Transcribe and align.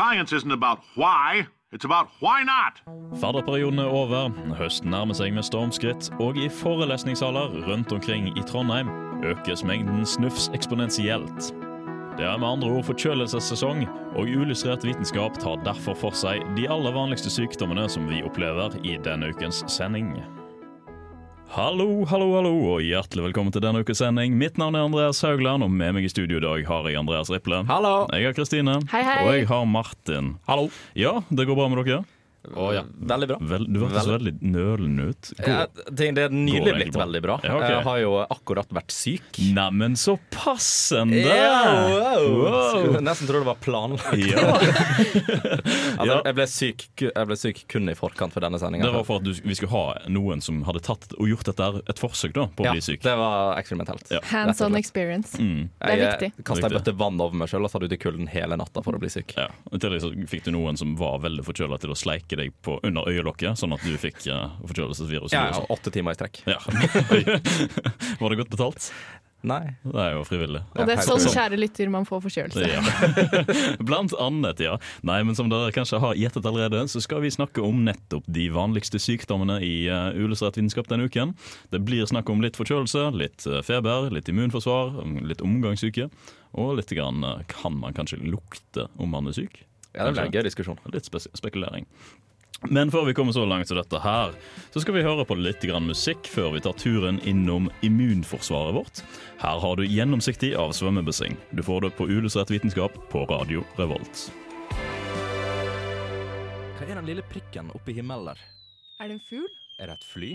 Science 0.00 0.32
isn't 0.32 0.52
about 0.52 0.78
why. 0.96 1.46
Fadderperioden 3.20 3.78
er 3.78 3.90
over, 3.92 4.30
høsten 4.56 4.88
nærmer 4.94 5.12
seg 5.18 5.34
med 5.36 5.44
stormskritt, 5.44 6.08
og 6.24 6.40
i 6.40 6.48
forelesningssaler 6.48 7.52
rundt 7.66 7.92
omkring 7.92 8.30
i 8.32 8.46
Trondheim 8.48 8.88
økes 9.28 9.60
mengden 9.60 10.06
snufs 10.08 10.48
eksponentielt. 10.56 11.52
Det 12.16 12.24
er 12.24 12.40
med 12.40 12.48
andre 12.48 12.72
ord 12.78 12.88
forkjølelsessesong, 12.88 13.84
og 14.16 14.32
Illustrert 14.32 14.88
vitenskap 14.88 15.36
tar 15.36 15.60
derfor 15.68 15.94
for 16.06 16.16
seg 16.16 16.48
de 16.56 16.64
aller 16.72 16.96
vanligste 16.96 17.28
sykdommene 17.36 17.84
som 17.92 18.08
vi 18.08 18.24
opplever 18.24 18.80
i 18.80 18.96
denne 19.04 19.34
ukens 19.34 19.60
sending. 19.68 20.16
Hallo, 21.50 22.04
hallo, 22.06 22.28
hallo, 22.36 22.50
og 22.76 22.84
hjertelig 22.86 23.24
velkommen 23.24 23.50
til 23.50 23.64
denne 23.64 23.80
ukes 23.82 23.98
sending. 23.98 24.36
Mitt 24.38 24.54
navn 24.60 24.76
er 24.78 24.84
Andreas 24.86 25.18
Haugland, 25.26 25.64
og 25.66 25.72
med 25.74 25.96
meg 25.96 26.04
i 26.06 26.10
studio 26.12 26.38
i 26.38 26.44
dag 26.44 26.68
har 26.68 26.86
jeg 26.86 27.00
Andreas 27.00 27.26
Riple. 27.32 27.64
Hallo. 27.66 28.04
Jeg 28.14 28.28
har 28.28 28.36
Kristine. 28.36 28.76
Hei, 28.92 29.00
hei. 29.02 29.16
Og 29.24 29.34
jeg 29.34 29.48
har 29.50 29.66
Martin. 29.66 30.36
Hallo. 30.46 30.68
Ja, 30.94 31.16
det 31.26 31.48
går 31.50 31.58
bra 31.58 31.66
med 31.72 31.82
dere? 31.82 32.04
Å 32.40 32.70
ja, 32.72 32.82
veldig 32.88 33.26
bra. 33.28 33.36
Vel, 33.50 33.66
du 33.68 33.78
hørtes 33.82 34.06
veldig 34.08 34.32
nølende 34.40 35.10
ut. 35.12 35.30
Ja, 35.44 35.66
det 35.92 36.08
er 36.08 36.32
nylig 36.32 36.72
blitt 36.72 36.94
bra. 36.94 37.04
veldig 37.04 37.20
bra. 37.26 37.36
Ja, 37.44 37.56
okay. 37.58 37.74
Jeg 37.74 37.84
har 37.84 37.98
jo 38.00 38.14
akkurat 38.24 38.72
vært 38.72 38.94
syk. 38.96 39.40
Neimen, 39.52 39.96
så 40.00 40.16
passende! 40.32 41.20
wow. 41.28 42.30
Wow. 42.40 42.70
Skulle 42.72 43.02
nesten 43.04 43.28
tror 43.28 43.44
det 43.44 43.50
var 43.50 43.60
planlagt. 43.60 44.16
Ja. 44.24 44.56
Altså, 46.00 46.16
jeg, 46.26 46.34
ble 46.36 46.46
syk, 46.48 46.84
jeg 47.02 47.28
ble 47.28 47.36
syk 47.36 47.60
kun 47.70 47.90
i 47.92 47.94
forkant 47.98 48.32
for 48.34 48.44
denne 48.44 48.58
sendinga. 48.60 48.86
Det 48.86 48.92
var 48.94 49.04
for 49.06 49.20
at 49.20 49.26
du, 49.26 49.32
vi 49.44 49.56
skulle 49.58 49.72
ha 49.74 50.08
noen 50.12 50.40
som 50.44 50.62
hadde 50.66 50.82
tatt 50.86 51.12
og 51.16 51.28
gjort 51.28 51.50
dette 51.50 51.68
et 51.92 52.00
forsøk 52.00 52.34
da, 52.36 52.46
på 52.56 52.64
å 52.64 52.68
ja, 52.70 52.74
bli 52.76 52.84
syk. 52.84 53.02
det 53.04 53.14
var 53.20 53.58
eksperimentelt. 53.60 54.12
Ja. 54.14 54.22
Hands 54.30 54.60
on 54.64 54.78
experience. 54.80 55.36
Mm. 55.40 55.68
Det 55.68 55.90
er 55.92 56.00
Jeg 56.00 56.06
viktig. 56.06 56.46
kasta 56.48 56.70
ei 56.70 56.76
bøtte 56.78 56.94
vann 57.00 57.20
over 57.20 57.36
meg 57.42 57.50
sjøl 57.52 57.68
og 57.68 57.72
satt 57.72 57.84
ute 57.84 57.98
i 57.98 58.00
kulden 58.00 58.30
hele 58.32 58.58
natta 58.60 58.84
for 58.86 58.96
å 58.96 59.02
bli 59.02 59.10
syk. 59.12 59.36
Ja. 59.36 59.48
I 59.70 59.82
tillegg 59.82 60.04
så 60.04 60.12
fikk 60.30 60.48
du 60.48 60.52
noen 60.56 60.80
som 60.80 60.96
var 61.00 61.20
veldig 61.26 61.44
forkjøla 61.46 61.80
til 61.82 61.92
å 61.94 61.98
sleike 61.98 62.29
deg 62.38 62.52
på 62.62 62.78
under 62.86 63.08
øyelokket, 63.10 63.58
sånn 63.58 63.74
at 63.74 63.82
du 63.86 63.96
fikk 64.00 64.22
uh, 64.30 64.52
forkjølelsesvirus. 64.62 65.34
Ja, 65.34 65.48
ja, 65.50 65.64
åtte 65.72 65.90
timer 65.94 66.14
i 66.14 66.20
strekk. 66.20 66.42
Ja. 66.46 66.60
var 68.20 68.30
det 68.30 68.40
godt 68.42 68.54
betalt? 68.54 68.92
Nei. 69.40 69.72
Det 69.80 69.96
er 69.96 70.10
jo 70.18 70.24
frivillig. 70.28 70.60
Og 70.76 70.84
det 70.84 70.98
er 70.98 71.06
sånn, 71.06 71.20
sånn. 71.22 71.32
kjære 71.32 71.56
lytter, 71.56 71.88
man 71.92 72.04
får 72.08 72.20
forkjølelse. 72.26 72.66
Ja. 72.68 72.82
Blant 73.88 74.12
annet, 74.20 74.60
ja. 74.60 74.74
Nei, 75.06 75.20
men 75.24 75.36
som 75.38 75.48
dere 75.52 75.72
kanskje 75.72 76.00
har 76.02 76.18
gjettet 76.18 76.48
allerede, 76.48 76.82
så 76.92 77.00
skal 77.00 77.22
vi 77.24 77.32
snakke 77.32 77.64
om 77.64 77.80
nettopp 77.86 78.26
de 78.28 78.50
vanligste 78.52 79.00
sykdommene 79.00 79.56
i 79.64 79.88
uh, 79.88 80.10
Illustrert 80.12 80.60
vitenskap 80.60 80.90
denne 80.92 81.08
uken. 81.08 81.32
Det 81.72 81.80
blir 81.86 82.04
snakk 82.10 82.28
om 82.32 82.44
litt 82.44 82.60
forkjølelse, 82.60 83.06
litt 83.16 83.46
eh, 83.48 83.62
feber, 83.64 84.10
litt 84.12 84.28
immunforsvar, 84.28 85.00
litt 85.24 85.40
omgangssyke. 85.44 86.10
Og 86.60 86.76
litt 86.76 86.92
grann, 86.92 87.24
eh, 87.24 87.42
kan 87.48 87.78
man 87.80 87.96
kanskje 87.96 88.20
lukte 88.20 88.90
om 89.00 89.14
man 89.14 89.30
er 89.30 89.38
syk. 89.40 89.62
Ja, 89.94 90.06
det 90.06 90.12
blir 90.14 90.26
en 90.28 90.34
gøy 90.34 90.44
diskusjon. 90.46 90.78
Litt 90.94 91.08
spekulering. 91.10 91.86
Men 92.68 92.90
før 92.92 93.06
vi 93.08 93.14
kommer 93.16 93.32
så 93.32 93.46
langt 93.48 93.70
som 93.70 93.78
dette 93.78 93.98
her, 94.04 94.34
så 94.70 94.82
skal 94.82 94.94
vi 94.98 95.04
høre 95.06 95.24
på 95.24 95.36
litt 95.38 95.62
grann 95.64 95.86
musikk 95.88 96.28
før 96.28 96.52
vi 96.54 96.60
tar 96.60 96.76
turen 96.76 97.16
innom 97.24 97.70
immunforsvaret 97.86 98.76
vårt. 98.76 99.00
Her 99.40 99.62
har 99.62 99.80
du 99.80 99.86
Gjennomsiktig 99.88 100.52
av 100.60 100.74
svømmebasseng. 100.76 101.38
Du 101.56 101.64
får 101.64 101.86
det 101.86 101.94
på 101.96 102.10
Illustrert 102.12 102.52
vitenskap 102.52 102.98
på 103.10 103.24
Radio 103.32 103.64
Revolt. 103.80 104.26
Hva 106.76 106.84
er 106.84 107.00
den 107.00 107.08
lille 107.08 107.24
prikken 107.32 107.72
oppi 107.72 107.96
himmelen 107.96 108.28
der? 108.34 108.44
Er 109.00 109.08
det 109.08 109.16
en 109.16 109.24
fugl? 109.24 109.48
Er 109.80 109.88
det 109.88 109.96
et 109.96 110.04
fly? 110.04 110.34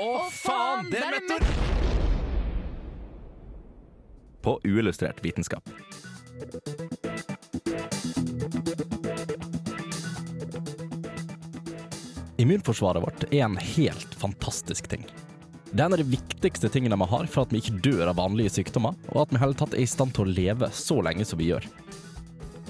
Å, 0.00 0.08
faen, 0.32 0.88
det 0.88 1.04
er 1.04 1.12
meteor! 1.12 1.44
På 4.44 4.56
uillustrert 4.64 5.20
vitenskap. 5.24 5.68
Immunforsvaret 12.44 13.02
vårt 13.02 13.22
er 13.32 13.46
en 13.46 13.56
helt 13.56 14.14
fantastisk 14.20 14.88
ting. 14.88 15.06
Det 15.70 15.80
er 15.80 15.86
en 15.86 15.94
av 15.96 16.00
de 16.02 16.04
viktigste 16.04 16.68
tingene 16.68 16.98
vi 17.00 17.06
har 17.08 17.28
for 17.32 17.46
at 17.46 17.52
vi 17.54 17.62
ikke 17.62 17.78
dør 17.86 18.10
av 18.10 18.18
vanlige 18.18 18.52
sykdommer, 18.58 18.98
og 19.14 19.22
at 19.22 19.30
vi 19.32 19.40
hele 19.40 19.56
tatt 19.56 19.72
er 19.72 19.80
i 19.80 19.88
stand 19.88 20.12
til 20.12 20.26
å 20.26 20.34
leve 20.36 20.68
så 20.76 20.98
lenge 21.00 21.24
som 21.24 21.40
vi 21.40 21.48
gjør. 21.48 21.64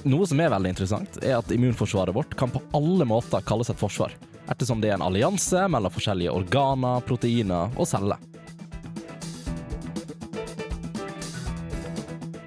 Noe 0.06 0.28
som 0.30 0.38
er 0.38 0.52
veldig 0.54 0.70
interessant, 0.76 1.18
er 1.26 1.40
at 1.40 1.50
immunforsvaret 1.50 2.14
vårt 2.14 2.36
kan 2.38 2.54
på 2.54 2.62
alle 2.78 3.08
måter 3.10 3.42
kalles 3.48 3.72
et 3.72 3.80
forsvar, 3.80 4.14
ettersom 4.46 4.78
det 4.78 4.92
er 4.92 5.00
en 5.00 5.08
allianse 5.08 5.66
mellom 5.74 5.90
forskjellige 5.96 6.36
organer, 6.38 7.02
proteiner 7.08 7.74
og 7.74 7.90
celler. 7.90 8.22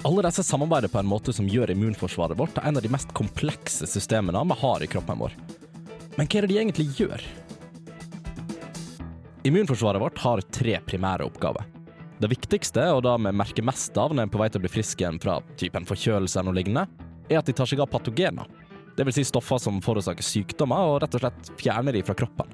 Alle 0.08 0.24
disse 0.30 0.48
samarbeider 0.48 0.96
på 0.96 1.04
en 1.04 1.12
måte 1.12 1.36
som 1.36 1.52
gjør 1.52 1.76
immunforsvaret 1.76 2.40
vårt 2.40 2.56
til 2.56 2.72
en 2.72 2.80
av 2.80 2.88
de 2.88 2.96
mest 2.96 3.12
komplekse 3.12 3.92
systemene 3.92 4.48
vi 4.48 4.62
har 4.64 4.88
i 4.88 4.92
kroppen 4.96 5.26
vår. 5.28 5.36
Men 6.18 6.26
hva 6.26 6.40
er 6.40 6.48
det 6.48 6.54
de 6.54 6.60
egentlig 6.60 6.88
gjør? 6.98 7.24
Immunforsvaret 9.48 10.02
vårt 10.02 10.22
har 10.24 10.42
tre 10.52 10.80
primære 10.84 11.28
oppgaver. 11.28 11.68
Det 12.18 12.30
viktigste, 12.32 12.82
og 12.98 13.04
det 13.06 13.14
vi 13.22 13.34
merker 13.38 13.66
mest 13.66 13.98
av 14.02 14.12
når 14.12 14.24
en 14.24 14.26
er 14.26 14.34
på 14.34 14.40
vei 14.42 14.48
til 14.50 14.60
å 14.60 14.66
bli 14.66 14.72
frisk 14.74 15.04
igjen 15.04 15.20
fra 15.22 15.38
typen 15.62 15.86
forkjølelse 15.86 16.40
eller 16.40 16.50
noe 16.50 16.58
lignende, 16.58 17.06
er 17.30 17.38
at 17.40 17.48
de 17.48 17.54
tar 17.54 17.70
seg 17.70 17.84
av 17.84 17.92
patogener. 17.92 18.50
Det 18.98 19.06
vil 19.06 19.14
si 19.14 19.28
stoffer 19.30 19.62
som 19.62 19.78
forårsaker 19.86 20.26
sykdommer, 20.26 20.90
og 20.90 21.04
rett 21.04 21.20
og 21.20 21.22
slett 21.22 21.52
fjerner 21.62 21.94
de 21.94 22.02
fra 22.08 22.18
kroppen. 22.18 22.50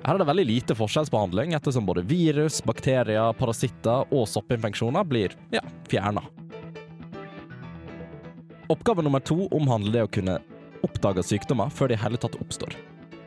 Her 0.00 0.16
er 0.16 0.22
det 0.22 0.30
veldig 0.30 0.46
lite 0.48 0.76
forskjellsbehandling, 0.78 1.52
ettersom 1.58 1.84
både 1.84 2.06
virus, 2.08 2.62
bakterier, 2.64 3.34
parasitter 3.36 4.08
og 4.08 4.24
soppinfeksjoner 4.32 5.04
blir 5.04 5.36
ja, 5.52 5.60
fjerna. 5.92 6.24
Oppgave 8.72 9.04
nummer 9.04 9.20
to 9.20 9.44
omhandler 9.52 9.98
det 9.98 10.06
å 10.06 10.14
kunne 10.16 10.38
oppdage 10.86 11.24
sykdommer 11.26 11.72
før 11.74 11.90
de 11.90 11.98
i 11.98 12.02
hele 12.02 12.20
tatt 12.20 12.38
oppstår. 12.40 12.76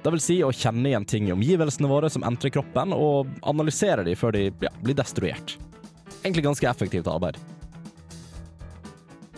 Det 0.04 0.12
vil 0.12 0.24
si 0.24 0.36
å 0.44 0.52
kjenne 0.52 0.90
igjen 0.90 1.06
ting 1.08 1.30
i 1.30 1.36
omgivelsene 1.36 1.88
våre 1.88 2.10
som 2.12 2.26
entrer 2.28 2.52
kroppen, 2.52 2.92
og 2.92 3.30
analysere 3.48 4.04
de 4.04 4.18
før 4.20 4.36
de 4.36 4.50
ja, 4.66 4.72
blir 4.84 4.98
destruert. 5.00 5.56
Egentlig 6.24 6.44
ganske 6.44 6.68
effektivt 6.68 7.08
arbeid. 7.08 7.40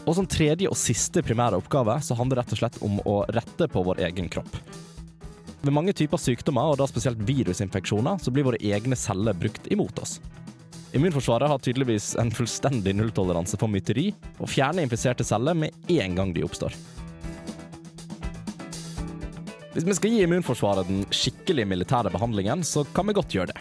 Og 0.05 0.13
som 0.17 0.25
tredje 0.29 0.69
og 0.69 0.77
siste 0.77 1.21
primære 1.25 1.57
oppgave 1.61 1.97
så 2.05 2.17
handler 2.17 2.39
det 2.39 2.43
rett 2.43 2.55
og 2.55 2.61
slett 2.61 2.81
om 2.85 2.97
å 3.09 3.19
rette 3.33 3.69
på 3.69 3.85
vår 3.85 4.01
egen 4.07 4.29
kropp. 4.29 4.57
Ved 5.65 5.73
mange 5.73 5.93
typer 5.97 6.21
sykdommer, 6.21 6.73
og 6.73 6.77
da 6.77 6.85
spesielt 6.89 7.21
virusinfeksjoner, 7.25 8.19
så 8.21 8.33
blir 8.33 8.45
våre 8.45 8.61
egne 8.61 8.97
celler 8.97 9.37
brukt 9.37 9.69
imot 9.73 10.01
oss. 10.01 10.19
Immunforsvaret 10.95 11.49
har 11.49 11.61
tydeligvis 11.61 12.13
en 12.21 12.29
fullstendig 12.31 12.93
nulltoleranse 12.95 13.57
for 13.59 13.69
myteri, 13.69 14.11
og 14.37 14.49
fjerner 14.49 14.85
infiserte 14.85 15.25
celler 15.25 15.57
med 15.57 15.73
en 15.91 16.17
gang 16.17 16.33
de 16.33 16.45
oppstår. 16.45 16.73
Hvis 19.75 19.83
vi 19.83 19.93
skal 19.97 20.13
gi 20.13 20.21
immunforsvaret 20.23 20.87
den 20.87 21.01
skikkelig 21.11 21.65
militære 21.67 22.07
behandlingen, 22.13 22.61
så 22.63 22.85
kan 22.95 23.09
vi 23.09 23.13
godt 23.17 23.33
gjøre 23.35 23.49
det. 23.49 23.57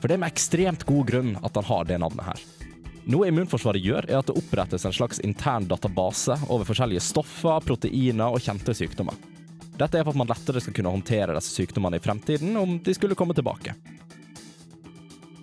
For 0.00 0.10
det 0.10 0.16
er 0.16 0.22
med 0.24 0.32
ekstremt 0.32 0.82
god 0.88 1.04
grunn 1.06 1.36
at 1.46 1.54
han 1.54 1.68
har 1.68 1.86
det 1.86 1.98
navnet 2.02 2.26
her. 2.26 2.42
Noe 3.06 3.28
immunforsvaret 3.30 3.84
gjør, 3.84 4.08
er 4.10 4.18
at 4.18 4.26
det 4.26 4.34
opprettes 4.34 4.82
en 4.88 4.96
slags 4.96 5.22
intern 5.22 5.68
database 5.70 6.34
over 6.50 6.66
forskjellige 6.66 7.04
stoffer, 7.06 7.62
proteiner 7.62 8.34
og 8.34 8.42
kjente 8.42 8.74
sykdommer. 8.74 9.14
Dette 9.78 10.00
er 10.00 10.02
for 10.02 10.10
at 10.10 10.18
man 10.24 10.32
lettere 10.32 10.64
skal 10.64 10.74
kunne 10.74 10.96
håndtere 10.96 11.38
disse 11.38 11.54
sykdommene 11.54 12.02
i 12.02 12.02
fremtiden 12.02 12.58
om 12.58 12.74
de 12.82 12.98
skulle 12.98 13.14
komme 13.14 13.38
tilbake. 13.38 13.78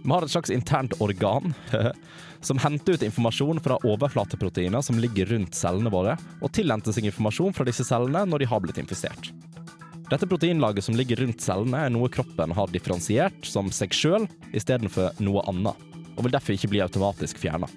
Vi 0.04 0.12
har 0.12 0.28
et 0.28 0.36
slags 0.36 0.52
internt 0.52 1.00
organ 1.00 1.56
som 2.46 2.60
henter 2.60 3.00
ut 3.00 3.08
informasjon 3.14 3.64
fra 3.64 3.80
overflateproteiner 3.80 4.84
som 4.84 5.00
ligger 5.00 5.32
rundt 5.32 5.56
cellene 5.56 5.90
våre, 5.90 6.20
og 6.44 6.52
tilhenter 6.52 6.92
seg 6.92 7.08
informasjon 7.08 7.56
fra 7.56 7.72
disse 7.72 7.88
cellene 7.88 8.28
når 8.28 8.44
de 8.44 8.52
har 8.52 8.68
blitt 8.68 8.84
infisert. 8.84 9.32
Dette 10.16 10.30
proteinlaget 10.32 10.86
som 10.86 10.96
ligger 10.96 11.20
rundt 11.20 11.42
cellene, 11.44 11.76
er 11.76 11.90
noe 11.92 12.08
kroppen 12.08 12.54
har 12.56 12.70
differensiert 12.72 13.44
som 13.44 13.68
seg 13.68 13.92
sjøl 13.92 14.24
istedenfor 14.56 15.18
noe 15.20 15.42
annet, 15.52 15.82
og 16.16 16.22
vil 16.24 16.32
derfor 16.32 16.56
ikke 16.56 16.70
bli 16.72 16.80
automatisk 16.80 17.42
fjerna. 17.42 17.68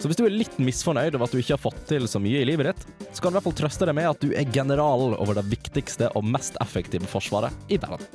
Så 0.00 0.08
hvis 0.08 0.16
du 0.16 0.22
er 0.24 0.32
litt 0.32 0.56
misfornøyd 0.56 1.18
over 1.18 1.26
at 1.26 1.34
du 1.36 1.42
ikke 1.42 1.52
har 1.58 1.60
fått 1.60 1.82
til 1.90 2.08
så 2.08 2.16
mye 2.24 2.40
i 2.40 2.46
livet 2.48 2.70
ditt, 2.70 2.86
så 3.12 3.20
kan 3.20 3.28
du 3.28 3.34
i 3.34 3.36
hvert 3.36 3.48
fall 3.50 3.58
trøste 3.60 3.90
deg 3.90 3.98
med 3.98 4.08
at 4.08 4.24
du 4.24 4.32
er 4.32 4.48
general 4.54 5.18
over 5.18 5.36
det 5.36 5.44
viktigste 5.50 6.08
og 6.16 6.24
mest 6.24 6.56
effektive 6.64 7.12
forsvaret 7.12 7.68
i 7.68 7.76
verden. 7.84 8.08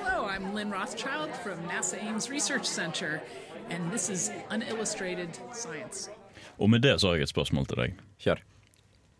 Hello, 0.00 0.26
I'm 0.26 0.50
Lynn 0.58 0.74
Rothschild 0.74 1.30
from 1.44 1.62
NASA 1.70 2.02
Ames 2.02 2.32
Research 2.34 2.66
Center, 2.66 3.22
and 3.70 3.94
this 3.94 4.10
is 4.10 4.32
Unillustrated 4.50 5.38
Science. 5.54 6.10
Og 6.58 6.66
med 6.70 6.82
det 6.82 6.98
så 6.98 7.12
har 7.12 7.20
jeg 7.20 7.30
et 7.30 7.36
spørsmål 7.36 7.70
til 7.70 7.84
deg. 7.84 7.98
Kjør. 8.18 8.42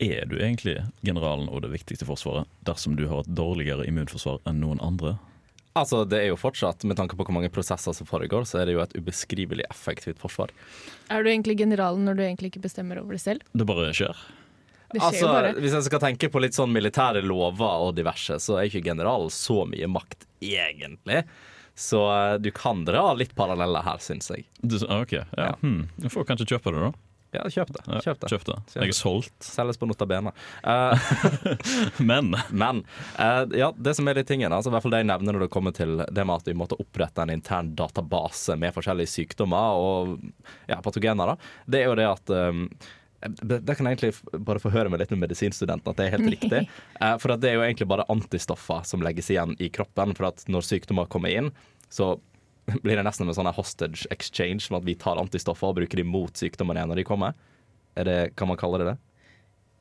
Er 0.02 0.26
du 0.28 0.37
egentlig 0.37 0.76
generalen 1.00 1.48
og 1.48 1.62
det 1.64 1.70
viktigste 1.72 2.04
forsvaret 2.08 2.48
dersom 2.69 2.98
du 2.98 3.06
har 3.08 3.25
et 3.25 3.32
dårligere 3.32 3.87
immunforsvar 3.88 4.43
enn 4.48 4.60
noen 4.60 4.82
andre? 4.84 5.14
Altså, 5.76 6.02
det 6.08 6.22
er 6.22 6.31
jo 6.31 6.38
fortsatt, 6.40 6.84
Med 6.88 6.96
tanke 6.96 7.16
på 7.16 7.25
hvor 7.25 7.37
mange 7.37 7.52
prosesser 7.52 7.93
som 7.93 8.08
foregår, 8.08 8.46
så 8.48 8.60
er 8.62 8.69
det 8.69 8.76
jo 8.76 8.82
et 8.84 8.96
ubeskrivelig 8.96 9.64
effektivt 9.70 10.20
forsvar. 10.20 10.52
Er 11.12 11.25
du 11.25 11.31
egentlig 11.31 11.58
generalen 11.60 12.04
når 12.08 12.16
du 12.16 12.25
egentlig 12.25 12.52
ikke 12.52 12.64
bestemmer 12.64 13.00
over 13.00 13.16
det 13.16 13.22
selv? 13.25 13.44
Det 13.52 13.66
bare 13.69 13.93
skjer. 13.96 14.16
Det 14.93 15.00
skjer 15.00 15.08
Altså, 15.10 15.26
bare. 15.32 15.52
Hvis 15.60 15.75
jeg 15.76 15.88
skal 15.88 16.02
tenke 16.04 16.31
på 16.32 16.40
litt 16.40 16.56
sånn 16.56 16.72
militære 16.72 17.25
lover 17.25 17.88
og 17.88 17.96
diverse, 17.96 18.38
så 18.40 18.60
er 18.60 18.70
ikke 18.70 18.84
generalen 18.87 19.32
så 19.32 19.64
mye 19.69 19.88
makt, 19.90 20.28
egentlig. 20.40 21.25
Så 21.76 22.00
eh, 22.08 22.37
du 22.40 22.49
kan 22.56 22.84
dra 22.88 23.10
litt 23.16 23.34
paralleller 23.37 23.84
her, 23.84 24.00
syns 24.00 24.31
jeg. 24.32 24.46
Du, 24.62 24.78
ah, 24.88 25.02
ok, 25.04 25.19
ja. 25.19 25.26
Ja. 25.37 25.50
Hmm. 25.60 25.88
Jeg 26.00 26.12
får 26.14 26.25
kanskje 26.31 26.49
kjøpe 26.54 26.72
det, 26.72 26.87
da. 26.87 27.05
Ja, 27.34 27.43
kjøp 27.50 27.73
det. 27.75 27.82
Kjøp 28.05 28.20
det. 28.23 28.28
Kjøp 28.31 28.44
det. 28.49 28.56
Jeg 28.76 28.93
er 28.93 28.96
solgt. 28.96 29.34
Selges 29.44 29.81
på 29.81 29.88
Nota 29.90 30.06
Bene. 30.08 30.32
Eh, 30.67 31.08
Men 31.99 32.34
men 32.50 32.82
uh, 33.19 33.44
ja, 33.56 33.70
det 33.76 33.94
som 33.99 34.08
er 34.08 34.19
de 34.19 34.25
tingene, 34.26 34.55
altså, 34.55 34.70
i 34.70 34.75
hvert 34.75 34.84
fall 34.84 34.94
det 34.94 35.02
jeg 35.02 35.08
nevner 35.11 35.37
når 35.37 35.46
det 35.46 35.52
kommer 35.55 35.75
til 35.76 35.99
det 36.00 36.25
med 36.26 36.37
at 36.40 36.49
vi 36.49 36.55
måtte 36.58 36.78
opprette 36.81 37.23
en 37.23 37.32
intern 37.34 37.73
database 37.78 38.56
med 38.61 38.75
forskjellige 38.75 39.12
sykdommer 39.12 39.81
og 39.81 40.14
ja, 40.70 40.78
patogener, 40.84 41.32
da, 41.34 41.50
det 41.70 41.82
er 41.82 41.90
jo 41.90 41.99
det 41.99 42.06
at 42.11 42.32
um, 42.37 42.64
det 43.26 43.75
kan 43.75 43.88
jeg 43.88 43.96
egentlig 43.96 44.43
bare 44.46 44.61
få 44.62 44.70
høre 44.70 44.90
med 44.93 45.00
litt 45.00 45.11
med 45.14 45.25
medisinstudenten 45.25 45.90
at 45.90 45.99
det 45.99 46.06
er 46.06 46.17
helt 46.17 46.31
riktig. 46.37 46.62
Eh, 47.00 47.17
for 47.23 47.34
at 47.34 47.43
det 47.43 47.50
er 47.50 47.58
jo 47.58 47.64
egentlig 47.67 47.88
bare 47.90 48.06
antistoffer 48.12 48.84
som 48.87 49.02
legges 49.05 49.31
igjen 49.32 49.56
i 49.62 49.70
kroppen. 49.73 50.14
For 50.19 50.28
at 50.31 50.44
når 50.52 50.67
sykdommer 50.69 51.08
kommer 51.11 51.32
inn, 51.32 51.50
så 51.88 52.14
blir 52.84 52.96
det 52.98 53.04
nesten 53.06 53.28
en 53.28 53.34
sånn 53.36 53.52
hostage 53.54 54.06
exchange, 54.10 54.66
med 54.70 54.82
at 54.82 54.86
vi 54.88 54.94
tar 54.98 55.20
antistoffer 55.20 55.70
og 55.70 55.76
bruker 55.80 56.00
dem 56.02 56.08
mot 56.10 56.32
sykdommen 56.34 56.76
igjen 56.78 56.90
når 56.90 57.02
de 57.02 57.04
kommer. 57.08 57.34
Er 57.96 58.04
det, 58.08 58.16
kan 58.36 58.48
man 58.50 58.58
kalle 58.60 58.80
det 58.82 58.88
det? 58.92 58.96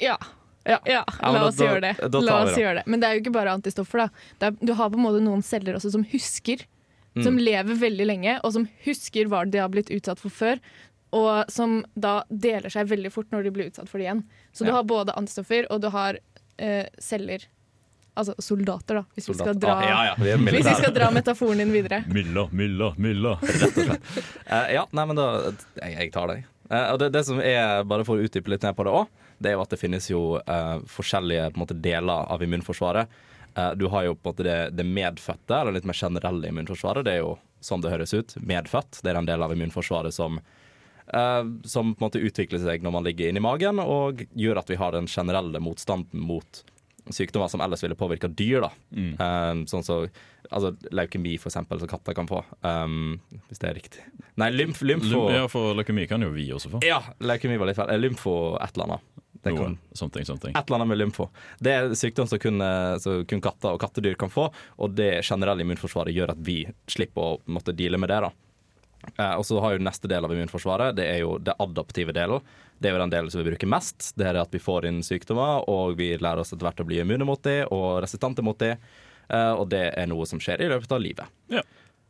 Ja. 0.05 0.17
Ja, 0.65 0.79
Ja, 0.89 1.03
la 1.21 1.31
la 1.31 1.39
da- 1.39 1.47
oss 1.51 1.57
gjøre 1.61 1.81
det. 1.81 1.91
da- 2.01 2.09
da 2.09 2.37
oss 2.43 2.55
det. 2.55 2.61
gjøre 2.63 2.75
det. 2.79 2.83
Men 2.89 2.99
det 2.99 3.07
er 3.07 3.13
jo 3.17 3.21
ikke 3.21 3.33
bare 3.35 3.51
antistoffer. 3.53 4.07
da. 4.39 4.47
Er, 4.47 4.51
du 4.65 4.73
har 4.73 4.89
på 4.89 4.97
en 4.97 5.03
måte 5.05 5.21
noen 5.21 5.43
celler 5.45 5.75
også 5.77 5.91
som 5.93 6.03
husker. 6.09 6.63
Mm. 7.15 7.23
Som 7.23 7.37
lever 7.37 7.77
veldig 7.79 8.05
lenge, 8.09 8.39
og 8.43 8.51
som 8.51 8.65
husker 8.83 9.29
hva 9.31 9.43
de 9.49 9.57
har 9.61 9.69
blitt 9.69 9.87
utsatt 9.93 10.19
for 10.19 10.29
før. 10.29 10.59
Og 11.13 11.45
som 11.53 11.85
da 11.95 12.23
deler 12.29 12.67
seg 12.73 12.89
veldig 12.89 13.11
fort 13.13 13.29
når 13.31 13.43
de 13.43 13.51
blir 13.51 13.69
utsatt 13.69 13.87
for 13.87 13.99
det 13.99 14.07
igjen. 14.09 14.23
Så 14.51 14.65
du 14.65 14.71
har 14.73 14.83
både 14.83 15.13
antistoffer 15.15 15.65
og 15.71 15.79
du 15.81 15.89
har 15.93 16.17
eh, 16.59 16.87
celler. 16.99 17.45
Altså 18.15 18.35
soldater, 18.39 19.01
da, 19.01 19.03
hvis 19.17 19.27
vi 19.29 19.35
skal 19.35 19.57
dra, 19.59 19.75
Ah, 19.75 19.85
ja, 19.85 19.99
ja, 20.07 20.37
vi 20.39 20.53
hvis 20.55 20.67
vi 20.69 20.75
skal 20.79 20.93
dra 20.95 21.09
metaforen 21.11 21.59
din 21.59 21.73
videre. 21.73 22.03
mylla, 22.07 22.47
mylla, 22.51 22.93
mylla. 22.97 23.35
Eh, 24.45 24.73
ja, 24.75 24.85
nei, 24.91 25.05
men 25.09 25.17
da 25.17 25.25
Jeg, 25.81 25.91
jeg 25.97 26.11
tar 26.13 26.29
deg. 26.31 26.45
Uh, 26.71 26.93
og 26.93 26.99
det, 27.01 27.11
det 27.13 27.23
som 27.27 27.39
er, 27.43 27.83
bare 27.85 28.05
for 28.07 28.17
å 28.17 28.25
utdype 28.25 28.49
litt 28.53 28.63
ned 28.63 28.75
på 28.77 28.85
det 28.87 28.93
òg, 28.95 29.09
det 29.37 29.51
er 29.51 29.57
jo 29.57 29.63
at 29.65 29.73
det 29.73 29.79
finnes 29.81 30.07
jo 30.09 30.21
uh, 30.39 30.77
forskjellige 30.89 31.49
på 31.51 31.59
en 31.59 31.63
måte, 31.65 31.77
deler 31.77 32.29
av 32.31 32.43
immunforsvaret. 32.45 33.11
Uh, 33.57 33.71
du 33.75 33.87
har 33.91 34.07
jo 34.07 34.15
på 34.15 34.29
en 34.29 34.31
måte 34.31 34.45
det, 34.47 34.57
det 34.79 34.85
medfødte, 34.87 35.59
eller 35.59 35.75
litt 35.75 35.85
mer 35.87 35.97
generelle 35.99 36.49
immunforsvaret. 36.49 37.05
Det 37.05 37.17
er 37.17 37.21
jo 37.25 37.35
sånn 37.65 37.83
det 37.83 37.91
høres 37.93 38.13
ut. 38.15 38.37
Medfødt. 38.41 39.01
Det 39.01 39.11
er 39.11 39.19
den 39.19 39.27
delen 39.27 39.45
av 39.45 39.53
immunforsvaret 39.55 40.15
som 40.15 40.39
eh, 40.39 41.43
som 41.65 41.93
på 41.95 41.99
en 41.99 42.07
måte 42.07 42.21
utvikler 42.21 42.61
seg 42.61 42.83
når 42.85 42.93
man 42.93 43.05
ligger 43.07 43.29
inni 43.31 43.43
magen, 43.43 43.81
og 43.81 44.25
gjør 44.37 44.61
at 44.61 44.69
vi 44.69 44.77
har 44.81 44.95
den 44.95 45.09
generelle 45.09 45.61
motstanden 45.63 46.21
mot 46.29 46.63
sykdommer 47.13 47.47
som 47.51 47.61
ellers 47.61 47.83
ville 47.83 47.95
påvirka 47.95 48.27
dyr. 48.27 48.61
da. 48.65 48.71
Eh, 48.95 49.65
sånn 49.69 49.83
som 49.85 50.07
altså, 50.49 50.71
leukemi, 50.91 51.35
for 51.41 51.49
eksempel, 51.51 51.79
som 51.79 51.87
katter 51.91 52.13
kan 52.17 52.27
få. 52.29 52.43
Um, 52.65 53.19
hvis 53.49 53.59
det 53.61 53.69
er 53.69 53.75
riktig. 53.77 54.05
Nei, 54.41 54.49
lymf, 54.51 54.81
lymfo 54.81 55.27
Ja, 55.33 55.45
for 55.51 55.75
leukemi 55.77 56.07
kan 56.09 56.21
jo 56.25 56.31
vi 56.33 56.47
også 56.55 56.71
få. 56.73 56.81
Ja, 56.85 57.01
leukemi 57.19 57.57
var 57.61 57.69
litt 57.69 57.77
feil. 57.77 57.89
Eh, 57.93 58.01
Lymfo 58.01 58.55
et 58.61 58.73
eller 58.75 58.85
annet. 58.89 59.11
Det 59.45 59.51
Noe, 59.53 59.61
kan, 59.61 59.77
something, 59.93 60.25
something. 60.25 60.55
et 60.57 60.63
eller 60.65 60.79
annet 60.79 60.87
med 60.89 60.97
lymfo. 60.97 61.27
Det 61.61 61.71
er 61.71 61.91
sykdom 61.93 62.25
som 62.27 62.39
kun, 62.41 62.57
eh, 62.65 62.97
kun 63.29 63.41
katter 63.45 63.75
og 63.75 63.79
kattedyr 63.83 64.15
kan 64.17 64.31
få, 64.33 64.47
og 64.81 64.95
det 64.97 65.21
generelle 65.23 65.61
immunforsvaret 65.61 66.15
gjør 66.15 66.31
at 66.33 66.41
vi 66.41 66.63
slipper 66.89 67.21
å 67.21 67.41
måtte 67.45 67.75
deale 67.77 67.99
med 68.01 68.09
det. 68.09 68.21
da. 68.25 68.31
Eh, 69.13 69.33
og 69.35 69.45
så 69.47 69.59
har 69.63 69.75
jo 69.75 69.85
neste 69.85 70.09
del 70.11 70.25
av 70.25 70.33
immunforsvaret, 70.33 70.95
det 70.97 71.07
er 71.11 71.23
jo 71.23 71.37
det 71.39 71.55
adaptive 71.61 72.15
delen. 72.15 72.43
Det 72.79 72.89
er 72.89 72.95
jo 72.95 73.01
den 73.05 73.13
delen 73.13 73.31
som 73.31 73.41
vi 73.41 73.49
bruker 73.49 73.71
mest. 73.71 74.11
Det 74.19 74.27
er 74.27 74.41
at 74.41 74.53
vi 74.53 74.61
får 74.61 74.89
inn 74.89 75.01
sykdommer, 75.05 75.63
og 75.71 75.95
vi 75.99 76.11
lærer 76.17 76.43
oss 76.43 76.51
etter 76.51 76.67
hvert 76.67 76.83
å 76.83 76.87
bli 76.87 76.99
immune 77.03 77.27
mot 77.27 77.41
dem 77.45 77.71
og 77.71 78.01
resistente 78.03 78.43
mot 78.45 78.59
dem. 78.59 78.81
Eh, 79.29 79.53
og 79.55 79.69
det 79.71 79.87
er 79.95 80.09
noe 80.11 80.27
som 80.29 80.41
skjer 80.41 80.65
i 80.65 80.69
løpet 80.71 80.91
av 80.91 81.03
livet. 81.03 81.35
Ja. 81.53 81.63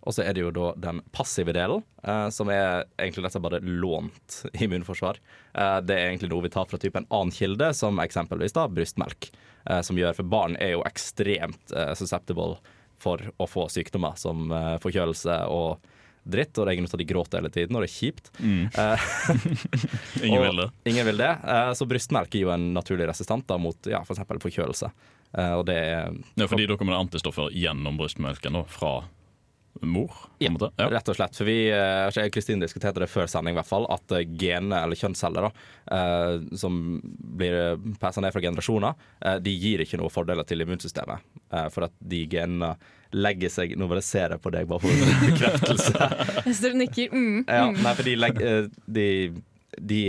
Og 0.05 0.13
så 0.13 0.21
er 0.21 0.35
det 0.37 0.43
jo 0.43 0.51
da 0.53 0.69
den 0.77 1.01
passive 1.15 1.53
delen, 1.55 1.81
eh, 2.05 2.27
som 2.33 2.49
er 2.53 2.85
egentlig 3.01 3.25
nesten 3.25 3.43
bare 3.45 3.61
lånt 3.65 4.43
immunforsvar. 4.65 5.19
Eh, 5.53 5.79
det 5.85 5.97
er 5.97 6.11
egentlig 6.11 6.31
noe 6.33 6.45
vi 6.45 6.53
tar 6.53 6.69
fra 6.69 6.79
type 6.81 7.01
en 7.01 7.09
annen 7.09 7.33
kilde, 7.33 7.71
som 7.77 8.01
eksempelvis 8.01 8.55
da 8.57 8.67
brystmelk. 8.69 9.31
Eh, 9.65 9.81
som 9.81 9.97
gjør, 9.97 10.13
For 10.19 10.29
barn 10.29 10.57
er 10.61 10.75
jo 10.75 10.85
ekstremt 10.85 11.73
eh, 11.73 11.93
susceptible 11.97 12.59
for 13.01 13.21
å 13.41 13.49
få 13.49 13.65
sykdommer 13.69 14.15
som 14.17 14.47
forkjølelse 14.79 15.33
og 15.51 15.83
dritt. 16.25 16.53
Og 16.57 16.65
det 16.65 16.71
er 16.73 16.77
ingen 16.77 16.89
til 16.89 16.97
at 16.97 17.03
de 17.03 17.09
gråter 17.09 17.41
hele 17.41 17.51
tiden, 17.53 17.77
og 17.77 17.85
det 17.85 17.89
er 17.89 17.95
kjipt. 17.95 18.31
Eh, 18.41 19.09
Ingen 20.27 20.41
vil 20.47 20.63
det. 20.63 20.69
Ingen 20.91 21.09
vil 21.11 21.21
det. 21.21 21.33
Eh, 21.55 21.73
så 21.77 21.87
brystmelk 21.89 22.35
er 22.35 22.47
jo 22.47 22.53
en 22.55 22.71
naturlig 22.75 23.09
resistent 23.09 23.47
da, 23.49 23.59
mot 23.61 23.91
ja, 23.91 24.01
f.eks. 24.05 24.23
For 24.25 24.47
forkjølelse. 24.47 24.91
Eh, 25.37 25.53
og 25.59 25.65
det 25.69 25.77
er 25.81 26.15
Ja, 26.39 26.47
fordi 26.49 26.67
da 26.69 26.79
kommer 26.79 26.95
det 26.95 27.03
antistoffer 27.07 27.53
gjennom 27.53 27.99
brystmelken 28.01 28.57
da, 28.59 28.65
fra 28.69 28.97
mor. 29.83 30.13
Ja. 30.39 30.53
Ja. 30.79 30.87
Rett 30.87 31.09
og 31.11 31.17
slett. 31.17 31.35
For 31.35 31.47
vi, 31.47 31.67
jeg 31.67 32.29
og 32.29 32.31
Kristin 32.31 32.61
diskuterte 32.63 33.01
det 33.03 33.09
før 33.11 33.27
sending, 33.27 33.57
i 33.57 33.59
hvert 33.59 33.67
fall, 33.67 33.83
at 33.91 34.13
gene 34.39 34.77
eller 34.79 34.95
kjønnsceller, 34.95 35.49
da, 35.49 35.97
som 36.55 36.77
blir 37.03 37.75
passa 37.99 38.23
ned 38.23 38.31
fra 38.31 38.39
generasjoner, 38.45 38.95
de 39.43 39.51
gir 39.59 39.83
ikke 39.83 39.99
noen 39.99 40.13
fordeler 40.15 40.47
til 40.47 40.63
immunsystemet. 40.63 41.27
For 41.75 41.89
at 41.89 41.97
de 41.99 42.21
genene 42.31 42.71
legger 43.15 43.51
seg 43.51 43.75
Nå 43.79 43.87
bare 43.91 44.03
ser 44.05 44.35
jeg 44.35 44.43
på 44.43 44.51
deg, 44.53 44.67
bare 44.69 44.83
for 44.83 45.25
bekreftelse. 45.25 46.07
Ester 46.51 46.77
nikker. 46.77 47.13
Mm. 47.15 47.43
ja, 47.47 47.67
nei, 47.71 47.93
for 47.95 48.07
de, 48.07 48.15
legg, 48.19 48.41
eh, 48.43 48.71
de, 48.85 49.09
de 49.79 50.01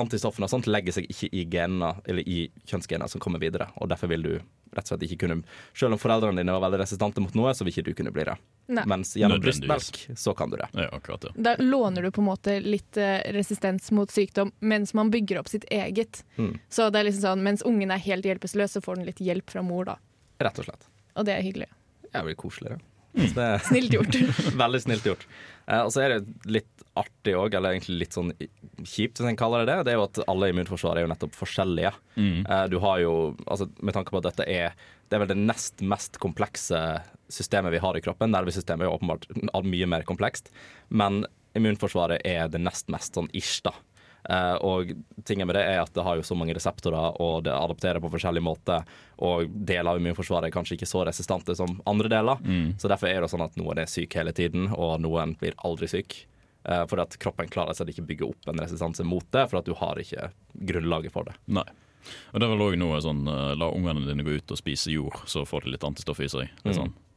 antistoffene 0.00 0.48
og 0.48 0.52
sånt 0.52 0.68
legger 0.70 0.96
seg 0.96 1.08
ikke 1.12 1.30
i 1.32 1.44
genene, 1.52 1.94
eller 2.08 2.28
i 2.28 2.46
kjønnsgenene 2.68 3.08
som 3.12 3.22
kommer 3.22 3.42
videre. 3.42 3.70
Og 3.80 3.90
derfor 3.92 4.12
vil 4.12 4.26
du 4.26 4.34
rett 4.72 4.86
og 4.86 4.94
slett 4.94 5.02
ikke 5.04 5.26
kunne 5.26 5.42
Selv 5.76 5.96
om 5.96 6.00
foreldrene 6.00 6.40
dine 6.40 6.54
var 6.54 6.64
veldig 6.64 6.80
resistente 6.80 7.20
mot 7.20 7.34
noe, 7.36 7.52
så 7.54 7.64
vil 7.64 7.74
ikke 7.74 7.90
du 7.90 7.92
kunne 7.98 8.12
bli 8.14 8.24
det. 8.28 8.36
Nei. 8.72 8.84
Mens 8.88 9.12
gjennom 9.18 9.42
brystmelk, 9.42 9.98
så 10.16 10.34
kan 10.38 10.52
du 10.52 10.56
det. 10.60 10.68
Ja, 10.72 10.88
akkurat 10.96 11.28
ja. 11.28 11.34
Da 11.36 11.56
låner 11.60 12.06
du 12.06 12.10
på 12.14 12.22
en 12.22 12.30
måte 12.30 12.56
litt 12.64 12.96
eh, 12.96 13.20
resistens 13.36 13.90
mot 13.92 14.10
sykdom 14.10 14.54
mens 14.60 14.94
man 14.96 15.12
bygger 15.12 15.42
opp 15.42 15.52
sitt 15.52 15.68
eget. 15.68 16.24
Mm. 16.36 16.56
Så 16.72 16.88
det 16.90 17.02
er 17.02 17.10
liksom 17.10 17.26
sånn, 17.26 17.44
Mens 17.44 17.64
ungen 17.68 17.92
er 17.92 18.00
helt 18.00 18.24
hjelpeløs, 18.24 18.78
så 18.78 18.84
får 18.84 19.00
den 19.00 19.10
litt 19.10 19.20
hjelp 19.20 19.52
fra 19.52 19.64
mor. 19.66 19.92
da. 19.92 19.98
Rett 20.42 20.62
og 20.62 20.70
slett. 20.70 20.88
Og 21.18 21.28
det 21.28 21.36
er 21.36 21.44
hyggelig. 21.44 21.68
Det 22.12 22.24
blir 22.26 22.38
koseligere. 22.38 22.80
Mm. 23.12 23.26
Er 23.36 23.58
Snilt 23.66 23.92
gjort. 23.92 24.16
veldig 24.64 24.80
snilt 24.80 25.06
gjort. 25.06 25.26
Eh, 25.66 25.82
og 25.82 25.90
så 25.92 26.04
er 26.04 26.14
det 26.14 26.52
litt 26.58 26.86
artig 26.98 27.34
òg, 27.36 27.54
eller 27.56 27.74
egentlig 27.74 27.98
litt 28.02 28.16
sånn 28.16 28.32
kjipt, 28.84 29.20
hvis 29.20 29.28
en 29.28 29.38
kaller 29.38 29.64
det 29.64 29.72
det. 29.72 29.84
Det 29.86 29.92
er 29.94 30.00
jo 30.00 30.06
at 30.08 30.22
alle 30.28 30.48
immunforsvar 30.52 30.98
er 30.98 31.06
jo 31.06 31.12
nettopp 31.12 31.36
forskjellige. 31.36 31.92
Mm. 32.16 32.40
Eh, 32.46 32.64
du 32.72 32.78
har 32.84 33.02
jo, 33.04 33.14
altså 33.46 33.68
Med 33.80 33.96
tanke 33.96 34.14
på 34.14 34.22
at 34.22 34.30
dette 34.30 34.48
er 34.48 34.76
det 35.12 35.18
er 35.18 35.26
vel 35.26 35.32
det 35.34 35.42
nest 35.44 35.82
mest 35.84 36.16
komplekse 36.16 36.78
systemet 37.28 37.74
vi 37.74 37.80
har 37.84 37.96
i 37.96 38.00
kroppen. 38.00 38.32
Nervesystemet 38.32 38.86
er 38.86 38.88
jo 38.88 38.94
åpenbart 38.96 39.26
mye 39.68 39.88
mer 39.92 40.06
komplekst. 40.08 40.48
Men 40.88 41.26
immunforsvaret 41.52 42.24
er 42.24 42.48
det 42.48 42.62
nest 42.62 42.88
mest 42.92 43.18
sånn 43.18 43.28
ish, 43.36 43.60
da. 43.66 43.74
Eh, 44.28 44.54
og 44.62 44.92
tingen 45.26 45.48
med 45.48 45.56
det 45.58 45.64
er 45.66 45.80
at 45.82 45.92
det 45.94 46.04
har 46.06 46.18
jo 46.18 46.26
så 46.26 46.36
mange 46.38 46.54
reseptorer, 46.54 47.20
og 47.22 47.44
det 47.46 47.54
adapterer 47.54 48.02
på 48.02 48.10
forskjellig 48.12 48.42
måte. 48.44 48.80
Og 49.22 49.50
deler 49.50 49.92
av 49.92 50.00
immunforsvaret 50.00 50.50
er 50.50 50.54
kanskje 50.54 50.78
ikke 50.78 50.90
så 50.90 51.04
resistente 51.08 51.56
som 51.58 51.80
andre 51.90 52.10
deler. 52.12 52.42
Så 52.78 52.90
derfor 52.90 53.10
er 53.10 53.22
det 53.22 53.32
sånn 53.32 53.44
at 53.46 53.56
noen 53.60 53.82
er 53.82 53.90
syk 53.90 54.18
hele 54.18 54.34
tiden, 54.36 54.70
og 54.74 55.00
noen 55.02 55.36
blir 55.40 55.58
aldri 55.66 55.90
syk. 55.90 56.22
Uh, 56.62 56.84
for 56.86 57.00
at 57.02 57.16
kroppen 57.18 57.48
klarer 57.50 57.74
seg 57.74 57.88
ikke 57.90 58.04
bygge 58.06 58.26
opp 58.28 58.46
en 58.46 58.60
resistanse 58.62 59.02
mot 59.02 59.24
det, 59.34 59.48
for 59.50 59.58
at 59.58 59.66
du 59.66 59.74
har 59.74 59.98
ikke 59.98 60.28
grunnlaget 60.68 61.14
for 61.14 61.26
det. 61.26 61.34
Nei. 61.50 61.66
Og 62.30 62.38
det 62.38 62.46
er 62.46 62.52
vel 62.52 62.64
òg 62.64 62.76
noe 62.80 62.98
sånn 63.02 63.26
eh, 63.30 63.52
La 63.58 63.68
ungene 63.70 64.02
dine 64.02 64.24
gå 64.26 64.34
ut 64.34 64.54
og 64.54 64.58
spise 64.58 64.90
jord, 64.90 65.20
så 65.30 65.44
får 65.46 65.66
de 65.66 65.74
litt 65.74 65.86
antistoff 65.86 66.22
i 66.22 66.30
seg. 66.30 66.50
Sånn. 66.64 66.90
Mm. 66.90 67.11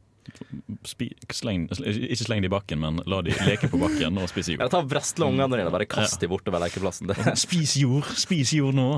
Sleng, 1.36 1.66
ikke 1.70 2.24
sleng 2.26 2.44
de 2.44 2.48
i 2.50 2.52
bakken, 2.52 2.80
men 2.82 3.00
la 3.08 3.20
de 3.26 3.34
leke 3.46 3.68
på 3.72 3.80
bakken 3.80 4.18
og 4.22 4.28
spise 4.30 4.54
Ja, 4.54 4.60
jord. 4.64 4.72
ta 4.74 4.80
Vresle 4.86 5.26
ungene 5.28 5.48
dine, 5.58 5.72
bare 5.74 5.86
kast 5.90 6.20
de 6.22 6.28
bortover 6.30 6.62
lekeplassen. 6.66 7.10
Spis 7.46 7.76
jord! 7.80 8.06
Spis 8.18 8.52
jord 8.56 8.76
nå! 8.78 8.88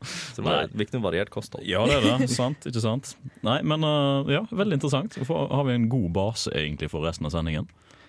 så 0.00 0.40
det 0.40 0.52
er 0.56 0.70
viktig 0.80 0.96
med 0.96 1.04
variert 1.10 1.28
kosthold. 1.28 1.66
Ja, 1.68 1.82
det 1.84 1.98
er 1.98 2.06
det. 2.22 2.30
Sant, 2.32 2.64
ikke 2.64 2.80
sant? 2.80 3.10
Nei, 3.44 3.58
men 3.68 3.84
eh, 3.84 4.30
ja, 4.32 4.40
veldig 4.48 4.78
interessant. 4.78 5.18
Har 5.28 5.66
vi 5.68 5.74
en 5.76 5.90
god 5.92 6.06
base 6.16 6.48
egentlig 6.56 6.88
for 6.88 7.04
resten 7.04 7.28
av 7.28 7.34
sendingen? 7.34 7.66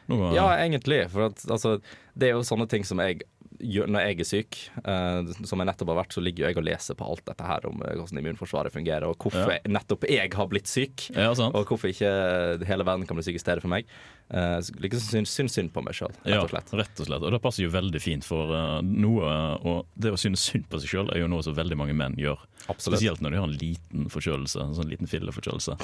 Noe... 0.07 0.29
eh, 0.29 0.37
Ja, 0.37 0.45
egentlig. 0.63 1.01
For 1.11 1.27
at, 1.27 1.43
altså, 1.51 1.73
det 2.15 2.29
er 2.29 2.37
jo 2.37 2.45
sånne 2.47 2.69
ting 2.71 2.87
som 2.87 3.01
jeg 3.03 3.19
når 3.61 4.01
jeg 4.07 4.19
er 4.19 4.27
syk. 4.27 4.57
eh, 4.83 5.31
som 5.45 5.59
jeg 5.61 5.67
nettopp 5.69 5.87
har 5.93 5.99
vært, 6.03 6.13
så 6.15 6.21
ligger 6.23 6.47
jeg 6.49 6.57
og 6.57 6.63
leser 6.65 6.95
på 6.97 7.07
alt 7.07 7.25
dette 7.25 7.45
her 7.45 7.65
om 7.69 7.81
eh, 7.85 7.95
hvordan 7.95 8.19
immunforsvaret 8.21 8.73
fungerer, 8.73 9.05
og 9.07 9.17
hvorfor 9.21 9.51
Ja. 9.53 9.59
nettopp 9.67 10.07
jeg 10.09 10.33
har 10.33 10.47
blitt 10.47 10.67
syk. 10.67 11.09
ja. 11.15 11.29
Og 11.31 11.65
hvorfor 11.67 11.87
ikke 11.93 12.65
hele 12.65 12.83
verden 12.85 13.05
kan 13.07 13.15
bli 13.15 13.23
syk 13.23 13.35
i 13.35 13.43
stedet 13.43 13.61
for 13.61 13.69
meg. 13.69 13.85
Uh, 14.31 14.61
liksom 14.79 15.01
syns, 15.03 15.31
synd, 15.35 15.51
synd 15.51 15.71
på 15.75 15.81
meg 15.83 15.91
sjøl, 15.97 16.13
rett 16.23 16.29
Ja, 16.31 16.37
og 16.45 16.51
slett. 16.53 16.69
rett 16.79 16.99
og 17.03 17.07
slett. 17.09 17.23
Og 17.27 17.33
det 17.35 17.39
passer 17.43 17.65
jo 17.65 17.71
veldig 17.73 17.99
fint 17.99 18.23
for 18.23 18.53
uh, 18.55 18.77
noe 18.79 19.31
Og 19.67 19.89
det 19.99 20.13
å 20.15 20.19
synes 20.19 20.45
synd 20.47 20.69
på 20.71 20.79
seg 20.79 20.93
sjøl 20.93 21.11
er 21.11 21.19
jo 21.19 21.27
noe 21.27 21.43
som 21.43 21.57
veldig 21.57 21.75
mange 21.75 21.95
menn 21.99 22.15
gjør. 22.15 22.39
Absolutt. 22.71 23.01
Spesielt 23.01 23.19
når 23.25 23.33
de 23.35 23.41
har 23.41 23.49
en 23.49 23.57
liten 23.59 24.07
forkjølelse. 24.13 24.61
En 24.63 24.77
sånn 24.77 24.87
liten 24.87 25.09
filleforkjølelse. 25.11 25.75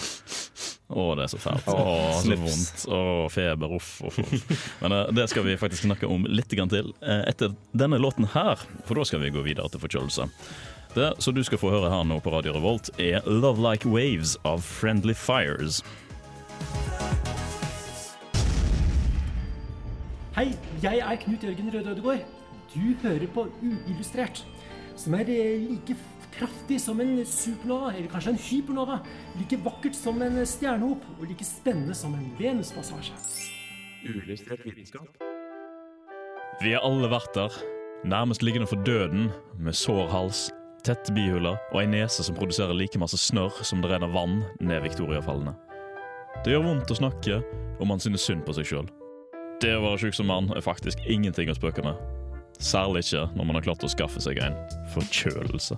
Å, 0.88 1.04
det 1.20 1.26
er 1.26 1.34
så 1.34 1.42
fælt. 1.44 1.68
Å, 1.68 1.84
så 2.24 2.40
vondt. 2.40 2.88
Å, 2.88 3.02
feber. 3.36 3.76
Uff, 3.82 3.92
uff, 4.08 4.22
uff. 4.24 4.56
Men 4.80 4.96
uh, 4.96 5.04
det 5.12 5.28
skal 5.34 5.44
vi 5.44 5.58
faktisk 5.60 5.84
snakke 5.84 6.08
om 6.08 6.24
litt 6.32 6.54
grann 6.56 6.72
til 6.72 6.94
eh, 7.04 7.26
etter 7.28 7.52
denne 7.76 8.00
låten 8.00 8.30
her. 8.32 8.64
For 8.88 8.96
da 8.96 9.04
skal 9.12 9.26
vi 9.26 9.34
gå 9.36 9.44
videre 9.44 9.68
til 9.74 9.84
forkjølelse. 9.84 10.30
Det 10.96 11.12
som 11.20 11.36
du 11.36 11.44
skal 11.44 11.60
få 11.60 11.76
høre 11.76 11.92
her 11.92 12.08
nå 12.08 12.22
på 12.24 12.32
Radio 12.32 12.56
Revolt, 12.56 12.94
er 12.96 13.20
'Love 13.28 13.60
Like 13.60 13.84
Waves' 13.92 14.38
av 14.48 14.64
Friendly 14.64 15.14
Fires. 15.14 15.84
Hei, 20.38 20.52
jeg 20.84 21.00
er 21.02 21.16
Knut 21.18 21.42
Jørgen 21.42 21.72
Røde 21.74 21.90
Ødegård. 21.96 22.20
Du 22.70 22.82
hører 23.02 23.24
på 23.34 23.48
Uillustrert, 23.58 24.44
som 24.94 25.16
er 25.18 25.32
eh, 25.34 25.64
like 25.64 25.96
kraftig 26.36 26.78
som 26.84 27.00
en 27.02 27.26
supernova, 27.26 27.90
eller 27.98 28.12
kanskje 28.12 28.36
en 28.36 28.38
hypernova. 28.38 29.00
Like 29.40 29.58
vakkert 29.66 29.98
som 29.98 30.22
en 30.22 30.38
stjernehop, 30.46 31.08
og 31.18 31.24
like 31.26 31.46
spennende 31.46 31.96
som 31.98 32.14
en 32.14 32.28
venuspassasje. 32.38 33.18
Uillustrert 34.06 34.62
vitenskap. 34.68 35.18
Vi 36.62 36.76
har 36.76 36.86
alle 36.86 37.10
vært 37.10 37.34
der, 37.34 37.58
nærmest 38.06 38.46
liggende 38.46 38.70
for 38.70 38.86
døden, 38.86 39.32
med 39.58 39.74
sår 39.74 40.06
hals, 40.14 40.52
tette 40.86 41.18
bihuler 41.18 41.58
og 41.72 41.82
ei 41.82 41.90
nese 41.90 42.22
som 42.22 42.38
produserer 42.38 42.78
like 42.78 43.02
masse 43.02 43.18
snørr 43.26 43.66
som 43.66 43.82
det 43.82 43.90
renner 43.90 44.14
vann 44.14 44.44
ned 44.62 44.86
Victoriafallene. 44.86 45.58
Det 46.46 46.54
gjør 46.54 46.70
vondt 46.70 46.94
å 46.94 47.02
snakke, 47.02 47.42
og 47.82 47.90
man 47.90 48.06
synes 48.06 48.30
synd 48.30 48.46
på 48.46 48.54
seg 48.54 48.70
sjøl. 48.70 48.94
Det 49.58 49.72
å 49.74 49.82
være 49.82 49.98
tjukk 50.04 50.14
som 50.14 50.28
mann 50.30 50.52
er 50.54 50.62
faktisk 50.62 51.00
ingenting 51.10 51.50
å 51.50 51.56
spøke 51.58 51.82
med. 51.82 51.98
Særlig 52.62 53.08
ikke 53.08 53.24
når 53.34 53.48
man 53.50 53.58
har 53.58 53.66
klart 53.66 53.86
å 53.86 53.90
skaffe 53.90 54.22
seg 54.22 54.38
en 54.46 54.54
forkjølelse. 54.94 55.78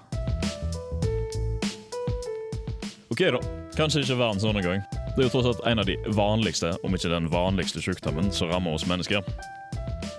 Ok, 3.07 3.23
da. 3.23 3.39
Kanskje 3.79 4.03
ikke 4.03 4.19
verdens 4.19 4.43
undergang. 4.43 4.83
Det 5.15 5.23
er 5.23 5.29
jo 5.29 5.31
tross 5.31 5.47
alt 5.53 5.63
en 5.67 5.79
av 5.79 5.87
de 5.87 5.95
vanligste, 6.11 6.73
om 6.83 6.95
ikke 6.95 7.13
den 7.13 7.31
vanligste 7.31 7.83
sykdommen 7.83 8.27
som 8.35 8.51
rammer 8.51 8.75
oss 8.75 8.87
mennesker. 8.87 9.23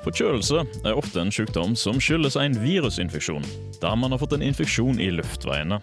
Forkjølelse 0.06 0.64
er 0.88 0.96
ofte 0.96 1.20
en 1.20 1.32
sykdom 1.32 1.76
som 1.76 2.00
skyldes 2.00 2.40
en 2.40 2.56
virusinfeksjon, 2.62 3.44
der 3.82 3.96
man 4.00 4.16
har 4.16 4.22
fått 4.22 4.38
en 4.38 4.44
infeksjon 4.44 5.00
i 5.04 5.12
luftveiene. 5.12 5.76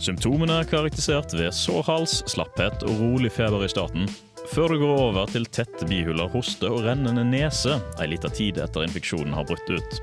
Symptomene 0.00 0.62
er 0.62 0.68
karakterisert 0.72 1.36
ved 1.36 1.52
sår 1.52 1.84
hals, 1.84 2.22
slapphet 2.32 2.80
og 2.88 2.96
rolig 3.02 3.32
feber 3.36 3.68
i 3.68 3.72
starten, 3.72 4.08
før 4.52 4.74
det 4.74 4.80
går 4.82 5.00
over 5.08 5.30
til 5.32 5.46
tette 5.48 5.86
bihuler, 5.88 6.28
hoste 6.32 6.68
og 6.68 6.84
rennende 6.86 7.24
nese 7.26 7.78
ei 8.02 8.10
lita 8.12 8.30
tid 8.32 8.60
etter 8.62 8.84
infeksjonen 8.86 9.34
har 9.36 9.46
brutt 9.48 9.70
ut. 9.72 9.98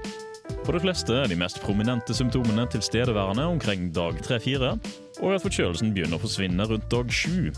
For 0.65 0.75
de 0.75 0.81
fleste 0.83 1.15
er 1.15 1.29
de 1.31 1.38
mest 1.39 1.62
prominente 1.63 2.13
symptomene 2.15 2.65
tilstedeværende 2.74 3.45
omkring 3.53 3.89
dag 3.95 4.17
3-4, 4.25 4.74
og 5.21 5.36
at 5.36 5.45
forkjølelsen 5.45 5.93
begynner 5.95 6.19
å 6.19 6.25
forsvinne 6.25 6.67
rundt 6.69 6.89
dag 6.91 7.13
7. 7.13 7.51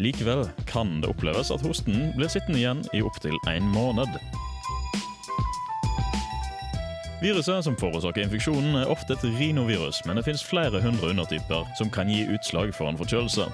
Likevel 0.00 0.46
kan 0.70 1.00
det 1.02 1.10
oppleves 1.10 1.50
at 1.54 1.64
hosten 1.64 2.10
blir 2.16 2.30
sittende 2.32 2.60
igjen 2.60 2.84
i 2.96 3.02
opptil 3.04 3.36
en 3.50 3.66
måned. 3.74 4.20
Viruset 7.20 7.66
som 7.66 7.76
forårsaker 7.76 8.24
infeksjonen 8.24 8.78
er 8.80 8.88
ofte 8.88 9.12
et 9.12 9.26
rinovirus, 9.36 10.00
men 10.06 10.16
det 10.16 10.24
finnes 10.24 10.44
flere 10.46 10.80
hundre 10.80 11.10
undertyper 11.12 11.66
som 11.76 11.90
kan 11.92 12.08
gi 12.08 12.22
utslag 12.32 12.72
for 12.72 12.88
en 12.88 12.96
forkjølelse. 12.96 13.44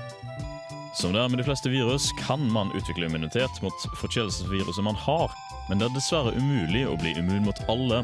Som 0.97 1.13
det 1.13 1.21
er 1.21 1.29
med 1.29 1.37
de 1.43 1.45
fleste 1.45 1.69
virus, 1.69 2.09
kan 2.25 2.41
man 2.53 2.71
utvikle 2.73 3.05
immunitet 3.05 3.59
mot 3.61 3.83
forkjølelsesviruset 4.01 4.85
man 4.85 4.97
har, 4.97 5.35
men 5.69 5.77
det 5.77 5.91
er 5.91 5.93
dessverre 5.93 6.33
umulig 6.33 6.87
å 6.89 6.95
bli 6.97 7.13
immun 7.21 7.45
mot 7.45 7.61
alle. 7.69 7.99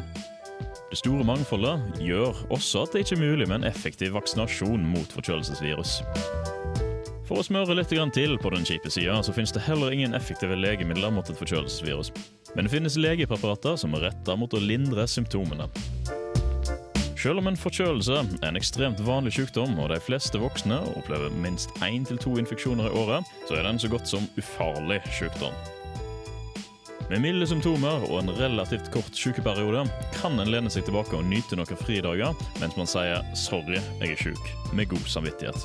Det 0.90 0.98
store 1.00 1.24
mangfoldet 1.24 2.02
gjør 2.04 2.36
også 2.52 2.82
at 2.84 2.92
det 2.92 3.06
ikke 3.06 3.16
er 3.16 3.22
mulig 3.22 3.46
med 3.48 3.62
en 3.62 3.70
effektiv 3.70 4.12
vaksinasjon 4.12 4.84
mot 4.92 5.16
forkjølelsesvirus. 5.16 6.02
For 7.24 7.40
å 7.40 7.46
smøre 7.46 7.78
litt 7.78 7.94
til 8.12 8.36
på 8.36 8.52
den 8.52 8.68
kjipe 8.68 8.92
sida, 8.92 9.16
så 9.24 9.32
finnes 9.32 9.56
det 9.56 9.64
heller 9.64 9.96
ingen 9.96 10.12
effektive 10.12 10.58
legemidler 10.60 11.16
mot 11.16 11.24
et 11.32 11.40
forkjølelsesvirus. 11.40 12.12
Men 12.52 12.68
det 12.68 12.74
finnes 12.76 13.00
legepreparater 13.00 13.80
som 13.80 13.96
er 13.96 14.10
retta 14.10 14.36
mot 14.36 14.52
å 14.52 14.60
lindre 14.60 15.08
symptomene. 15.08 15.70
Selv 17.22 17.38
om 17.38 17.46
en 17.46 17.54
forkjølelse 17.56 18.16
er 18.42 18.48
en 18.48 18.58
ekstremt 18.58 18.98
vanlig 19.06 19.36
sykdom, 19.36 19.76
og 19.78 19.92
de 19.92 19.98
fleste 20.02 20.40
voksne 20.42 20.80
opplever 20.98 21.30
minst 21.44 21.70
én 21.86 22.02
til 22.08 22.18
to 22.18 22.32
infeksjoner 22.40 22.88
i 22.88 22.96
året, 22.98 23.28
så 23.46 23.54
er 23.54 23.62
det 23.62 23.70
en 23.70 23.78
så 23.78 23.90
godt 23.92 24.10
som 24.10 24.26
ufarlig 24.40 24.98
sykdom. 25.14 25.54
Med 27.12 27.22
milde 27.22 27.46
symptomer 27.46 28.08
og 28.08 28.18
en 28.24 28.34
relativt 28.40 28.90
kort 28.90 29.14
sykeperiode 29.14 29.84
kan 30.16 30.34
en 30.34 30.50
lene 30.50 30.70
seg 30.72 30.88
tilbake 30.88 31.14
og 31.14 31.28
nyte 31.30 31.54
noen 31.60 31.82
fridager 31.84 32.34
mens 32.58 32.74
man 32.80 32.90
sier 32.90 33.22
'sorry, 33.38 33.78
jeg 34.00 34.16
er 34.16 34.22
sjuk', 34.26 34.74
med 34.74 34.90
god 34.90 35.06
samvittighet. 35.06 35.62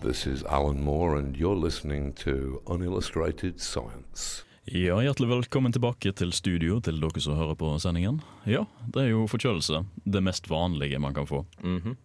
This 0.00 0.26
is 0.26 0.42
Alan 0.48 0.80
Moore, 0.80 1.18
and 1.18 1.36
you're 1.36 1.64
listening 1.66 2.14
to 2.24 2.62
Unillustrated 2.66 3.60
Science. 3.60 4.44
Ja, 4.70 5.00
Hjertelig 5.02 5.26
velkommen 5.26 5.72
tilbake 5.74 6.12
til 6.14 6.30
studio 6.30 6.76
til 6.84 7.00
dere 7.02 7.18
som 7.22 7.34
hører 7.34 7.56
på 7.58 7.72
sendingen. 7.82 8.20
Ja, 8.46 8.60
det 8.94 9.02
er 9.02 9.08
jo 9.10 9.24
forkjølelse. 9.26 9.80
Det 10.06 10.20
mest 10.22 10.46
vanlige 10.46 11.00
man 11.02 11.16
kan 11.16 11.26
få. 11.26 11.40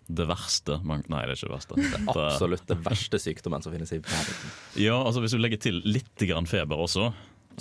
Det 0.10 0.26
verste 0.26 0.80
man 0.82 1.04
Nei, 1.06 1.20
det 1.30 1.36
er 1.36 1.38
ikke 1.38 1.52
det 1.52 1.54
verste. 1.54 1.78
Det, 1.78 2.00
Absolutt 2.16 2.66
det 2.72 2.80
verste 2.88 3.20
sykdommen 3.22 3.62
som 3.62 3.76
finnes 3.76 3.94
i 3.94 4.00
verden. 4.02 4.50
ja, 4.82 4.98
altså 4.98 5.22
Hvis 5.22 5.38
du 5.38 5.44
legger 5.44 5.62
til 5.62 5.78
litt 5.86 6.26
grann 6.26 6.50
feber 6.50 6.82
også, 6.88 7.12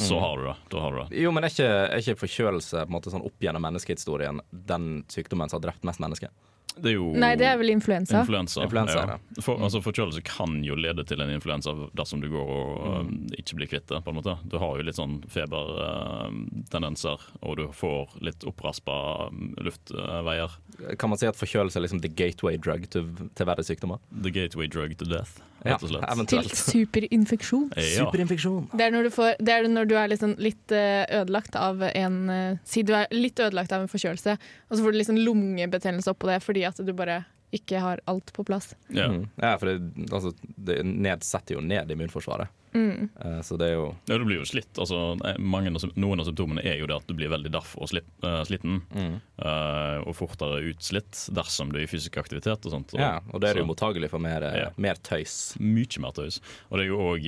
så 0.00 0.22
har 0.24 0.40
du 0.40 0.48
det. 0.48 0.56
Da 0.72 0.86
har 0.86 0.96
du 0.96 1.02
det. 1.02 1.20
Jo, 1.20 1.34
men 1.36 1.44
er 1.44 1.52
ikke, 1.52 1.68
er 1.68 2.00
ikke 2.00 2.22
forkjølelse 2.24 2.86
på 2.86 2.88
en 2.88 2.96
måte 2.96 3.12
sånn 3.12 3.28
opp 3.28 3.44
gjennom 3.44 3.62
menneskehistorien 3.68 4.40
den 4.72 4.88
sykdommen 5.12 5.52
som 5.52 5.60
har 5.60 5.68
drept 5.68 5.84
mest 5.84 6.00
mennesker? 6.00 6.32
Det 6.74 6.90
er 6.90 6.96
jo 6.96 7.10
Nei, 7.14 7.34
det 7.38 7.46
er 7.46 7.58
vel 7.60 7.70
influensa. 7.70 8.24
Influensa. 8.24 8.64
Influensa, 8.64 9.04
ja. 9.06 9.18
For, 9.38 9.62
altså, 9.62 9.78
forkjølelse 9.84 10.24
kan 10.26 10.56
jo 10.66 10.74
lede 10.78 11.04
til 11.06 11.22
en 11.22 11.30
influensa 11.30 11.74
dersom 11.94 12.22
du 12.22 12.28
går 12.32 12.50
og 12.50 13.04
um, 13.04 13.12
ikke 13.38 13.60
blir 13.60 13.70
kvitt 13.70 13.86
det. 13.90 14.00
på 14.02 14.10
en 14.10 14.18
måte. 14.18 14.34
Du 14.50 14.58
har 14.62 14.74
jo 14.78 14.86
litt 14.86 14.98
sånn 14.98 15.20
febertendenser, 15.30 17.22
og 17.42 17.58
du 17.60 17.64
får 17.74 18.18
litt 18.26 18.46
oppraspa 18.48 18.98
um, 19.30 19.52
luftveier. 19.62 20.58
Kan 20.98 21.14
man 21.14 21.20
si 21.20 21.30
at 21.30 21.38
forkjølelse 21.38 21.78
er 21.78 21.86
liksom 21.86 22.02
the 22.02 22.10
gateway 22.10 22.58
drug 22.58 22.88
til, 22.90 23.10
til 23.38 23.50
verre 23.50 23.66
sykdommer? 23.66 24.02
The 24.10 24.34
gateway 24.34 24.66
drug 24.70 24.96
to 24.98 25.06
death, 25.06 25.38
Ja, 25.64 25.76
rett 25.76 25.86
og 25.86 25.94
slett. 25.94 26.26
Til 26.28 26.50
superinfeksjon. 26.58 27.70
Ja. 27.78 28.02
Superinfeksjon. 28.02 28.66
Det 28.74 28.88
er 28.88 28.92
når 28.92 29.06
du, 29.06 29.12
får, 29.14 29.38
det 29.38 29.54
er 29.54 29.70
når 29.70 29.88
du 29.88 29.94
er 29.96 30.10
liksom 30.10 30.34
litt 30.42 30.74
eh, 30.74 31.04
ødelagt 31.20 31.54
av 31.56 31.80
en 31.86 32.18
eh, 32.32 32.58
Si 32.68 32.82
du 32.86 32.92
er 32.96 33.06
litt 33.14 33.38
ødelagt 33.40 33.72
av 33.72 33.84
en 33.84 33.90
forkjølelse, 33.90 34.34
og 34.34 34.74
så 34.74 34.82
får 34.82 34.92
du 34.94 34.98
liksom 34.98 35.18
lungebetennelse 35.22 36.12
oppå 36.12 36.28
det 36.28 36.40
fordi 36.44 36.53
at 36.62 36.78
du 36.78 36.92
bare 36.94 37.24
ikke 37.54 37.78
har 37.82 38.00
alt 38.10 38.32
på 38.32 38.44
plass. 38.46 38.76
Ja. 38.88 39.08
Mm. 39.10 39.28
Ja, 39.36 39.58
for 39.58 39.66
det, 39.66 40.06
altså, 40.12 40.32
det 40.56 40.80
nedsetter 40.86 41.56
jo 41.56 41.62
ned 41.64 41.90
immunforsvaret. 41.90 42.50
Mm. 42.74 43.08
Eh, 43.24 43.40
Så 43.46 43.56
det 43.56 43.68
er 43.70 43.74
jo 43.76 43.94
Ja, 44.08 44.18
du 44.18 44.24
blir 44.26 44.40
jo 44.40 44.46
slitt. 44.48 44.72
Altså, 44.80 45.14
eh, 45.24 45.38
mange, 45.38 45.70
noen 45.96 46.20
av 46.20 46.26
symptomene 46.26 46.64
er 46.64 46.78
jo 46.80 46.88
det 46.90 46.96
at 46.96 47.06
du 47.06 47.14
blir 47.14 47.30
veldig 47.30 47.52
daff 47.54 47.76
og 47.78 47.88
slitt, 47.88 48.08
uh, 48.24 48.42
sliten. 48.44 48.82
Mm. 48.94 49.20
Uh, 49.38 50.02
og 50.08 50.14
fortere 50.18 50.62
utslitt 50.72 51.28
dersom 51.34 51.70
du 51.72 51.78
er 51.78 51.84
i 51.84 51.90
fysisk 51.90 52.18
aktivitet 52.18 52.66
og 52.66 52.72
sånt. 52.74 52.94
Ja, 52.98 53.20
og 53.32 53.40
det 53.40 53.50
er 53.50 53.58
så, 53.58 53.62
jo 53.64 53.68
mottagelig 53.70 54.10
for 54.10 54.18
mer, 54.22 54.42
Ja. 54.42 54.70
mer 54.76 54.94
tøys. 54.94 55.56
Mye 55.60 56.00
mer 56.02 56.12
tøys. 56.12 56.40
Og 56.70 56.78
det 56.78 56.86
er 56.86 56.90
jo 56.90 56.98
òg 56.98 57.24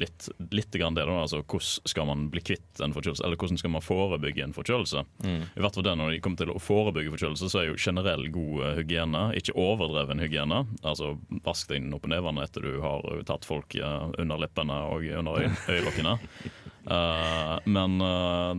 litt, 0.00 0.28
litt 0.50 0.70
grann 0.72 0.94
det, 0.96 1.04
da. 1.06 1.20
Altså, 1.24 1.42
hvordan 1.44 1.88
skal 1.90 2.06
man 2.08 2.28
bli 2.32 2.40
kvitt 2.40 2.80
en 2.84 2.94
forkjølelse? 2.96 3.24
Eller 3.24 3.36
hvordan 3.40 3.58
skal 3.60 3.72
man 3.74 3.84
forebygge 3.84 4.44
en 4.44 4.54
forkjølelse? 4.56 5.04
I 5.24 5.60
hvert 5.60 5.74
fall 5.76 5.84
det 5.86 5.96
Når 6.00 6.12
de 6.14 6.20
kommer 6.24 6.40
til 6.40 6.52
å 6.54 6.60
forebygge 6.62 7.12
forkjølelse, 7.14 7.50
så 7.50 7.60
er 7.62 7.68
jo 7.70 7.76
generell 7.80 8.28
god 8.32 8.78
hygiene, 8.78 9.24
ikke 9.36 9.56
overdreven 9.58 10.22
hygiene. 10.22 10.62
Altså 10.86 11.18
vask 11.44 11.68
deg 11.68 11.90
opp 11.94 12.06
i 12.06 12.12
nevene 12.14 12.44
etter 12.46 12.64
du 12.64 12.80
har 12.84 13.04
tatt 13.28 13.44
folk 13.48 13.74
eh, 13.76 14.08
under 14.30 14.46
leppene 14.46 14.78
og 14.94 15.04
under 15.18 15.50
øyelokkene. 15.68 16.14
Uh, 16.86 17.58
men 17.76 17.98
uh, 18.00 18.54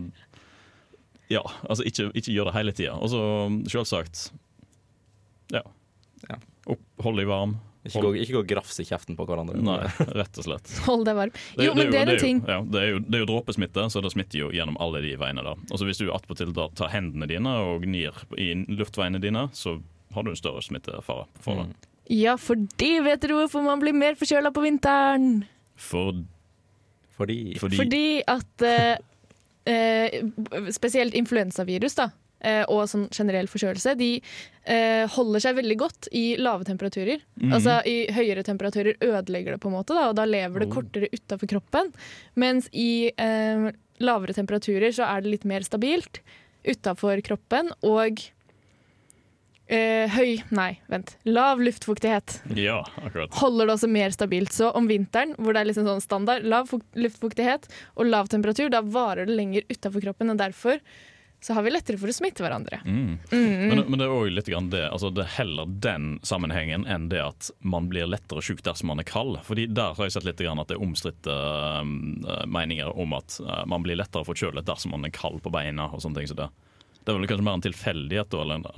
ja, 1.32 1.42
altså 1.64 1.84
ikke, 1.88 2.10
ikke 2.12 2.36
gjør 2.36 2.50
det 2.52 2.56
hele 2.60 2.76
tida. 2.76 2.94
Og 3.00 3.08
så 3.12 3.24
selvsagt 3.72 4.28
ja. 5.52 5.64
Ja. 6.28 6.36
Opp, 6.70 6.82
hold 7.02 7.18
deg 7.20 7.28
varm. 7.32 7.56
Ikke 7.82 7.98
gå, 8.04 8.12
ikke 8.22 8.34
gå 8.36 8.40
og 8.44 8.50
grafse 8.52 8.84
i 8.84 8.86
kjeften 8.86 9.16
på 9.18 9.24
hverandre. 9.26 9.56
Nei, 9.58 9.80
rett 10.14 10.36
og 10.38 10.44
slett. 10.46 10.70
Hold 10.86 11.02
deg 11.08 11.16
varm. 11.18 11.32
Det- 11.56 11.64
Jo, 11.66 11.72
men 11.74 11.88
det 11.90 11.98
er 11.98 12.12
en 12.12 12.20
ting. 12.22 12.42
Ja, 12.46 12.60
det, 12.62 12.78
er 12.78 12.92
jo, 12.92 13.00
det 13.02 13.16
er 13.18 13.24
jo 13.24 13.28
dråpesmitte, 13.32 13.88
så 13.90 14.02
det 14.04 14.12
smitter 14.14 14.38
jo 14.38 14.50
gjennom 14.54 14.78
alle 14.78 15.00
de 15.02 15.16
veiene. 15.18 15.42
da. 15.42 15.56
Og 15.66 15.80
så 15.80 15.88
Hvis 15.88 15.98
du 15.98 16.12
attpåtil 16.14 16.54
tar 16.54 16.92
hendene 16.94 17.26
dine 17.26 17.56
og 17.58 17.82
gnir 17.82 18.14
i 18.38 18.52
luftveiene 18.70 19.18
dine, 19.22 19.48
så 19.50 19.80
har 20.14 20.22
du 20.22 20.30
en 20.30 20.38
større 20.38 20.62
smittefare. 20.62 21.26
for 21.42 21.64
det. 21.64 21.74
Ja, 22.12 22.36
fordi 22.38 22.92
vet 23.02 23.26
du 23.26 23.34
hvorfor 23.34 23.66
man 23.66 23.82
blir 23.82 23.96
mer 23.98 24.14
forkjøla 24.14 24.54
på 24.54 24.62
vinteren? 24.62 25.42
For, 25.82 26.22
Fordi, 27.16 27.38
fordi, 27.60 27.78
Fordi 27.80 28.04
at 28.30 28.64
eh, 28.66 28.96
eh, 29.68 30.18
spesielt 30.74 31.14
influensavirus 31.18 31.98
da, 31.98 32.08
eh, 32.40 32.62
og 32.72 32.86
sånn 32.90 33.08
generell 33.12 33.50
forkjølelse, 33.50 33.94
de 34.00 34.10
eh, 34.64 35.04
holder 35.12 35.44
seg 35.44 35.58
veldig 35.60 35.78
godt 35.82 36.08
i 36.16 36.24
lave 36.40 36.66
temperaturer. 36.68 37.22
Altså 37.50 37.80
I 37.88 38.06
høyere 38.14 38.44
temperaturer 38.46 38.96
ødelegger 39.04 39.56
det, 39.56 39.62
på 39.62 39.70
en 39.70 39.76
måte, 39.76 39.96
da, 39.98 40.08
og 40.10 40.16
da 40.18 40.26
lever 40.28 40.64
det 40.64 40.70
kortere 40.72 41.10
utafor 41.12 41.50
kroppen. 41.54 41.92
Mens 42.40 42.70
i 42.72 43.10
eh, 43.12 43.68
lavere 44.02 44.34
temperaturer 44.36 44.94
så 44.94 45.06
er 45.10 45.22
det 45.22 45.36
litt 45.36 45.48
mer 45.48 45.66
stabilt 45.66 46.22
utafor 46.66 47.20
kroppen, 47.26 47.72
og 47.82 48.22
eh, 49.72 50.10
høy 50.12 50.42
Nei, 50.54 50.70
vent. 50.92 51.14
Lav 51.28 51.62
luftfuktighet 51.64 52.40
Ja, 52.58 52.80
akkurat. 53.02 53.32
holder 53.40 53.70
det 53.70 53.76
også 53.78 53.88
mer 53.92 54.12
stabilt. 54.14 54.52
Så 54.52 54.68
om 54.76 54.86
vinteren, 54.90 55.32
hvor 55.38 55.54
det 55.56 55.62
er 55.64 55.70
liksom 55.72 55.88
sånn 55.88 56.04
standard 56.04 56.44
lav 56.44 56.68
fukt- 56.70 56.98
luftfuktighet 56.98 57.70
og 57.96 58.06
lav 58.12 58.28
temperatur, 58.32 58.68
da 58.72 58.82
varer 58.84 59.26
det 59.26 59.38
lenger 59.38 59.64
utafor 59.72 60.04
kroppen, 60.04 60.30
og 60.34 60.38
derfor 60.42 60.78
så 61.42 61.56
har 61.56 61.64
vi 61.66 61.72
lettere 61.74 61.98
for 61.98 62.06
å 62.06 62.14
smitte 62.14 62.38
hverandre. 62.44 62.76
Mm. 62.86 63.16
Men, 63.32 63.80
men 63.90 63.98
det 63.98 64.04
er 64.06 64.12
òg 64.14 64.28
litt 64.30 64.46
grann 64.46 64.68
det, 64.70 64.84
altså 64.94 65.08
det 65.10 65.24
er 65.24 65.32
heller 65.40 65.66
den 65.82 66.20
sammenhengen 66.22 66.84
enn 66.86 67.08
det 67.10 67.18
at 67.18 67.48
man 67.66 67.88
blir 67.90 68.06
lettere 68.06 68.38
sjuk 68.46 68.60
dersom 68.62 68.92
man 68.92 69.02
er 69.02 69.08
kald. 69.08 69.40
Fordi 69.42 69.64
Der 69.66 69.96
har 69.98 70.06
jeg 70.06 70.14
sett 70.14 70.28
litt 70.28 70.38
grann 70.38 70.62
at 70.62 70.70
det 70.70 70.76
er 70.78 70.84
omstridte 70.86 71.34
um, 71.82 72.22
meninger 72.46 72.94
om 72.94 73.16
at 73.18 73.40
uh, 73.42 73.64
man 73.66 73.82
blir 73.82 73.98
lettere 73.98 74.22
forkjølet 74.28 74.68
dersom 74.70 74.94
man 74.94 75.08
er 75.08 75.10
kald 75.10 75.42
på 75.42 75.50
beina. 75.50 75.88
og 75.90 75.98
sånne 76.04 76.20
ting 76.22 76.30
som 76.30 76.38
det. 76.44 76.48
Det 77.02 77.12
er 77.12 77.18
vel 77.18 77.28
kanskje 77.30 77.46
mer 77.46 77.58
en 77.58 77.64
tilfeldighet 77.64 78.36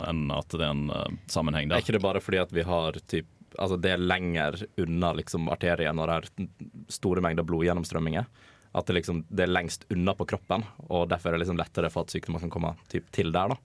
enn 0.09 0.25
at 0.33 0.54
det 0.54 0.64
er 0.64 0.73
en 0.73 0.87
sammenheng 0.88 1.19
sammenheng 1.28 1.73
Er 1.73 1.85
ikke 1.85 1.97
det 1.97 2.04
bare 2.04 2.23
fordi 2.25 2.40
at 2.40 2.52
vi 2.54 2.64
har 2.66 2.99
typ 3.11 3.31
Altså 3.54 3.76
det 3.78 3.93
er 3.95 4.00
lenger 4.02 4.57
unna 4.83 5.12
liksom 5.14 5.47
arterien 5.52 5.99
og 6.02 6.09
det 6.11 6.16
er 6.16 6.49
store 6.90 7.23
mengder 7.23 7.47
blodgjennomstrømminger? 7.47 8.26
At 8.75 8.88
det 8.88 8.97
liksom 8.97 9.21
det 9.31 9.45
er 9.45 9.52
lengst 9.52 9.85
unna 9.95 10.16
på 10.19 10.26
kroppen, 10.26 10.64
og 10.88 11.07
derfor 11.12 11.31
er 11.31 11.37
det 11.37 11.45
liksom 11.45 11.61
lettere 11.61 11.90
for 11.95 12.02
at 12.02 12.11
sykdommer 12.11 12.43
kan 12.43 12.50
komme 12.50 12.73
typ, 12.90 13.07
til 13.14 13.31
der, 13.31 13.54
da? 13.54 13.61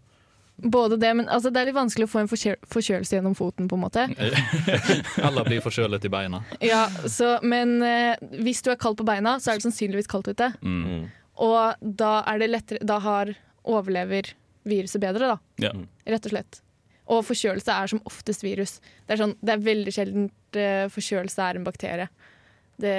Både 0.61 0.97
det, 1.01 1.13
men 1.15 1.29
altså, 1.31 1.49
det 1.49 1.61
er 1.61 1.69
litt 1.69 1.77
vanskelig 1.77 2.05
å 2.05 2.11
få 2.11 2.21
en 2.21 2.29
forkjø 2.29 2.53
forkjølelse 2.67 3.15
gjennom 3.15 3.35
foten, 3.37 3.69
på 3.71 3.77
en 3.77 3.83
måte. 3.85 4.05
Eller 5.25 5.47
bli 5.47 5.57
forkjølet 5.63 6.05
i 6.05 6.11
beina. 6.11 6.41
Ja, 6.61 6.83
så, 7.07 7.37
men 7.41 7.79
eh, 7.85 8.19
hvis 8.43 8.61
du 8.65 8.69
er 8.73 8.79
kald 8.81 8.99
på 8.99 9.07
beina, 9.07 9.37
så 9.39 9.53
er 9.53 9.59
det 9.59 9.69
sannsynligvis 9.69 10.11
kaldt 10.11 10.29
ute. 10.33 10.51
Mm. 10.61 11.07
Og 11.39 11.87
da 12.03 12.11
er 12.27 12.41
det 12.41 12.51
lettere 12.51 12.83
Da 12.85 12.99
har, 13.01 13.31
overlever 13.63 14.33
viruset 14.67 15.01
bedre, 15.01 15.35
da. 15.35 15.37
Ja. 15.63 15.73
Rett 16.09 16.27
og 16.27 16.33
slett. 16.33 16.61
Og 17.09 17.23
forkjølelse 17.25 17.73
er 17.73 17.89
som 17.89 18.01
oftest 18.05 18.45
virus. 18.45 18.77
Det 19.07 19.15
er, 19.15 19.21
sånn, 19.23 19.37
det 19.41 19.55
er 19.55 19.63
veldig 19.65 19.93
sjeldent 19.93 20.57
eh, 20.59 20.87
forkjølelse 20.93 21.45
er 21.45 21.57
en 21.57 21.65
bakterie. 21.65 22.09
Det, 22.79 22.97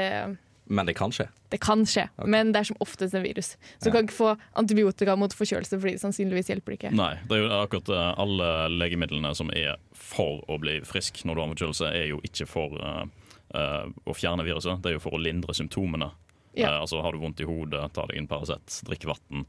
Men 0.66 0.88
det 0.88 0.96
kan 0.98 1.14
skje. 1.14 1.28
det 1.50 1.60
kan 1.62 1.86
skje, 1.88 2.04
men 2.28 2.50
det 2.52 2.60
er 2.60 2.68
som 2.68 2.80
oftest 2.84 3.14
en 3.16 3.24
virus. 3.24 3.54
Så 3.78 3.88
du 3.88 3.94
kan 3.94 4.04
ikke 4.04 4.18
få 4.18 4.32
antibiotika 4.60 5.14
mot 5.18 5.32
forkjølelse, 5.34 5.78
fordi 5.78 5.94
det 5.96 6.02
sannsynligvis 6.02 6.50
hjelper 6.52 6.76
ikke. 6.76 6.92
Nei, 6.94 7.14
det 7.30 7.38
er 7.38 7.44
jo 7.44 7.52
akkurat 7.62 7.92
eh, 7.94 8.10
alle 8.24 8.50
legemidlene 8.74 9.32
som 9.38 9.52
er 9.54 9.78
for 9.94 10.42
å 10.50 10.58
bli 10.62 10.80
frisk 10.86 11.22
når 11.24 11.38
du 11.38 11.42
har 11.42 11.52
forkjølelse, 11.54 11.92
er 12.02 12.10
jo 12.10 12.20
ikke 12.26 12.48
for 12.50 12.76
uh, 12.82 13.06
uh, 13.54 13.86
å 14.10 14.16
fjerne 14.16 14.46
viruset, 14.46 14.82
det 14.82 14.92
er 14.92 14.98
jo 14.98 15.04
for 15.06 15.16
å 15.16 15.22
lindre 15.22 15.54
symptomene. 15.56 16.10
Ja. 16.58 16.74
Altså 16.80 16.98
Har 17.02 17.14
du 17.14 17.22
vondt 17.22 17.40
i 17.40 17.46
hodet, 17.46 17.82
ta 17.94 18.08
deg 18.10 18.18
en 18.18 18.26
Paracet, 18.30 18.80
drikk 18.88 19.06
vann. 19.06 19.46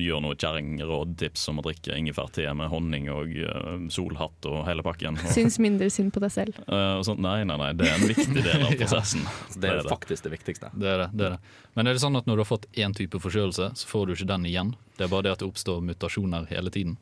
Gjør 0.00 0.22
noe 0.24 0.36
kjerringrådtips 0.38 1.46
som 1.48 1.60
å 1.60 1.64
drikke 1.64 1.96
ingefærte 1.96 2.46
med 2.56 2.70
honning 2.72 3.08
og 3.12 3.34
uh, 3.40 3.76
solhatt 3.92 4.48
og 4.50 4.62
hele 4.68 4.84
pakken. 4.86 5.18
Og, 5.18 5.32
Syns 5.36 5.58
mindre 5.62 5.90
synd 5.92 6.14
på 6.14 6.22
deg 6.24 6.34
selv. 6.34 6.60
Uh, 6.66 6.96
og 6.98 7.06
sånt. 7.08 7.22
Nei, 7.24 7.40
nei, 7.48 7.58
nei, 7.60 7.72
det 7.78 7.88
er 7.88 7.98
en 7.98 8.08
viktig 8.10 8.44
del 8.44 8.66
av 8.68 8.76
prosessen. 8.80 9.26
ja, 9.26 9.60
det 9.64 9.74
er 9.74 9.90
faktisk 9.90 10.28
det 10.28 10.34
viktigste. 10.36 10.72
Det 10.74 10.94
er 10.94 11.04
det, 11.04 11.10
det 11.16 11.28
er 11.28 11.36
det. 11.36 11.58
Men 11.78 11.90
er 11.90 11.96
det 11.96 12.02
sånn 12.02 12.18
at 12.18 12.30
når 12.30 12.40
du 12.40 12.44
har 12.44 12.50
fått 12.50 12.66
én 12.78 12.96
type 12.96 13.20
forkjølelse, 13.22 13.70
så 13.78 13.90
får 13.90 14.08
du 14.08 14.16
ikke 14.16 14.30
den 14.32 14.48
igjen? 14.50 14.74
Det 14.98 15.06
er 15.06 15.12
bare 15.12 15.28
det 15.28 15.36
at 15.36 15.44
det 15.44 15.48
oppstår 15.48 15.84
mutasjoner 15.84 16.48
hele 16.50 16.72
tiden? 16.74 16.98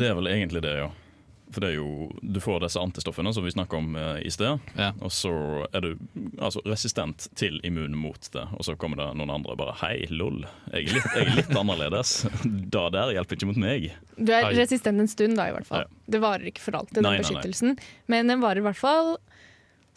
Det 0.00 0.08
er 0.08 0.16
vel 0.18 0.30
egentlig 0.32 0.64
det, 0.64 0.74
ja. 0.80 0.88
For 1.50 1.60
det 1.64 1.68
er 1.70 1.76
jo, 1.78 2.10
Du 2.20 2.40
får 2.44 2.60
disse 2.60 2.76
antistoffene 2.80 3.32
som 3.32 3.44
vi 3.46 3.50
snakka 3.54 3.78
om 3.78 3.94
eh, 3.96 4.18
i 4.28 4.30
sted, 4.30 4.58
Ja. 4.76 4.90
og 5.00 5.10
så 5.14 5.32
er 5.72 5.80
du 5.80 5.90
altså, 6.38 6.60
resistent 6.68 7.28
til 7.40 7.60
immun 7.64 7.94
mot 7.96 8.20
det. 8.34 8.44
Og 8.58 8.64
så 8.66 8.76
kommer 8.76 8.96
det 9.00 9.06
noen 9.16 9.30
andre 9.32 9.52
og 9.54 9.58
bare 9.58 9.74
'hei, 9.80 10.06
lol, 10.10 10.44
jeg 10.72 10.88
er 10.88 10.92
litt, 10.98 11.08
jeg 11.14 11.26
er 11.26 11.36
litt 11.36 11.54
annerledes'. 11.56 12.12
Da 12.70 12.90
der 12.90 13.12
hjelper 13.16 13.36
ikke 13.36 13.46
mot 13.48 13.56
meg. 13.56 13.92
Du 14.18 14.32
er 14.32 14.44
Ai. 14.44 14.52
resistent 14.54 15.00
en 15.00 15.08
stund, 15.08 15.36
da, 15.36 15.48
i 15.48 15.52
hvert 15.56 15.66
fall. 15.66 15.86
Ja. 15.86 15.86
Det 16.10 16.20
varer 16.20 16.46
ikke 16.52 16.60
for 16.60 16.72
alltid, 16.76 16.94
den 17.00 17.02
Nei, 17.04 17.16
nei, 17.16 17.22
nei. 17.22 17.28
beskyttelsen. 17.30 17.78
Men 18.08 18.26
den 18.28 18.40
varer 18.40 18.58
i 18.58 18.66
hvert 18.68 18.76
fall 18.76 19.16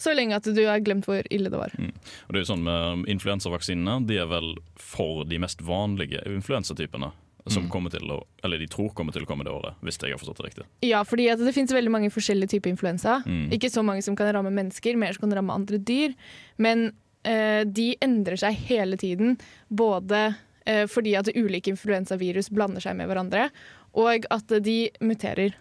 så 0.01 0.15
lenge 0.15 0.33
at 0.35 0.43
du 0.43 0.65
har 0.65 0.79
glemt 0.81 1.05
hvor 1.05 1.21
ille 1.29 1.49
det 1.51 1.59
var. 1.59 1.71
Og 1.77 2.33
det 2.33 2.39
er 2.39 2.43
jo 2.45 2.53
sånn 2.55 2.63
med 2.65 3.05
Influensavaksinene 3.11 3.99
de 4.07 4.17
er 4.17 4.25
vel 4.31 4.55
for 4.79 5.25
de 5.29 5.37
mest 5.37 5.61
vanlige 5.61 6.23
influensatypene. 6.25 7.11
Som 7.49 7.69
kommer 7.73 7.89
til 7.89 8.05
å, 8.13 8.19
eller 8.45 8.61
de 8.61 8.67
tror 8.69 8.91
kommer 8.93 9.15
til 9.15 9.25
å 9.25 9.29
komme 9.29 9.45
det 9.47 9.53
året, 9.53 9.79
hvis 9.81 9.97
jeg 9.97 10.13
har 10.13 10.19
forstått 10.21 10.41
det 10.41 10.49
riktig. 10.49 10.65
Ja, 10.85 11.01
fordi 11.07 11.25
det 11.39 11.53
finnes 11.55 11.73
veldig 11.73 11.93
mange 11.93 12.11
forskjellige 12.13 12.53
typer 12.53 12.69
influensa. 12.69 13.21
Mm. 13.25 13.47
Ikke 13.57 13.71
så 13.73 13.81
mange 13.85 14.05
som 14.05 14.17
kan 14.17 14.29
ramme 14.35 14.53
mennesker, 14.53 14.99
mer 14.99 15.17
som 15.17 15.25
kan 15.25 15.39
ramme 15.39 15.55
andre 15.55 15.79
dyr. 15.81 16.13
Men 16.61 16.91
eh, 17.25 17.63
de 17.65 17.95
endrer 18.03 18.37
seg 18.43 18.61
hele 18.69 18.99
tiden, 19.01 19.39
både 19.69 20.27
eh, 20.69 20.85
fordi 20.91 21.15
at 21.17 21.31
ulike 21.33 21.73
influensavirus 21.73 22.51
blander 22.53 22.83
seg 22.83 22.99
med 22.99 23.09
hverandre, 23.09 23.49
og 23.97 24.29
at 24.31 24.53
de 24.61 24.77
muterer. 25.01 25.57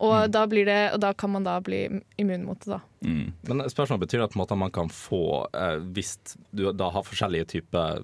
Og, 0.00 0.30
da 0.32 0.46
blir 0.48 0.64
det, 0.64 0.78
og 0.94 1.02
da 1.02 1.10
kan 1.12 1.32
man 1.34 1.44
da 1.44 1.58
bli 1.60 1.82
immun 2.20 2.46
mot 2.48 2.60
det, 2.64 2.72
da. 2.72 2.80
Mm. 3.04 3.32
Men 3.50 3.66
spørsmålet 3.68 4.06
betyr 4.06 4.22
at 4.24 4.32
på 4.32 4.38
en 4.38 4.42
måte, 4.42 4.56
man 4.56 4.72
kan 4.72 4.88
få, 4.88 5.44
eh, 5.52 5.76
hvis 5.92 6.14
du 6.56 6.70
da 6.72 6.88
har 6.94 7.04
forskjellige 7.04 7.50
typer 7.56 8.00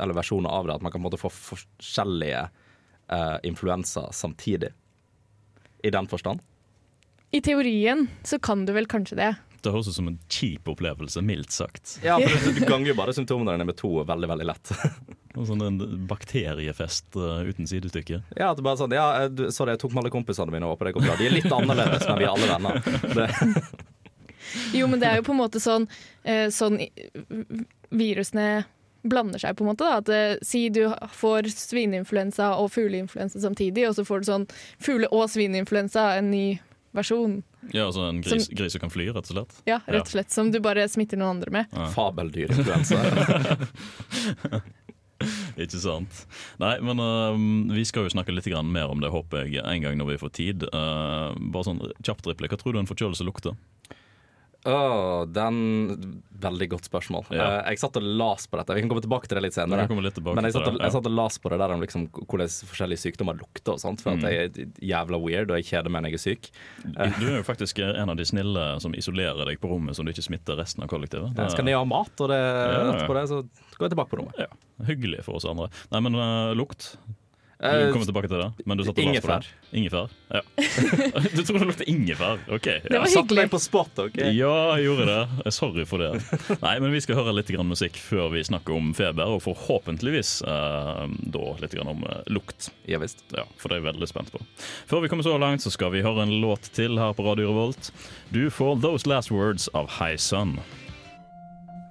eller 0.00 0.16
versjoner 0.16 0.50
av 0.50 0.68
det, 0.68 0.78
at 0.78 0.84
man 0.84 0.92
kan 0.92 1.00
på 1.00 1.04
en 1.04 1.08
måte 1.10 1.20
få 1.20 1.30
forskjellige 1.32 2.46
uh, 3.12 3.36
influenser 3.46 4.10
samtidig? 4.16 4.72
I 5.82 5.92
den 5.94 6.08
forstand? 6.10 6.42
I 7.30 7.40
teorien 7.40 8.08
så 8.26 8.38
kan 8.42 8.66
du 8.66 8.74
vel 8.74 8.88
kanskje 8.90 9.16
det. 9.16 9.30
Det 9.60 9.72
høres 9.72 9.90
ut 9.90 9.96
som 9.96 10.08
en 10.08 10.18
kjip 10.32 10.68
opplevelse, 10.72 11.20
mildt 11.24 11.52
sagt. 11.52 11.98
Ja, 12.04 12.16
for 12.18 12.52
du 12.56 12.64
ganger 12.66 12.90
jo 12.90 12.96
bare 12.98 13.14
symptomene 13.16 13.54
dine 13.54 13.68
med 13.68 13.76
to 13.78 13.92
veldig, 14.08 14.30
veldig 14.32 14.48
lett. 14.48 14.72
Sånn 15.50 15.62
en 15.62 15.78
bakteriefest 16.10 17.14
uh, 17.20 17.44
uten 17.46 17.68
sidestykke. 17.70 18.18
Ja, 18.34 18.50
at 18.50 18.58
du 18.58 18.64
bare 18.66 18.80
sånn, 18.80 18.92
ja, 18.96 19.06
eh, 19.22 19.28
du, 19.30 19.44
sorry, 19.54 19.76
jeg 19.76 19.84
tok 19.84 19.94
med 19.94 20.02
alle 20.02 20.12
kompisene 20.12 20.50
mine 20.50 20.66
håper 20.66 20.82
på 20.82 20.88
det 20.88 20.94
går 20.96 21.04
bra. 21.06 21.14
De 21.20 21.28
er 21.28 21.36
litt 21.36 21.54
annerledes, 21.54 22.02
men 22.08 22.18
vi 22.18 22.26
er 22.26 22.32
alle 22.34 22.48
venner. 22.50 22.82
Det, 23.14 23.28
Jo, 24.74 24.88
men 24.90 24.98
det 24.98 25.06
er 25.06 25.20
jo 25.20 25.26
på 25.28 25.34
en 25.36 25.38
måte 25.38 25.62
sånn, 25.62 25.86
uh, 26.26 26.48
sånn 26.50 26.80
virusene 27.94 28.48
blander 29.02 29.38
seg 29.42 29.56
på 29.56 29.64
en 29.64 29.70
måte. 29.72 29.84
Da. 29.86 29.98
At, 30.02 30.08
eh, 30.08 30.36
si 30.42 30.68
du 30.68 30.82
får 31.16 31.48
svineinfluensa 31.54 32.52
og 32.60 32.70
fugleinfluensa 32.74 33.40
samtidig, 33.40 33.88
og 33.88 33.94
så 33.96 34.04
får 34.04 34.20
du 34.24 34.30
sånn 34.32 34.48
fugle- 34.82 35.08
og 35.12 35.28
svineinfluensa, 35.32 36.16
en 36.18 36.30
ny 36.30 36.58
versjon. 36.96 37.42
Ja, 37.72 37.86
altså 37.86 38.08
en 38.08 38.20
gris, 38.22 38.46
Som- 38.46 38.54
gris 38.56 38.72
som 38.72 38.80
kan 38.80 38.90
fly, 38.90 39.08
rett 39.12 39.30
og 39.30 39.36
slett. 39.36 39.62
Ja, 39.66 39.78
rett 39.86 40.08
og 40.08 40.12
slett. 40.14 40.30
Som 40.32 40.50
du 40.50 40.60
bare 40.60 40.88
smitter 40.88 41.16
noen 41.20 41.36
andre 41.36 41.50
med. 41.50 41.66
fabeldyrinfluensa. 41.94 42.96
Ikke 45.60 45.76
sant. 45.76 46.22
Nei, 46.62 46.78
men 46.80 46.96
uh, 47.02 47.36
vi 47.74 47.84
skal 47.84 48.06
jo 48.06 48.12
snakke 48.14 48.32
litt 48.32 48.46
grann 48.48 48.70
mer 48.72 48.88
om 48.88 49.02
det, 49.02 49.10
håper 49.12 49.44
jeg, 49.50 49.60
en 49.60 49.82
gang 49.84 49.98
når 50.00 50.14
vi 50.14 50.20
får 50.22 50.32
tid. 50.38 50.64
Uh, 50.72 51.36
bare 51.52 51.66
sånn 51.68 51.82
kjapt 52.00 52.24
Riple, 52.30 52.48
Hva 52.48 52.56
tror 52.60 52.72
du 52.72 52.80
en 52.80 52.88
forkjølelse 52.88 53.26
lukter? 53.28 53.52
Åh, 54.68 55.24
den 55.32 56.22
Veldig 56.40 56.66
godt 56.72 56.86
spørsmål. 56.88 57.26
Yeah. 57.34 57.66
Jeg 57.68 57.80
satt 57.82 57.98
og 58.00 58.04
las 58.16 58.46
på 58.48 58.56
dette. 58.56 58.72
Vi 58.72 58.80
kan 58.80 58.88
komme 58.88 59.02
tilbake 59.04 59.28
til 59.28 59.36
det 59.36 59.42
litt 59.44 59.56
senere. 59.56 59.84
litt 59.84 60.20
Men 60.24 60.46
jeg 60.48 60.54
satt, 60.54 60.68
og, 60.70 60.78
jeg 60.80 60.94
satt 60.94 61.08
og 61.10 61.12
las 61.12 61.36
på 61.36 61.50
det 61.52 61.58
der 61.60 61.74
om 61.74 61.82
liksom 61.82 62.06
hvordan 62.16 62.48
forskjellige 62.70 63.02
sykdommer 63.02 63.36
lukter 63.36 63.74
og 63.74 63.82
sånt. 63.82 64.00
For 64.00 64.16
Mm. 64.16 64.24
at 64.24 64.32
jeg 64.32 64.38
er 64.40 64.70
jævla 64.80 65.20
weird, 65.20 65.50
og 65.52 65.60
jeg 65.60 65.68
kjeder 65.68 65.92
meg 65.92 66.02
når 66.06 66.14
jeg 66.14 66.14
er 66.14 66.24
syk. 66.24 66.50
Du 67.20 67.26
er 67.28 67.36
jo 67.36 67.44
faktisk 67.44 67.78
en 67.84 68.08
av 68.08 68.16
de 68.16 68.24
snille 68.24 68.80
som 68.80 68.96
isolerer 68.96 69.44
deg 69.44 69.60
på 69.60 69.68
rommet, 69.68 69.96
så 69.96 70.04
du 70.04 70.12
ikke 70.12 70.24
smitter 70.24 70.56
resten 70.56 70.82
av 70.82 70.88
kollektivet. 70.88 71.34
Det, 71.36 71.50
skal 71.52 71.64
ned 71.68 71.76
ha 71.76 71.84
mat, 71.84 72.16
og 72.18 72.28
det, 72.32 72.40
Ja. 72.40 72.92
etterpå 72.94 73.20
det 73.20 73.28
så 73.28 73.42
går 73.76 73.88
jeg 73.88 73.96
tilbake 73.96 74.10
på 74.10 74.18
rommet. 74.22 74.38
Ja, 74.38 74.46
Hyggelig 74.86 75.24
for 75.24 75.36
oss 75.36 75.44
andre. 75.44 75.68
Nei, 75.92 76.00
men 76.00 76.14
uh, 76.14 76.54
lukt? 76.56 76.96
Du 77.60 77.66
Eh, 77.68 77.90
kommer 77.92 78.06
tilbake 78.08 78.28
til 78.30 78.38
det. 78.40 78.64
Men 78.64 78.78
du 78.78 78.84
satte 78.86 79.02
ingefær. 79.04 79.42
på 79.44 79.44
det. 79.44 79.76
Ingefær. 79.76 80.08
Ja. 80.32 80.40
du 81.36 81.42
tror 81.44 81.58
det 81.60 81.66
lukter 81.68 81.88
ingefær? 81.92 82.38
OK. 82.56 82.62
Det 82.64 82.88
Ja. 82.94 83.00
var 83.02 83.10
Satte 83.12 83.36
deg 83.36 83.50
på 83.52 83.58
spot, 83.60 83.98
OK? 84.00 84.16
Ja, 84.32 84.52
jeg 84.78 84.86
gjorde 84.86 85.04
det. 85.10 85.52
Sorry 85.52 85.84
for 85.84 85.98
det. 86.00 86.22
Nei, 86.64 86.78
men 86.80 86.94
Vi 86.96 87.00
skal 87.04 87.18
høre 87.20 87.34
litt 87.36 87.50
grann 87.52 87.68
musikk 87.68 87.98
før 88.00 88.30
vi 88.32 88.40
snakker 88.48 88.72
om 88.78 88.94
feber, 88.96 89.28
og 89.36 89.42
forhåpentligvis 89.44 90.30
eh, 90.48 91.02
da 91.36 91.42
litt 91.60 91.74
grann 91.76 91.90
om 91.92 92.00
eh, 92.08 92.22
lukt. 92.32 92.70
Ja 92.88 92.96
visst. 93.02 93.20
Ja, 93.36 93.44
For 93.60 93.68
det 93.68 93.76
er 93.76 93.82
jeg 93.84 93.90
veldig 93.92 94.08
spent 94.08 94.32
på. 94.32 94.40
Før 94.88 95.02
vi 95.04 95.10
kommer 95.12 95.28
så 95.28 95.36
langt, 95.36 95.60
så 95.60 95.68
skal 95.74 95.92
vi 95.92 96.00
høre 96.06 96.24
en 96.24 96.32
låt 96.40 96.70
til 96.72 96.96
her 96.96 97.12
på 97.12 97.26
Radio 97.28 97.50
Revolt. 97.52 97.90
Du 98.32 98.46
får 98.48 98.80
Those 98.80 99.04
Last 99.06 99.30
Words 99.30 99.68
av 99.76 99.90
High 100.00 100.16
Sun. 100.16 100.56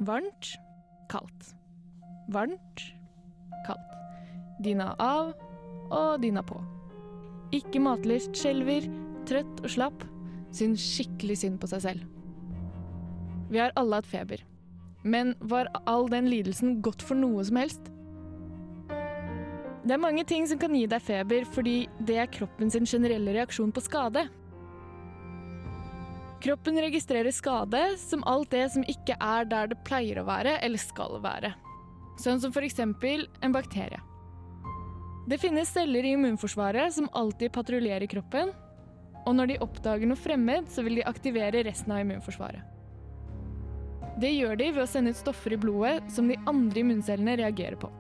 Varmt, 0.02 0.56
kaldt. 1.14 1.54
Varmt, 2.34 2.82
kaldt. 3.68 3.86
Dyna 4.66 4.96
av 5.00 5.34
og 5.89 6.21
dyna 6.23 6.43
på. 6.45 6.60
Ikke 7.56 7.82
matlyst, 7.82 8.36
skjelver, 8.38 8.86
trøtt 9.30 9.63
og 9.63 9.73
slapp. 9.73 10.06
Syns 10.54 10.82
skikkelig 10.82 11.38
synd 11.43 11.60
på 11.62 11.69
seg 11.69 11.84
selv. 11.84 12.06
Vi 13.49 13.62
har 13.62 13.73
alle 13.78 13.99
hatt 13.99 14.10
feber. 14.10 14.41
Men 15.04 15.36
var 15.39 15.69
all 15.89 16.10
den 16.12 16.28
lidelsen 16.30 16.80
godt 16.86 17.06
for 17.06 17.17
noe 17.17 17.43
som 17.45 17.60
helst? 17.62 17.91
Det 19.80 19.95
er 19.95 20.02
mange 20.02 20.25
ting 20.28 20.45
som 20.49 20.60
kan 20.60 20.75
gi 20.75 20.84
deg 20.89 21.02
feber, 21.02 21.45
fordi 21.49 21.78
det 22.06 22.17
er 22.19 22.34
kroppen 22.34 22.69
sin 22.69 22.86
generelle 22.89 23.34
reaksjon 23.38 23.71
på 23.73 23.82
skade. 23.86 24.25
Kroppen 26.43 26.78
registrerer 26.80 27.34
skade 27.36 27.82
som 27.99 28.23
alt 28.28 28.52
det 28.52 28.67
som 28.75 28.86
ikke 28.88 29.15
er 29.19 29.47
der 29.49 29.71
det 29.71 29.80
pleier 29.88 30.21
å 30.21 30.28
være 30.28 30.60
eller 30.63 30.80
skal 30.80 31.17
være. 31.23 31.56
Sånn 32.19 32.39
som 32.43 32.54
eksempel 32.54 33.25
en 33.41 33.56
bakterie. 33.56 33.99
Det 35.30 35.38
finnes 35.38 35.70
celler 35.70 36.06
i 36.06 36.15
immunforsvaret 36.15 36.94
som 36.94 37.10
alltid 37.13 37.52
patruljerer 37.54 38.10
kroppen, 38.10 38.50
og 39.28 39.36
når 39.38 39.52
de 39.52 39.58
oppdager 39.62 40.10
noe 40.10 40.18
fremmed, 40.18 40.70
så 40.74 40.82
vil 40.82 40.98
de 40.98 41.06
aktivere 41.06 41.62
resten 41.68 41.94
av 41.94 42.02
immunforsvaret. 42.02 42.63
Det 44.20 44.32
gjør 44.34 44.58
de 44.58 44.72
ved 44.74 44.84
å 44.84 44.89
sende 44.89 45.13
ut 45.13 45.20
stoffer 45.20 45.54
i 45.54 45.60
blodet 45.62 46.00
som 46.12 46.28
de 46.28 46.38
andre 46.50 46.82
immuncellene 46.82 47.36
reagerer 47.39 47.78
på. 47.80 47.92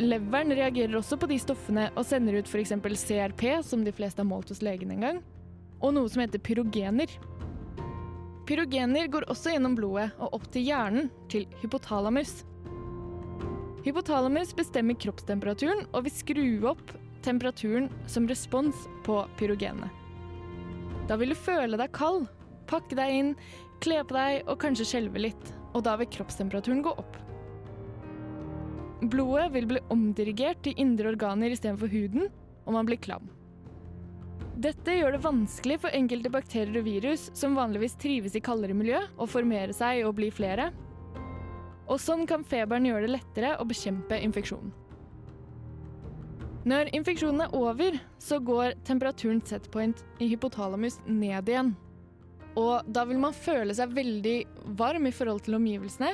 Leveren 0.00 0.54
reagerer 0.56 0.96
også 0.96 1.18
på 1.20 1.28
de 1.28 1.36
stoffene 1.38 1.84
og 1.92 2.06
sender 2.08 2.40
ut 2.40 2.48
f.eks. 2.48 2.72
CRP, 3.04 3.44
som 3.62 3.84
de 3.84 3.92
fleste 3.92 4.24
har 4.24 4.30
målt 4.30 4.48
hos 4.48 4.62
legen 4.64 4.94
en 4.94 5.04
gang, 5.04 5.20
og 5.82 5.92
noe 5.92 6.08
som 6.08 6.24
heter 6.24 6.40
pyrogener. 6.40 7.12
Pyrogener 8.48 9.12
går 9.12 9.28
også 9.30 9.52
gjennom 9.52 9.76
blodet 9.76 10.08
og 10.16 10.40
opp 10.40 10.48
til 10.54 10.64
hjernen, 10.70 11.12
til 11.30 11.44
hypotalamus. 11.60 12.40
Hypotalamus 13.82 14.52
bestemmer 14.54 14.94
kroppstemperaturen 15.02 15.88
og 15.90 16.04
vil 16.06 16.14
skru 16.14 16.44
opp 16.70 16.92
temperaturen 17.26 17.88
som 18.10 18.28
respons 18.30 18.84
på 19.06 19.16
pyrogenene. 19.40 19.88
Da 21.10 21.18
vil 21.18 21.34
du 21.34 21.38
føle 21.38 21.78
deg 21.80 21.90
kald, 21.96 22.28
pakke 22.70 22.94
deg 22.98 23.16
inn, 23.16 23.32
kle 23.82 23.98
på 24.06 24.14
deg 24.14 24.46
og 24.46 24.60
kanskje 24.62 24.86
skjelve 24.86 25.24
litt, 25.24 25.50
og 25.74 25.82
da 25.86 25.96
vil 25.98 26.10
kroppstemperaturen 26.14 26.84
gå 26.86 26.94
opp. 26.94 27.18
Blodet 29.02 29.48
vil 29.56 29.66
bli 29.66 29.82
omdirigert 29.90 30.62
til 30.62 30.78
indre 30.78 31.10
organer 31.10 31.50
istedenfor 31.50 31.90
huden, 31.90 32.28
og 32.62 32.76
man 32.76 32.86
blir 32.86 33.02
klam. 33.02 33.26
Dette 34.62 34.94
gjør 34.94 35.16
det 35.16 35.24
vanskelig 35.24 35.80
for 35.82 35.96
enkelte 35.96 36.30
bakterier 36.30 36.78
og 36.78 36.86
virus 36.86 37.30
som 37.34 37.58
vanligvis 37.58 37.98
trives 37.98 38.36
i 38.38 38.44
kaldere 38.44 38.76
miljø, 38.78 39.00
å 39.18 39.26
formere 39.26 39.74
seg 39.74 40.04
og 40.06 40.14
bli 40.20 40.30
flere. 40.30 40.70
Og 41.92 42.00
sånn 42.00 42.24
kan 42.28 42.44
feberen 42.48 42.86
gjøre 42.88 43.04
det 43.04 43.18
lettere 43.18 43.56
å 43.60 43.68
bekjempe 43.68 44.16
infeksjonen. 44.24 44.72
Når 46.62 46.92
infeksjonen 46.94 47.42
er 47.42 47.54
over, 47.58 47.96
så 48.22 48.38
går 48.40 48.76
temperaturen 48.86 49.42
setpoint 49.44 49.98
i 50.22 50.28
hypotalamus 50.30 51.00
ned 51.04 51.50
igjen. 51.50 51.72
Og 52.56 52.86
da 52.86 53.02
vil 53.08 53.18
man 53.20 53.34
føle 53.34 53.74
seg 53.74 53.92
veldig 53.96 54.36
varm 54.78 55.08
i 55.08 55.14
forhold 55.14 55.42
til 55.44 55.58
omgivelsene, 55.58 56.12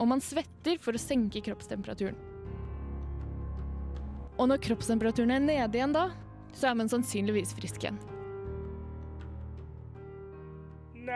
og 0.00 0.08
man 0.08 0.22
svetter 0.24 0.80
for 0.82 0.96
å 0.96 1.02
senke 1.02 1.42
kroppstemperaturen. 1.44 2.16
Og 4.40 4.48
når 4.48 4.62
kroppstemperaturen 4.64 5.36
er 5.36 5.44
nede 5.44 5.78
igjen 5.78 5.94
da, 5.94 6.08
så 6.56 6.70
er 6.70 6.80
man 6.80 6.90
sannsynligvis 6.90 7.52
frisk 7.58 7.84
igjen. 7.84 8.00
Du 11.02 11.10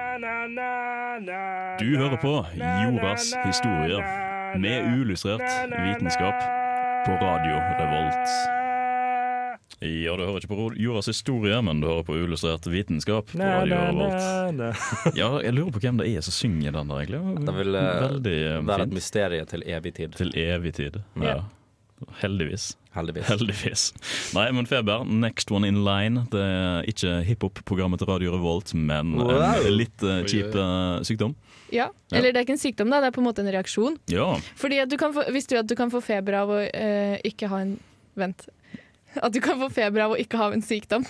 hører 1.94 2.18
på 2.18 2.30
Jordas 2.58 3.28
historier 3.44 4.02
med 4.58 4.88
uillustrert 4.90 5.44
vitenskap 5.70 6.34
på 7.06 7.14
Radio 7.20 7.60
Revolt. 7.78 8.32
Ja, 9.84 10.16
du 10.16 10.24
hører 10.24 10.40
ikke 10.40 10.50
på 10.50 10.72
Jordas 10.80 11.06
historie, 11.12 11.60
men 11.62 11.80
du 11.84 11.86
hører 11.86 12.02
på 12.08 12.16
uillustrert 12.18 12.66
vitenskap 12.66 13.30
på 13.30 13.38
Radio 13.38 13.78
Revolt. 13.84 14.18
Ja, 15.20 15.28
jeg 15.44 15.54
lurer 15.54 15.70
på 15.76 15.82
hvem 15.84 16.02
det 16.02 16.08
er 16.10 16.18
som 16.26 16.34
synger 16.34 16.74
den 16.80 16.90
der, 16.90 17.04
egentlig. 17.04 17.20
Det 17.46 17.54
vil 17.60 17.70
eh, 17.78 18.58
være 18.66 18.88
et 18.88 18.96
mysterium 18.98 19.46
til 19.54 19.62
evig 19.70 19.94
tid. 20.00 20.10
Til 20.18 20.34
evig 20.34 20.74
tid. 20.80 20.98
Ja. 21.22 21.44
Heldigvis. 22.20 22.74
Heldigvis. 22.96 23.26
Heldigvis. 23.28 23.82
Nei, 24.36 24.46
men 24.56 24.66
Feber, 24.68 25.04
next 25.04 25.50
one 25.52 25.68
in 25.68 25.82
line. 25.84 26.26
Det 26.32 26.40
er 26.40 26.86
ikke 26.88 27.18
hiphop-programmet 27.28 28.00
til 28.00 28.08
Radio 28.10 28.32
Revolt, 28.36 28.72
men 28.76 29.14
Wow. 29.20 29.32
en 29.66 29.76
litt 29.76 30.04
uh, 30.04 30.22
kjip 30.28 30.54
uh, 30.56 31.02
sykdom. 31.04 31.34
Ja, 31.72 31.88
Ja. 32.12 32.18
Eller 32.20 32.30
det 32.30 32.38
er 32.38 32.44
ikke 32.46 32.54
en 32.54 32.62
sykdom, 32.62 32.92
da, 32.92 33.00
det 33.02 33.08
er 33.10 33.14
på 33.16 33.20
en 33.20 33.26
måte 33.26 33.42
en 33.42 33.50
reaksjon. 33.50 33.96
Ja. 34.12 34.28
Fordi 34.56 34.78
at 34.84 34.88
du 34.92 34.96
kan 35.00 35.12
få, 35.16 35.24
Visste 35.34 35.56
du 35.56 35.58
at 35.64 35.66
du 35.66 35.74
kan 35.74 35.90
få 35.90 35.98
feber 36.04 36.36
av 36.38 36.52
å 36.54 36.60
uh, 36.62 37.16
ikke 37.26 37.48
ha 37.50 37.64
en 37.64 37.72
Vent. 38.16 38.46
At 39.20 39.32
du 39.34 39.40
kan 39.44 39.58
få 39.60 39.66
feber 39.72 40.04
av 40.06 40.14
å 40.14 40.20
ikke 40.20 40.38
ha 40.40 40.46
en 40.54 40.62
sykdom. 40.64 41.04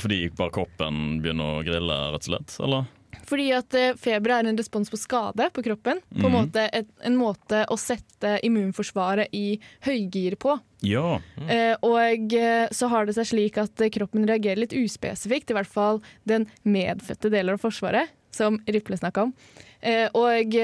Fordi 0.00 0.28
bare 0.36 0.50
kroppen 0.54 1.18
begynner 1.24 1.58
å 1.58 1.64
grille, 1.66 1.96
rett 2.14 2.24
og 2.24 2.30
slett? 2.30 2.54
Eller? 2.64 2.86
Fordi 3.28 3.46
at 3.56 3.74
eh, 3.78 3.94
feber 4.00 4.34
er 4.38 4.48
en 4.50 4.58
respons 4.58 4.90
på 4.92 4.98
skade 5.00 5.48
på 5.54 5.62
kroppen. 5.66 6.00
På 6.20 6.28
Mhm. 6.28 6.32
måte 6.34 6.68
et, 6.72 6.88
en 7.02 7.16
måte 7.16 7.64
å 7.70 7.76
sette 7.78 8.38
immunforsvaret 8.44 9.28
i 9.32 9.58
høygir 9.86 10.36
på. 10.36 10.58
Ja. 10.84 11.20
Eh, 11.48 11.76
og 11.82 12.34
eh, 12.34 12.68
så 12.70 12.88
har 12.92 13.06
det 13.06 13.14
seg 13.16 13.26
slik 13.30 13.58
at 13.58 13.80
eh, 13.80 13.88
kroppen 13.94 14.26
reagerer 14.28 14.60
litt 14.64 14.76
uspesifikt, 14.76 15.50
i 15.50 15.54
hvert 15.56 15.70
fall 15.70 16.02
den 16.28 16.46
medfødte 16.64 17.30
delen 17.32 17.54
av 17.54 17.62
Forsvaret, 17.64 18.08
som 18.34 18.58
Riple 18.66 18.96
snakka 19.00 19.22
om. 19.28 19.34
Eh, 19.80 20.08
og 20.14 20.54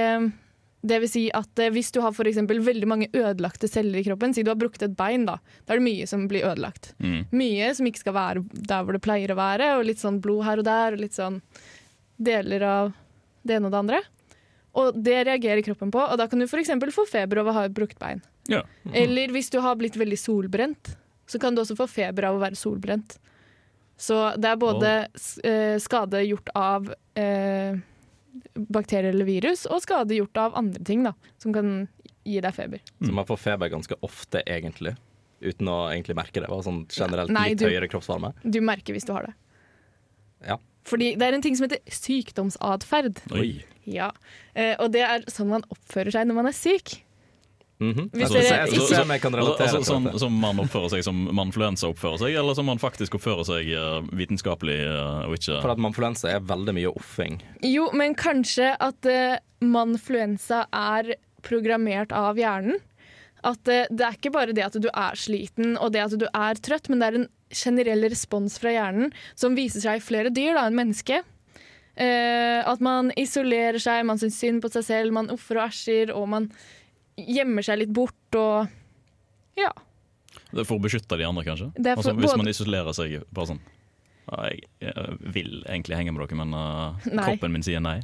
det 0.82 0.96
vil 1.02 1.10
si 1.12 1.26
at 1.36 1.60
hvis 1.74 1.90
du 1.92 2.00
har 2.00 2.12
for 2.16 2.24
veldig 2.24 2.86
mange 2.88 3.08
ødelagte 3.12 3.68
celler 3.68 4.00
i 4.00 4.04
kroppen, 4.04 4.32
si 4.34 4.42
du 4.42 4.48
har 4.50 4.56
brukket 4.56 4.82
et 4.86 4.96
bein, 4.96 5.26
da, 5.28 5.34
da 5.66 5.74
er 5.74 5.80
det 5.80 5.84
mye 5.84 6.06
som 6.08 6.26
blir 6.28 6.46
ødelagt. 6.48 6.94
Mm. 6.98 7.26
Mye 7.36 7.74
som 7.76 7.86
ikke 7.86 8.00
skal 8.00 8.16
være 8.16 8.44
der 8.54 8.84
hvor 8.86 8.96
det 8.96 9.02
pleier 9.04 9.30
å 9.34 9.36
være, 9.36 9.74
og 9.78 9.84
litt 9.90 10.00
sånn 10.00 10.22
blod 10.24 10.44
her 10.46 10.62
og 10.62 10.64
der, 10.64 10.96
og 10.96 11.02
litt 11.04 11.12
sånn 11.18 11.42
deler 12.20 12.64
av 12.68 12.92
det 13.42 13.56
ene 13.56 13.70
og 13.70 13.74
det 13.74 13.80
andre. 13.80 14.00
Og 14.80 14.94
det 15.02 15.16
reagerer 15.26 15.64
kroppen 15.66 15.90
på, 15.90 15.98
og 16.04 16.18
da 16.20 16.28
kan 16.30 16.38
du 16.38 16.46
f.eks. 16.46 16.70
få 16.94 17.06
feber 17.10 17.40
av 17.42 17.48
å 17.50 17.54
ha 17.56 17.64
et 17.66 17.74
brukt 17.74 17.98
bein. 17.98 18.20
Ja. 18.50 18.62
Eller 18.94 19.32
hvis 19.34 19.50
du 19.50 19.58
har 19.64 19.74
blitt 19.80 19.96
veldig 19.98 20.18
solbrent, 20.20 20.92
så 21.30 21.40
kan 21.42 21.54
du 21.56 21.62
også 21.64 21.76
få 21.78 21.88
feber 21.90 22.28
av 22.28 22.38
å 22.38 22.42
være 22.42 22.58
solbrent. 22.58 23.16
Så 24.00 24.16
det 24.40 24.48
er 24.52 24.60
både 24.60 24.92
eh, 25.44 25.76
skade 25.82 26.22
gjort 26.24 26.48
av 26.56 26.86
eh, 27.20 27.76
bakterier 28.54 29.10
eller 29.12 29.28
virus, 29.28 29.66
og 29.68 29.82
skade 29.84 30.16
gjort 30.16 30.38
av 30.40 30.56
andre 30.58 30.82
ting 30.86 31.02
da, 31.04 31.12
som 31.42 31.52
kan 31.56 31.88
gi 32.24 32.38
deg 32.40 32.54
feber. 32.56 32.82
Så 33.02 33.12
man 33.16 33.26
får 33.28 33.40
feber 33.42 33.72
ganske 33.72 33.98
ofte, 34.06 34.42
egentlig. 34.46 34.94
Uten 35.40 35.68
å 35.72 35.78
egentlig 35.90 36.16
merke 36.18 36.42
det. 36.44 36.48
Sånn 36.64 36.82
generelt 36.92 37.32
Nei, 37.32 37.50
litt 37.52 37.62
du- 37.62 37.66
høyere 37.68 37.88
kroppsvarme. 37.90 38.32
Du 38.44 38.60
merker 38.64 38.94
hvis 38.96 39.06
du 39.08 39.12
har 39.16 39.28
det. 39.28 39.34
Ja. 40.46 40.58
Fordi 40.88 41.12
det 41.18 41.26
er 41.26 41.36
en 41.36 41.44
ting 41.44 41.56
som 41.58 41.68
heter 41.68 41.82
sykdomsatferd. 41.92 43.20
Ja. 43.84 44.10
Eh, 44.54 44.74
og 44.78 44.92
det 44.94 45.04
er 45.04 45.24
sånn 45.32 45.50
man 45.52 45.64
oppfører 45.72 46.14
seg 46.14 46.28
når 46.28 46.38
man 46.40 46.50
er 46.50 46.56
syk. 46.56 47.00
Mhm. 47.80 48.10
Hvis 48.12 48.28
Altså, 48.28 48.40
dere 48.44 48.66
ikke- 48.68 49.30
relatere 49.32 49.66
altså, 49.66 49.76
til 49.76 49.84
sånn, 49.88 50.18
som 50.18 50.32
man 50.40 50.58
oppfører 50.58 50.90
seg 50.90 51.02
som 51.02 51.16
manfluensa 51.32 51.88
oppfører 51.88 52.18
seg, 52.18 52.34
eller 52.36 52.54
som 52.54 52.66
man 52.66 52.78
faktisk 52.78 53.14
oppfører 53.16 53.46
seg 53.46 53.70
eh, 53.72 54.02
vitenskapelig 54.12 54.80
eh, 54.84 55.24
og 55.26 55.38
ikke 55.38 55.62
For 55.62 55.70
at 55.70 55.78
manfluensa 55.78 56.28
er 56.28 56.40
veldig 56.40 56.74
mye 56.76 56.92
offing. 56.94 57.40
Jo, 57.62 57.90
men 57.92 58.14
kanskje 58.14 58.76
at 58.78 59.06
uh, 59.06 59.38
manfluensa 59.64 60.66
er 60.70 61.14
programmert 61.42 62.12
av 62.12 62.36
hjernen. 62.36 62.76
At 63.42 63.66
uh, 63.66 63.86
det 63.88 64.04
er 64.04 64.12
ikke 64.12 64.32
bare 64.32 64.52
det 64.52 64.66
at 64.66 64.76
du 64.76 64.90
er 64.92 65.16
sliten 65.16 65.78
og 65.80 65.92
det 65.92 66.04
at 66.04 66.18
du 66.18 66.26
er 66.34 66.54
trøtt, 66.60 66.90
men 66.90 66.98
det 67.00 67.08
er 67.08 67.18
en 67.22 67.28
generell 67.50 68.06
respons 68.10 68.58
fra 68.62 68.72
hjernen 68.74 69.12
som 69.38 69.56
viser 69.58 69.82
seg 69.84 70.00
i 70.00 70.04
flere 70.04 70.32
dyr 70.34 70.54
da, 70.56 70.66
enn 70.68 70.78
menneske. 70.78 71.22
Eh, 72.00 72.60
at 72.64 72.82
man 72.84 73.10
isolerer 73.18 73.80
seg, 73.82 74.04
man 74.08 74.20
syns 74.20 74.38
synd 74.40 74.62
på 74.64 74.70
seg 74.72 74.86
selv, 74.86 75.14
man 75.16 75.30
ofrer 75.34 75.60
og 75.60 75.66
æsjer, 75.68 76.14
og 76.14 76.28
man 76.32 76.48
gjemmer 77.20 77.66
seg 77.66 77.82
litt 77.82 77.94
bort 77.94 78.38
og 78.38 78.70
Ja. 79.58 79.72
Det 80.50 80.62
er 80.62 80.66
For 80.66 80.78
å 80.78 80.82
beskytte 80.82 81.18
de 81.18 81.26
andre, 81.26 81.44
kanskje? 81.46 81.68
Altså, 81.92 82.14
hvis 82.14 82.36
man 82.38 82.48
isolerer 82.48 82.94
seg 82.96 83.20
bare 83.34 83.52
sånn 83.52 83.60
jeg, 84.30 84.60
jeg 84.78 85.16
vil 85.34 85.64
egentlig 85.64 85.96
henge 85.98 86.12
med 86.14 86.22
dere, 86.22 86.38
men 86.38 86.54
uh, 86.54 87.24
kroppen 87.24 87.50
min 87.50 87.64
sier 87.66 87.82
nei. 87.82 87.96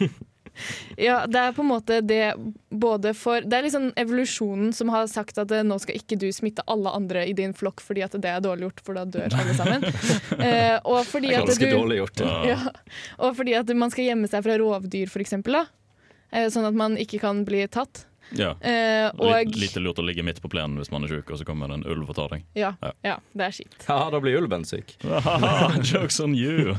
Ja, 1.08 1.20
det 1.30 1.38
er 1.40 1.52
på 1.56 1.62
en 1.62 1.70
måte 1.70 2.00
det 2.02 2.32
både 2.70 3.12
for 3.16 3.40
Det 3.46 3.54
er 3.58 3.62
liksom 3.66 3.90
evolusjonen 4.00 4.72
som 4.74 4.90
har 4.92 5.06
sagt 5.10 5.38
at 5.38 5.52
eh, 5.54 5.62
nå 5.66 5.78
skal 5.82 5.98
ikke 6.00 6.18
du 6.18 6.26
smitte 6.34 6.64
alle 6.66 6.90
andre 6.94 7.22
i 7.28 7.34
din 7.38 7.54
flokk 7.56 7.80
fordi 7.84 8.02
at 8.06 8.16
det 8.18 8.30
er 8.32 8.42
dårlig 8.44 8.68
gjort, 8.68 8.82
for 8.86 8.98
da 8.98 9.04
dør 9.06 9.38
alle 9.38 9.54
sammen. 9.58 9.86
Eh, 10.38 10.76
og 10.86 11.02
fordi 11.08 11.32
at 11.34 11.46
Ganske 11.48 11.66
du 11.70 11.74
dårlig 11.76 11.96
gjort. 11.98 12.20
ja, 12.46 12.58
Og 13.24 13.34
fordi 13.36 13.54
at 13.58 13.70
man 13.76 13.90
skal 13.90 14.04
gjemme 14.10 14.28
seg 14.30 14.44
fra 14.44 14.58
rovdyr. 14.60 15.10
Da. 15.48 15.64
Eh, 16.32 16.46
sånn 16.52 16.66
at 16.68 16.76
man 16.76 16.96
ikke 17.00 17.18
kan 17.22 17.42
bli 17.48 17.64
tatt. 17.72 18.04
Ja. 18.36 18.50
Eh, 18.60 19.08
og 19.16 19.54
lite 19.56 19.80
lurt 19.80 19.98
å 19.98 20.04
ligge 20.04 20.22
midt 20.26 20.42
på 20.44 20.50
plenen 20.52 20.76
hvis 20.80 20.90
man 20.92 21.06
er 21.06 21.08
sjuk, 21.14 21.30
og 21.32 21.40
så 21.40 21.46
kommer 21.48 21.70
det 21.72 21.78
en 21.80 21.86
ulv 21.88 22.10
og 22.12 22.16
tar 22.18 22.34
deg. 22.34 22.44
ja, 22.58 22.74
Ja. 22.84 22.92
ja, 23.06 23.14
det 23.32 23.46
er 23.46 23.54
kjipt. 23.56 23.86
Ja, 23.88 24.10
da 24.12 24.20
blir 24.20 24.36
ulven 24.42 24.66
syk. 24.68 24.94
Jokes 25.92 26.20
on 26.20 26.34
you! 26.36 26.74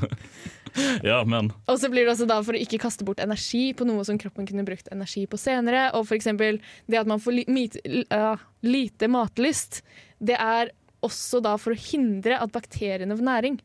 ja, 1.11 1.21
men 1.27 1.51
Og 1.69 1.79
så 1.81 1.89
blir 1.91 2.05
det 2.05 2.13
også 2.13 2.27
da 2.29 2.39
for 2.45 2.57
å 2.57 2.61
ikke 2.61 2.81
kaste 2.81 3.07
bort 3.07 3.21
energi 3.23 3.69
på 3.77 3.87
noe 3.87 4.05
som 4.07 4.19
kroppen 4.21 4.47
kunne 4.49 4.65
brukt 4.67 4.91
energi 4.93 5.25
på 5.29 5.39
senere. 5.39 5.89
Og 5.97 6.07
for 6.09 6.17
eksempel 6.19 6.61
det 6.89 7.01
at 7.01 7.09
man 7.09 7.21
får 7.23 7.37
li 7.39 7.45
mit, 7.49 7.79
uh, 8.13 8.39
lite 8.65 9.09
matlyst, 9.11 9.81
det 10.19 10.37
er 10.39 10.73
også 11.05 11.39
da 11.43 11.55
for 11.59 11.75
å 11.75 11.79
hindre 11.79 12.39
at 12.39 12.51
bakteriene 12.53 13.15
får 13.15 13.27
næring. 13.29 13.59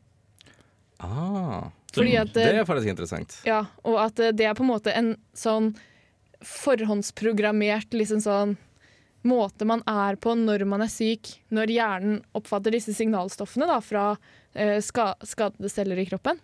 Ah, 1.03 1.71
Fordi 1.93 2.15
at, 2.19 2.31
det 2.35 2.45
eh, 2.47 2.61
er 2.61 2.67
faktisk 2.67 2.93
interessant. 2.93 3.39
Ja, 3.47 3.65
og 3.83 3.99
at 4.05 4.19
eh, 4.23 4.31
det 4.35 4.47
er 4.47 4.55
på 4.55 4.63
en 4.63 4.71
måte 4.71 4.93
en 4.95 5.15
sånn 5.35 5.73
forhåndsprogrammert 6.45 7.95
liksom 7.95 8.21
sånn 8.23 8.55
måte 9.25 9.65
man 9.67 9.81
er 9.89 10.17
på 10.21 10.35
når 10.37 10.65
man 10.69 10.85
er 10.85 10.91
syk, 10.91 11.31
når 11.53 11.73
hjernen 11.73 12.19
oppfatter 12.37 12.75
disse 12.75 12.93
signalstoffene 12.95 13.67
da, 13.69 13.79
fra 13.83 14.11
eh, 14.53 14.77
ska 14.85 15.13
skadede 15.25 15.71
celler 15.71 15.99
i 15.99 16.07
kroppen. 16.09 16.39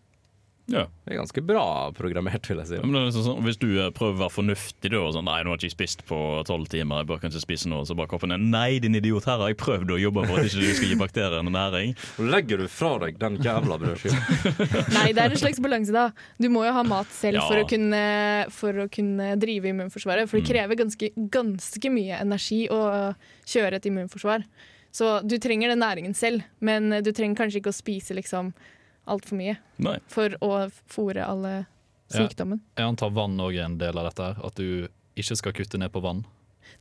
Ja. 0.71 0.85
Det 1.05 1.13
er 1.13 1.19
ganske 1.19 1.41
bra 1.45 1.63
programmert, 1.97 2.47
vil 2.47 2.57
jeg 2.61 2.67
si. 2.71 2.77
Men 2.83 2.95
er 3.01 3.05
liksom 3.09 3.25
sånn, 3.25 3.41
hvis 3.45 3.59
du 3.61 3.67
eh, 3.81 3.89
prøver 3.95 4.15
å 4.15 4.21
være 4.23 4.33
fornuftig 4.35 4.91
da, 4.93 5.01
og 5.03 5.13
sånn, 5.15 5.25
nei, 5.27 5.37
nå 5.43 5.51
har 5.53 5.57
jeg 5.59 5.71
ikke 5.71 5.77
spist 5.77 6.03
på 6.07 6.19
tolv 6.47 6.69
timer, 6.71 7.01
jeg 7.03 7.09
bør 7.11 7.21
kanskje 7.25 7.41
spise 7.43 7.69
noe, 7.71 7.83
så 7.85 7.95
bare 7.99 8.09
kroppen 8.11 8.31
ned 8.33 8.45
nei, 8.53 8.79
din 8.83 8.95
idiot, 8.99 9.27
her 9.29 9.37
har 9.43 9.51
jeg 9.51 9.59
prøvd 9.61 9.91
å 9.95 9.99
jobbe 10.01 10.25
for 10.29 10.39
at 10.39 10.47
ikke 10.49 10.63
du 10.63 10.73
skal 10.79 10.91
gi 10.93 10.99
bakteriene 11.01 11.53
næring. 11.53 11.95
Legger 12.31 12.63
du 12.63 12.67
fra 12.71 12.93
deg 13.05 13.19
den 13.21 13.37
jævla 13.43 13.77
brødskiva. 13.81 14.21
Nei, 14.97 15.07
det 15.13 15.25
er 15.25 15.35
en 15.35 15.41
slags 15.43 15.61
balanse, 15.63 15.91
da. 15.95 16.07
Du 16.41 16.49
må 16.53 16.65
jo 16.65 16.73
ha 16.79 16.83
mat 16.87 17.11
selv 17.15 17.41
Ja. 17.41 17.45
for, 17.47 17.61
å 17.63 17.67
kunne, 17.69 18.03
for 18.55 18.83
å 18.85 18.89
kunne 18.91 19.33
drive 19.41 19.69
immunforsvaret. 19.73 20.29
For 20.29 20.39
det 20.39 20.45
Mm. 20.45 20.51
krever 20.51 20.75
ganske, 20.79 21.07
ganske 21.31 21.89
mye 21.93 22.17
energi 22.21 22.63
å 22.71 22.81
kjøre 23.47 23.77
et 23.79 23.85
immunforsvar. 23.89 24.43
Så 24.91 25.21
du 25.25 25.37
trenger 25.39 25.69
den 25.71 25.79
næringen 25.79 26.13
selv, 26.17 26.41
men 26.59 26.89
du 27.03 27.11
trenger 27.15 27.37
kanskje 27.45 27.61
ikke 27.61 27.71
å 27.71 27.77
spise 27.77 28.15
liksom 28.17 28.49
altfor 29.07 29.37
mye 29.37 29.57
Nei. 29.81 29.97
for 30.07 30.29
å 30.41 30.71
fòre 30.89 31.25
alle 31.27 31.65
Ja. 32.11 32.27
sykdommen. 32.27 32.59
Jeg 32.77 32.85
antar 32.85 33.09
vann 33.15 33.37
òg 33.39 33.55
er 33.55 33.63
en 33.65 33.77
del 33.77 33.97
av 33.97 34.09
dette. 34.09 34.23
her, 34.23 34.45
At 34.45 34.55
du 34.55 34.87
ikke 35.15 35.35
skal 35.37 35.53
kutte 35.53 35.77
ned 35.79 35.91
på 35.91 36.01
vann. 36.01 36.25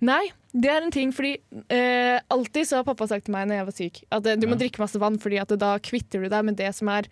Nei, 0.01 0.31
det 0.53 0.71
er 0.71 0.83
en 0.83 0.91
ting 0.91 1.13
fordi 1.13 1.37
eh, 1.69 2.21
alltid 2.31 2.67
så 2.67 2.77
har 2.77 2.85
pappa 2.85 3.07
sagt 3.07 3.27
til 3.27 3.33
meg 3.33 3.47
når 3.49 3.57
jeg 3.57 3.67
var 3.67 3.73
syk, 3.73 4.05
at 4.13 4.27
eh, 4.27 4.37
du 4.37 4.47
må 4.47 4.53
Ja. 4.59 4.67
drikke 4.67 4.79
masse 4.81 4.99
vann, 4.99 5.19
fordi 5.19 5.41
at 5.41 5.49
da 5.59 5.79
kvitter 5.79 6.23
du 6.23 6.29
deg 6.29 6.45
med 6.45 6.57
det 6.57 6.75
som 6.75 6.89
er 6.89 7.05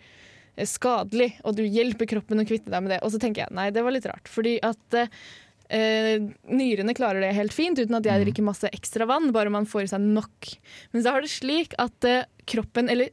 eh, 0.57 0.65
skadelig, 0.65 1.33
og 1.45 1.55
du 1.55 1.63
hjelper 1.63 2.07
kroppen 2.07 2.39
å 2.39 2.47
kvitte 2.47 2.69
deg 2.71 2.81
med 2.83 2.89
det. 2.91 2.99
Og 3.03 3.11
så 3.11 3.19
tenker 3.19 3.43
jeg 3.45 3.51
nei, 3.51 3.69
det 3.71 3.83
var 3.83 3.91
litt 3.91 4.05
rart, 4.05 4.27
fordi 4.27 4.59
at 4.63 5.09
eh, 5.69 6.19
nyrene 6.49 6.95
klarer 6.97 7.21
det 7.21 7.33
helt 7.37 7.53
fint 7.53 7.77
uten 7.79 7.95
at 7.95 8.03
jeg 8.09 8.25
drikker 8.25 8.43
masse 8.43 8.67
ekstra 8.73 9.05
vann, 9.07 9.31
bare 9.31 9.51
man 9.53 9.65
får 9.69 9.83
i 9.83 9.91
seg 9.93 10.01
nok. 10.01 10.55
Men 10.93 11.03
så 11.03 11.11
har 11.13 11.21
det 11.21 11.29
slik 11.29 11.75
at 11.77 12.03
eh, 12.09 12.25
kroppen, 12.49 12.89
eller 12.89 13.09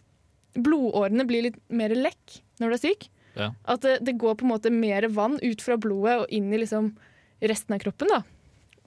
blodårene, 0.57 1.27
blir 1.29 1.49
litt 1.49 1.61
mer 1.69 1.95
lekk 1.97 2.40
når 2.61 2.73
du 2.73 2.77
er 2.79 2.83
syk. 2.83 3.09
Ja. 3.37 3.51
At 3.69 3.85
det, 3.85 3.99
det 4.07 4.16
går 4.21 4.38
på 4.40 4.47
en 4.47 4.55
måte 4.55 4.73
mer 4.73 5.09
vann 5.12 5.37
ut 5.42 5.62
fra 5.62 5.77
blodet 5.81 6.23
og 6.23 6.33
inn 6.33 6.49
i 6.53 6.61
liksom 6.62 6.95
resten 7.45 7.77
av 7.77 7.83
kroppen. 7.85 8.11
da. 8.12 8.23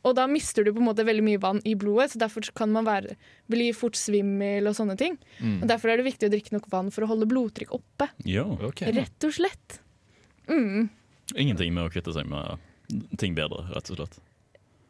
Og 0.08 0.16
da 0.16 0.26
mister 0.32 0.64
du 0.64 0.72
på 0.72 0.80
en 0.82 0.88
måte 0.88 1.04
veldig 1.08 1.26
mye 1.26 1.42
vann 1.42 1.60
i 1.68 1.76
blodet, 1.78 2.14
så 2.14 2.22
derfor 2.22 2.46
kan 2.56 2.72
man 2.72 2.88
være, 2.88 3.18
bli 3.52 3.70
fort 3.76 4.00
svimmel 4.00 4.70
og 4.70 4.78
sånne 4.78 4.96
ting. 5.00 5.18
Mm. 5.40 5.60
Og 5.62 5.68
Derfor 5.72 5.92
er 5.92 6.00
det 6.00 6.08
viktig 6.08 6.30
å 6.30 6.34
drikke 6.34 6.56
nok 6.56 6.70
vann 6.72 6.92
for 6.96 7.06
å 7.06 7.12
holde 7.12 7.28
blodtrykk 7.30 7.76
oppe. 7.76 8.10
Ja. 8.28 8.46
Rett 8.96 9.28
og 9.28 9.36
slett. 9.36 9.82
Mm. 10.50 10.88
Ingenting 11.36 11.76
med 11.76 11.86
å 11.86 11.94
kvitte 11.94 12.16
seg 12.16 12.30
med 12.32 12.58
ting 13.22 13.36
bedre, 13.38 13.68
rett 13.76 13.92
og 13.92 14.00
slett. 14.00 14.20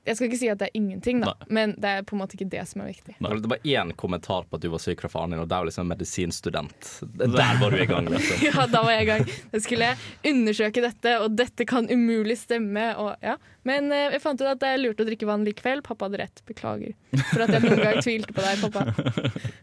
Jeg 0.07 0.15
skal 0.15 0.29
ikke 0.29 0.39
si 0.39 0.47
at 0.49 0.59
det 0.61 0.69
er 0.69 0.77
ingenting, 0.79 1.19
da, 1.21 1.33
men 1.53 1.73
det 1.77 1.89
er 1.89 2.05
på 2.07 2.15
en 2.15 2.21
måte 2.21 2.37
ikke 2.37 2.47
det 2.49 2.63
som 2.69 2.81
er 2.81 2.87
viktig. 2.89 3.17
Det 3.19 3.51
var 3.51 3.59
én 3.67 3.91
kommentar 3.99 4.47
på 4.49 4.57
at 4.57 4.63
du 4.63 4.69
var 4.71 4.81
syk 4.81 5.03
fra 5.03 5.11
faren 5.11 5.35
din, 5.35 5.41
og 5.43 5.49
det 5.51 5.57
er 5.57 5.65
jo 5.65 5.69
liksom 5.69 5.91
medisinstudent. 5.91 6.89
Der 7.19 7.59
var 7.59 7.69
du 7.69 7.77
i 7.77 7.85
gang. 7.89 8.09
Liksom. 8.09 8.45
Ja, 8.47 8.65
da 8.71 8.81
var 8.85 8.95
jeg 8.95 9.05
i 9.05 9.09
gang. 9.11 9.25
Da 9.51 9.61
skulle 9.61 9.91
jeg 9.91 10.33
undersøke 10.33 10.83
dette, 10.87 11.15
og 11.21 11.35
dette 11.37 11.67
kan 11.69 11.89
umulig 11.91 12.39
stemme. 12.41 12.87
Og, 12.97 13.11
ja. 13.21 13.35
Men 13.67 13.91
eh, 13.91 14.05
jeg 14.15 14.21
fant 14.23 14.39
ut 14.39 14.47
at 14.47 14.59
det 14.61 14.69
er 14.71 14.79
lurt 14.79 15.01
å 15.03 15.05
drikke 15.07 15.27
vann 15.27 15.43
likevel. 15.47 15.81
Pappa 15.85 16.07
hadde 16.07 16.21
rett. 16.21 16.41
Beklager 16.47 16.93
for 17.33 17.43
at 17.43 17.51
jeg 17.55 17.63
noen 17.65 17.81
gang 17.83 17.99
tvilte 18.05 18.35
på 18.35 18.45
deg, 18.45 18.61
pappa. 18.63 18.85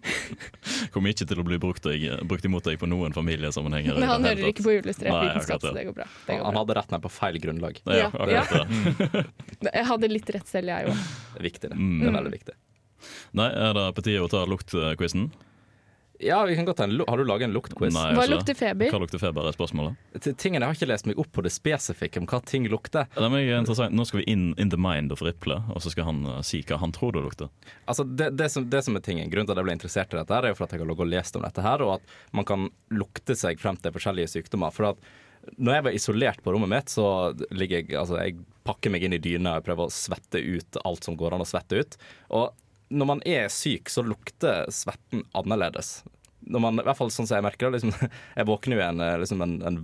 Kommer 0.92 1.12
ikke 1.12 1.26
til 1.28 1.40
å 1.40 1.44
bli 1.46 1.58
brukt, 1.62 1.84
deg, 1.86 2.04
brukt 2.28 2.44
imot 2.48 2.66
deg 2.68 2.78
på 2.80 2.88
noen 2.90 3.14
familiesammenhenger. 3.16 3.96
Men 4.00 4.10
han 4.10 4.26
hører 4.28 4.50
ikke 4.50 4.64
på 4.66 4.74
uillustrert 4.76 5.12
Nei, 5.14 5.22
vitenskap, 5.30 5.56
akkurat 5.58 5.70
så 5.70 5.74
det 5.78 5.86
går 5.88 5.96
bra. 5.96 6.06
Det 6.26 6.36
går 6.38 6.44
Han 6.44 6.52
bra. 6.56 6.62
hadde 6.62 6.76
rett, 6.80 6.94
men 6.96 7.04
på 7.06 7.12
feil 7.16 7.40
grunnlag. 7.42 7.80
Ja, 7.88 8.10
Ja, 8.26 8.44
det. 8.52 9.24
Jeg 9.76 9.88
hadde 9.88 10.10
litt 10.12 10.30
rett 10.36 10.48
selv, 10.50 10.68
jeg 10.70 10.90
òg. 10.92 11.02
Det 11.32 11.40
er 11.40 11.46
viktig, 11.46 11.68
det. 11.72 11.76
Mm. 11.80 11.98
Det 12.02 12.08
er 12.10 12.16
veldig 12.18 12.32
viktig. 12.36 12.54
Nei, 13.38 13.48
er 13.52 13.74
det 13.76 13.84
på 13.96 14.04
tide 14.06 14.22
å 14.24 14.28
ta 14.32 14.42
luktquizen? 14.48 15.28
Ja, 16.20 16.38
vi 16.48 16.56
kan 16.56 16.64
godt 16.64 16.78
ta 16.80 16.84
en, 16.84 17.02
Har 17.08 17.18
du 17.18 17.24
laget 17.24 17.48
en 17.48 17.52
luktquiz? 17.52 17.94
Nei, 17.94 18.12
Hva 18.14 18.22
altså, 18.22 18.34
lukter 18.34 18.56
feber? 18.56 18.90
Hva 18.92 19.00
lukter 19.02 19.20
feber, 19.20 19.48
er 19.48 19.56
spørsmålet. 19.56 19.98
Tingene, 20.40 20.64
Jeg 20.64 20.70
har 20.70 20.78
ikke 20.78 20.88
lest 20.88 21.08
meg 21.10 21.20
opp 21.20 21.30
på 21.36 21.44
det 21.44 21.52
spesifikke 21.52 22.22
om 22.22 22.28
hva 22.30 22.40
ting 22.46 22.68
lukter. 22.72 23.10
Det 23.12 23.26
er 23.26 23.58
interessant. 23.58 23.96
Nå 23.96 24.06
skal 24.08 24.22
vi 24.22 24.26
inn 24.32 24.46
in 24.56 24.72
the 24.72 24.80
mind 24.80 25.12
of 25.12 25.22
Riple, 25.24 25.60
og 25.74 25.84
så 25.84 25.92
skal 25.92 26.08
han 26.08 26.24
uh, 26.28 26.40
si 26.46 26.62
hva 26.66 26.80
han 26.80 26.94
tror 26.96 27.16
det 27.16 27.24
lukter. 27.26 27.52
Altså, 27.84 28.04
det, 28.04 28.32
det, 28.40 28.48
som, 28.54 28.68
det 28.70 28.82
som 28.86 28.96
er 28.96 29.04
tingen, 29.04 29.30
Grunnen 29.30 29.48
til 29.48 29.56
at 29.56 29.60
jeg 29.60 29.68
ble 29.68 29.76
interessert 29.76 30.14
i 30.14 30.20
dette, 30.20 30.34
her 30.34 30.48
er 30.48 30.54
jo 30.54 30.58
for 30.58 30.68
at 30.68 30.74
jeg 30.74 30.82
har 30.82 30.90
logget 30.90 31.06
og 31.06 31.12
lest 31.12 31.38
om 31.38 31.46
dette, 31.46 31.64
her, 31.66 31.84
og 31.84 31.96
at 31.98 32.18
man 32.36 32.48
kan 32.48 32.68
lukte 32.94 33.36
seg 33.36 33.60
frem 33.60 33.78
til 33.80 33.94
forskjellige 33.94 34.32
sykdommer. 34.38 34.74
For 34.74 34.94
at 34.94 35.08
når 35.56 35.76
jeg 35.76 35.86
var 35.86 35.96
isolert 35.96 36.42
på 36.42 36.52
rommet 36.54 36.72
mitt, 36.72 36.92
så 36.92 37.32
ligger 37.54 37.82
jeg 37.82 37.98
altså 37.98 38.18
jeg 38.18 38.38
pakker 38.66 38.90
meg 38.90 39.04
inn 39.06 39.14
i 39.14 39.22
dyna 39.22 39.58
og 39.58 39.66
prøver 39.66 39.86
å 39.86 39.94
svette 39.94 40.40
ut 40.42 40.78
alt 40.82 41.06
som 41.06 41.18
går 41.18 41.36
an 41.36 41.44
å 41.44 41.48
svette 41.48 41.78
ut. 41.78 41.98
Og 42.34 42.50
når 42.88 43.06
man 43.06 43.22
er 43.26 43.48
syk, 43.52 43.90
så 43.90 44.04
lukter 44.06 44.66
svetten 44.72 45.24
annerledes. 45.36 46.04
Når 46.46 46.62
man, 46.62 46.80
I 46.80 46.86
hvert 46.86 46.98
fall 46.98 47.10
sånn 47.10 47.26
som 47.26 47.40
jeg 47.40 47.46
merker 47.46 47.70
det. 47.70 47.80
Liksom, 47.80 48.10
jeg 48.38 48.48
våkner 48.48 48.78
jo 48.78 48.82
i 48.82 48.86
en, 48.86 49.02
eh, 49.02 49.16
liksom 49.22 49.42
en, 49.42 49.56
en 49.66 49.80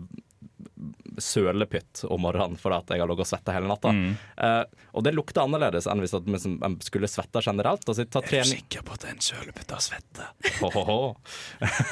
sølepytt 1.18 2.04
om 2.08 2.22
morgenen 2.24 2.56
fordi 2.58 2.78
at 2.78 2.92
jeg 2.94 3.02
har 3.02 3.10
ligget 3.10 3.26
og 3.26 3.28
svetta 3.28 3.54
hele 3.54 3.68
natta. 3.70 3.92
Eh, 3.92 4.86
og 4.96 5.04
det 5.06 5.14
lukter 5.14 5.44
annerledes 5.44 5.88
enn 5.90 6.02
hvis 6.02 6.14
at 6.16 6.28
liksom, 6.30 6.58
jeg 6.62 6.88
skulle 6.88 7.10
svette 7.10 7.42
generelt. 7.44 7.86
Altså, 7.86 8.06
er 8.06 8.28
trening 8.28 8.52
sikker 8.54 8.86
på 8.86 8.96
at 8.96 9.08
er 9.08 9.16
en 9.16 9.24
sølepytt 9.26 9.74
av 9.74 9.82
svette? 9.84 10.28
Ho-ho-ho. 10.60 11.00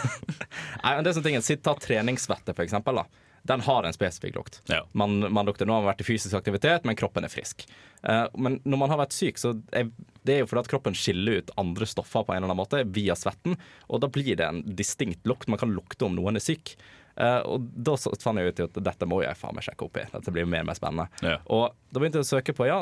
Nei, 0.84 0.94
men 0.94 1.02
det 1.04 1.12
er 1.12 1.18
sånn 1.18 1.26
ting, 1.26 1.40
Sitt 1.44 1.64
ta 1.66 1.74
treningssvette, 1.78 2.54
for 2.54 2.66
eksempel. 2.66 3.02
Da. 3.02 3.26
Den 3.48 3.62
har 3.64 3.86
en 3.86 3.96
spesifikk 3.96 4.36
lukt. 4.36 4.60
Ja. 4.70 4.82
Man, 4.92 5.20
man 5.32 5.48
lukter 5.48 5.68
nå 5.68 5.74
har 5.74 5.84
man 5.84 5.90
vært 5.92 6.04
i 6.04 6.08
fysisk 6.08 6.36
aktivitet, 6.36 6.84
men 6.88 6.98
kroppen 6.98 7.26
er 7.26 7.32
frisk. 7.32 7.64
Uh, 8.04 8.26
men 8.36 8.60
når 8.64 8.82
man 8.82 8.92
har 8.92 9.00
vært 9.02 9.16
syk, 9.16 9.40
så 9.40 9.54
er 9.76 9.90
det 10.22 10.34
er 10.34 10.42
jo 10.42 10.50
fordi 10.50 10.66
at 10.66 10.68
kroppen 10.68 10.96
skiller 10.96 11.40
ut 11.40 11.52
andre 11.60 11.86
stoffer 11.88 12.24
på 12.26 12.34
en 12.34 12.42
eller 12.42 12.50
annen 12.50 12.60
måte 12.60 12.82
via 12.92 13.16
svetten, 13.16 13.56
og 13.88 14.02
da 14.02 14.10
blir 14.12 14.36
det 14.36 14.44
en 14.44 14.60
distinkt 14.76 15.24
lukt. 15.28 15.48
Man 15.48 15.60
kan 15.60 15.72
lukte 15.72 16.04
om 16.04 16.16
noen 16.18 16.36
er 16.36 16.44
syk. 16.44 16.74
Uh, 17.20 17.40
og 17.48 17.64
da 17.74 17.96
fant 17.98 18.40
jeg 18.40 18.52
ut 18.52 18.60
at 18.64 18.78
dette 18.86 19.08
må 19.08 19.20
jeg 19.24 19.36
faen 19.36 19.56
meg 19.56 19.66
sjekke 19.66 19.86
opp 19.88 19.98
i. 20.00 20.06
Dette 20.12 20.32
blir 20.32 20.48
mer 20.48 20.64
og 20.64 20.70
mer 20.70 20.78
spennende. 20.78 21.24
Ja. 21.26 21.38
Og 21.52 21.72
da 21.90 22.00
begynte 22.00 22.20
jeg 22.20 22.28
å 22.28 22.30
søke 22.30 22.54
på 22.56 22.68
ja, 22.68 22.78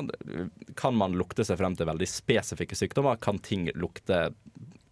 kan 0.79 0.99
man 0.99 1.16
lukte 1.18 1.47
seg 1.47 1.59
frem 1.61 1.79
til 1.79 1.88
veldig 1.88 2.11
spesifikke 2.11 2.79
sykdommer. 2.79 3.18
Kan 3.23 3.40
ting 3.42 3.71
lukte 3.79 4.29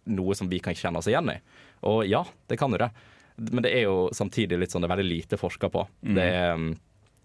noe 0.07 0.35
som 0.39 0.49
vi 0.51 0.59
kan 0.63 0.75
kjenne 0.75 0.99
oss 0.99 1.11
igjen 1.11 1.31
i? 1.31 1.37
Og 1.87 2.03
ja, 2.09 2.23
det 2.49 2.59
kan 2.59 2.73
jo 2.73 2.81
det. 2.81 2.89
Men 3.37 3.63
det 3.65 3.71
er 3.77 3.87
jo 3.87 4.07
samtidig 4.15 4.59
litt 4.59 4.73
sånn 4.73 4.83
det 4.83 4.89
er 4.89 4.95
veldig 4.95 5.07
lite 5.07 5.39
forska 5.39 5.69
på. 5.73 5.85
Det 6.01 6.25
er, 6.25 6.53
um, 6.57 6.71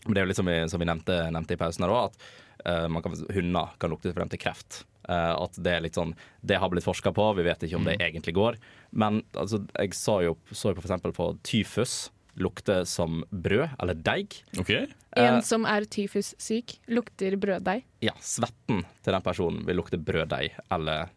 det 0.06 0.16
er 0.16 0.24
jo 0.24 0.30
litt 0.30 0.40
som 0.40 0.48
vi, 0.48 0.56
som 0.68 0.82
vi 0.82 0.88
nevnte, 0.88 1.18
nevnte 1.32 1.56
i 1.56 1.60
pausen 1.60 1.86
her 1.86 1.92
òg, 1.94 2.12
at 2.12 2.24
uh, 2.68 2.88
man 2.92 3.04
kan, 3.04 3.16
hunder 3.32 3.76
kan 3.80 3.92
lukte 3.92 4.14
frem 4.16 4.32
til 4.32 4.42
kreft. 4.42 4.82
Uh, 5.08 5.34
at 5.34 5.56
det 5.58 5.72
er 5.74 5.80
litt 5.82 5.96
sånn 5.98 6.12
Det 6.46 6.60
har 6.62 6.70
blitt 6.70 6.86
forska 6.86 7.10
på, 7.10 7.24
vi 7.34 7.42
vet 7.48 7.64
ikke 7.66 7.80
om 7.80 7.88
det 7.88 7.96
egentlig 7.98 8.36
går. 8.38 8.58
Men 8.94 9.22
altså, 9.32 9.64
jeg 9.74 9.96
så 9.98 10.20
jo, 10.28 10.36
så 10.52 10.72
jo 10.74 10.84
eksempel 10.84 11.14
på 11.16 11.32
tyfus 11.46 12.10
lukte 12.40 12.82
som 12.88 13.22
brød 13.30 13.76
eller 13.82 13.98
deig. 13.98 14.38
OK? 14.60 14.70
En 15.20 15.42
som 15.44 15.66
er 15.68 15.84
tyfussyk, 15.84 16.78
lukter 16.88 17.36
brøddeig. 17.36 17.84
Ja, 18.04 18.14
svetten 18.24 18.84
til 19.04 19.12
den 19.12 19.24
personen 19.24 19.66
vil 19.68 19.76
lukte 19.80 20.00
brøddeig 20.00 20.54
eller 20.72 21.12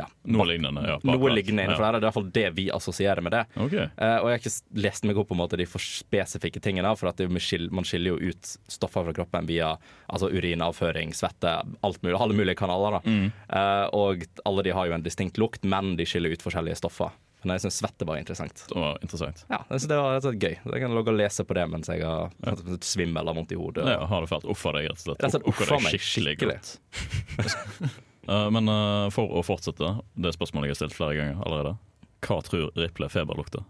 ja, 0.00 0.06
Noe 0.34 0.46
lignende. 0.48 0.82
Ja, 0.86 0.96
noe 1.06 1.30
lignende 1.32 1.66
innenfor 1.66 1.84
Ja. 1.84 1.92
der. 1.92 2.00
Det 2.00 2.02
er 2.02 2.06
i 2.06 2.08
hvert 2.10 2.18
fall 2.18 2.30
det 2.40 2.46
vi 2.56 2.66
assosierer 2.74 3.24
med 3.24 3.32
det. 3.36 3.44
Okay. 3.56 3.86
Uh, 3.96 4.18
og 4.22 4.28
jeg 4.30 4.34
har 4.36 4.42
ikke 4.42 4.82
lest 4.86 5.04
meg 5.08 5.20
opp 5.22 5.30
på 5.30 5.48
de 5.56 5.66
for 5.68 5.84
spesifikke 5.84 6.60
tingene, 6.62 6.92
for 6.98 7.12
det, 7.12 7.28
skil- 7.44 7.70
man 7.70 7.84
skiller 7.84 8.16
jo 8.16 8.30
ut 8.32 8.52
stoffer 8.68 9.04
fra 9.06 9.12
kroppen 9.16 9.46
via 9.46 9.76
altså 10.08 10.30
urinavføring, 10.32 11.14
svette, 11.16 11.54
alt 11.82 12.02
mulig, 12.02 12.18
alle 12.20 12.34
mulige 12.34 12.58
kanaler. 12.58 13.00
Mm. 13.04 13.32
Uh, 13.48 13.86
og 13.96 14.26
alle 14.44 14.66
de 14.66 14.74
har 14.76 14.86
jo 14.90 14.94
en 14.98 15.06
distinkt 15.06 15.38
lukt, 15.38 15.64
men 15.64 15.96
de 15.96 16.06
skiller 16.08 16.32
ut 16.32 16.42
forskjellige 16.42 16.80
stoffer. 16.82 17.10
Men 17.42 17.56
jeg 17.56 17.64
syns 17.64 17.78
svette 17.80 18.04
var 18.04 18.18
interessant. 18.20 18.66
Det 18.68 18.76
var 18.76 18.98
interessant. 19.00 19.44
Ja, 19.48 19.62
jeg 19.70 19.80
synes 19.80 19.88
det 19.88 19.96
var 19.96 20.10
rett 20.12 20.26
og 20.26 20.34
slett 20.34 20.44
gøy. 20.44 20.56
Jeg 20.74 20.82
kan 20.82 20.92
logge 20.96 21.12
og 21.14 21.16
lese 21.16 21.46
på 21.48 21.56
det 21.56 21.64
mens 21.72 21.88
jeg 21.88 22.04
har 22.04 22.34
ja. 22.44 22.54
svimmel 22.84 23.22
eller 23.22 23.38
vondt 23.38 23.54
i 23.56 23.60
hodet. 23.60 23.86
Ja, 23.88 24.04
har 24.10 24.26
det 24.26 24.28
fælt. 24.28 24.44
Uffa 24.52 24.74
deg, 24.76 24.90
rett 24.90 25.00
og 25.00 25.06
slett. 25.06 25.24
Rett 25.24 25.40
og 25.40 25.64
slett 25.88 26.04
skikkelig. 26.04 26.58
godt. 26.60 27.98
Eh, 28.30 28.46
Men 28.54 28.68
eh, 28.70 29.10
for 29.14 29.26
å 29.34 29.42
fortsette, 29.46 29.96
det 30.14 30.34
spørsmålet 30.36 30.70
jeg 30.70 30.76
har 30.76 30.80
stilt 30.84 30.96
flere 30.98 31.18
ganger 31.18 31.42
allerede. 31.44 31.76
Hva 32.24 32.40
tror 32.46 32.70
Riple 32.78 33.08
feber 33.12 33.38
lukter? 33.40 33.64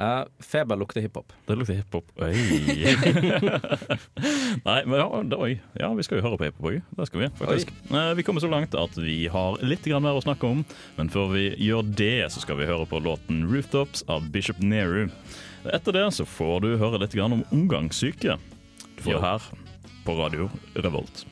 Uh, 0.00 0.24
feber 0.40 0.78
lukter 0.80 1.02
hiphop. 1.04 1.32
Det 1.44 1.58
lukter 1.60 1.76
hiphop. 1.76 2.06
Nei, 4.64 4.78
men 4.86 4.94
ja, 4.96 5.08
det, 5.28 5.36
oi. 5.36 5.50
ja, 5.76 5.90
vi 5.92 6.04
skal 6.06 6.16
jo 6.16 6.24
høre 6.24 6.38
på 6.40 6.46
hiphop 6.48 6.68
òg. 6.70 6.78
Det 6.96 7.06
skal 7.10 7.20
vi 7.20 7.28
faktisk. 7.36 7.72
Uh, 7.90 8.14
Vi 8.16 8.24
kommer 8.24 8.40
så 8.40 8.48
langt 8.48 8.72
at 8.80 8.96
vi 8.96 9.18
har 9.28 9.60
litt 9.60 9.84
grann 9.84 10.06
mer 10.06 10.16
å 10.16 10.24
snakke 10.24 10.48
om, 10.48 10.64
men 10.96 11.12
før 11.12 11.34
vi 11.34 11.44
gjør 11.60 11.84
det, 12.00 12.14
så 12.32 12.40
skal 12.40 12.56
vi 12.62 12.70
høre 12.70 12.88
på 12.88 13.02
låten 13.04 13.44
'Rooftops' 13.44 14.06
av 14.08 14.30
Bishop 14.32 14.62
Nehru. 14.64 15.10
Etter 15.68 15.92
det 15.92 16.06
så 16.16 16.24
får 16.24 16.64
du 16.64 16.70
høre 16.80 17.02
litt 17.04 17.12
grann 17.18 17.36
om 17.36 17.44
omgangssyke. 17.52 18.38
Du 18.96 19.04
får 19.04 19.12
det 19.18 19.26
her 19.26 19.40
på 20.06 20.16
radio 20.16 20.48
Revolt. 20.80 21.26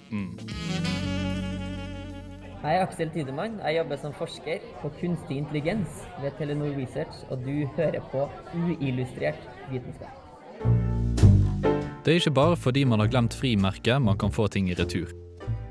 Jeg 2.58 2.74
er 2.74 2.82
Aksel 2.82 3.10
Tidemann. 3.14 3.60
Jeg 3.62 3.76
jobber 3.76 4.00
som 4.02 4.14
forsker 4.18 4.64
på 4.80 4.88
kunstig 4.98 5.36
intelligens 5.38 6.00
ved 6.18 6.32
Telenor 6.40 6.72
Research, 6.74 7.20
og 7.30 7.44
du 7.46 7.68
hører 7.76 8.02
på 8.10 8.24
uillustrert 8.50 9.44
vitenskap. 9.70 10.10
Det 12.02 12.14
er 12.14 12.18
ikke 12.18 12.34
bare 12.34 12.56
fordi 12.58 12.82
man 12.88 12.98
har 12.98 13.10
glemt 13.12 13.36
frimerket 13.38 14.02
man 14.02 14.18
kan 14.18 14.34
få 14.34 14.48
ting 14.50 14.70
i 14.72 14.74
retur. 14.74 15.12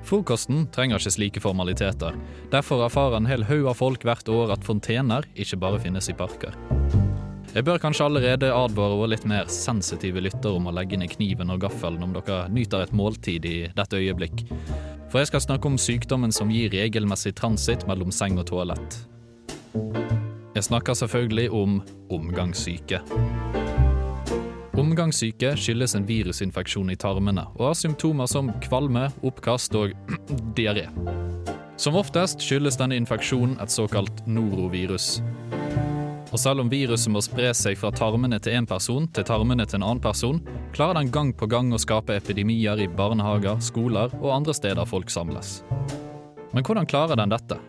Frokosten 0.08 0.70
trenger 0.72 1.02
ikke 1.02 1.12
slike 1.12 1.44
formaliteter. 1.44 2.16
Derfor 2.54 2.86
erfarer 2.86 3.20
en 3.20 3.28
hel 3.28 3.44
haug 3.50 3.68
av 3.68 3.76
folk 3.82 4.08
hvert 4.08 4.32
år 4.32 4.56
at 4.56 4.64
fontener 4.64 5.28
ikke 5.36 5.60
bare 5.60 5.82
finnes 5.84 6.08
i 6.08 6.16
parker. 6.16 6.56
Jeg 7.52 7.66
bør 7.68 7.82
kanskje 7.84 8.06
allerede 8.08 8.54
advare 8.54 8.96
våre 8.96 9.12
litt 9.12 9.28
mer 9.28 9.52
sensitive 9.52 10.24
lyttere 10.24 10.56
om 10.56 10.70
å 10.70 10.76
legge 10.78 11.00
ned 11.02 11.12
kniven 11.18 11.52
og 11.52 11.66
gaffelen 11.66 12.06
om 12.06 12.16
dere 12.16 12.46
nyter 12.48 12.86
et 12.86 12.96
måltid 12.96 13.48
i 13.50 13.58
dette 13.76 14.00
øyeblikk. 14.00 14.46
For 15.08 15.22
jeg 15.22 15.30
skal 15.30 15.44
snakke 15.44 15.70
om 15.70 15.78
sykdommen 15.80 16.34
som 16.36 16.50
gir 16.52 16.72
regelmessig 16.74 17.32
transitt 17.40 17.86
mellom 17.88 18.12
seng 18.12 18.36
og 18.42 18.50
toalett. 18.50 18.98
Jeg 20.58 20.66
snakker 20.68 20.98
selvfølgelig 20.98 21.52
om 21.54 21.78
omgangssyke. 22.12 23.00
Omgangssyke 24.78 25.54
skyldes 25.58 25.96
en 25.96 26.08
virusinfeksjon 26.10 26.92
i 26.92 26.98
tarmene 27.00 27.48
og 27.56 27.70
har 27.70 27.78
symptomer 27.80 28.28
som 28.30 28.52
kvalme, 28.62 29.08
oppkast 29.26 29.78
og 29.80 29.96
diaré. 30.60 30.90
Som 31.78 31.96
oftest 31.96 32.44
skyldes 32.44 32.78
denne 32.82 32.98
infeksjonen 33.00 33.56
et 33.64 33.72
såkalt 33.72 34.26
norovirus. 34.28 35.20
Og 36.28 36.40
selv 36.42 36.64
om 36.64 36.70
viruset 36.72 37.12
må 37.14 37.22
spre 37.24 37.54
seg 37.56 37.78
fra 37.80 37.92
tarmene 37.96 38.40
til 38.44 38.58
en 38.58 38.68
person 38.68 39.08
til 39.16 39.26
tarmene 39.28 39.66
til 39.66 39.80
en 39.80 39.88
annen 39.88 40.04
person, 40.04 40.42
klarer 40.76 41.00
den 41.00 41.12
gang 41.14 41.32
på 41.36 41.48
gang 41.48 41.72
å 41.72 41.80
skape 41.80 42.18
epidemier 42.20 42.80
i 42.84 42.90
barnehager, 42.92 43.62
skoler 43.64 44.12
og 44.20 44.34
andre 44.36 44.56
steder 44.58 44.90
folk 44.90 45.12
samles. 45.14 45.62
Men 46.52 46.66
hvordan 46.68 46.90
klarer 46.90 47.20
den 47.20 47.32
dette? 47.32 47.60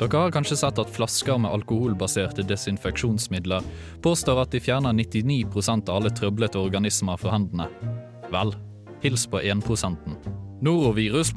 Dere 0.00 0.22
har 0.22 0.32
kanskje 0.32 0.56
sett 0.56 0.78
at 0.80 0.92
flasker 0.94 1.36
med 1.36 1.52
alkoholbaserte 1.52 2.44
desinfeksjonsmidler 2.48 3.66
påstår 4.00 4.40
at 4.46 4.54
de 4.54 4.62
fjerner 4.64 4.96
99% 4.96 5.92
av 5.92 6.00
alle 6.00 6.12
trøblete 6.16 6.56
organismer 6.56 7.20
fra 7.20 7.34
hendene. 7.34 7.68
Vel, 8.32 8.54
hils 9.04 9.26
på 9.28 9.42
1% 9.44 10.16
Norovirus 10.64 11.34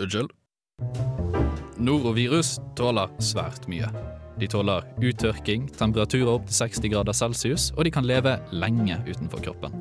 Unnskyld. 0.00 0.32
Norovirus 1.82 2.56
tåler 2.78 3.12
svært 3.20 3.68
mye. 3.68 3.92
De 4.40 4.48
tåler 4.48 4.86
uttørking, 5.02 5.68
temperaturer 5.76 6.32
opp 6.36 6.48
til 6.48 6.56
60 6.62 6.88
grader 6.94 7.16
celsius, 7.16 7.70
og 7.76 7.84
de 7.84 7.92
kan 7.94 8.06
leve 8.08 8.38
lenge 8.54 8.96
utenfor 9.08 9.44
kroppen. 9.44 9.76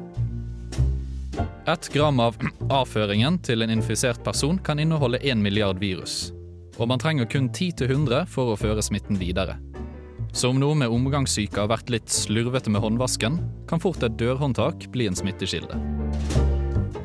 Ett 1.67 1.89
gram 1.93 2.19
av 2.19 2.37
avføringen 2.81 3.39
til 3.45 3.63
en 3.63 3.73
infisert 3.73 4.23
person 4.23 4.59
kan 4.59 4.79
inneholde 4.79 5.21
1 5.23 5.39
milliard 5.39 5.79
virus. 5.79 6.31
Og 6.79 6.87
man 6.89 6.99
trenger 6.99 7.29
kun 7.29 7.49
10-100 7.51 8.25
for 8.31 8.51
å 8.51 8.59
føre 8.59 8.83
smitten 8.83 9.19
videre. 9.21 9.57
Så 10.33 10.49
om 10.49 10.59
noe 10.59 10.75
med 10.79 10.91
omgangssyke 10.91 11.59
har 11.59 11.69
vært 11.71 11.91
litt 11.91 12.11
slurvete 12.11 12.71
med 12.71 12.81
håndvasken, 12.83 13.39
kan 13.67 13.83
fort 13.83 14.03
et 14.03 14.15
dørhåndtak 14.19 14.87
bli 14.93 15.09
en 15.09 15.17
smittekilde. 15.17 15.75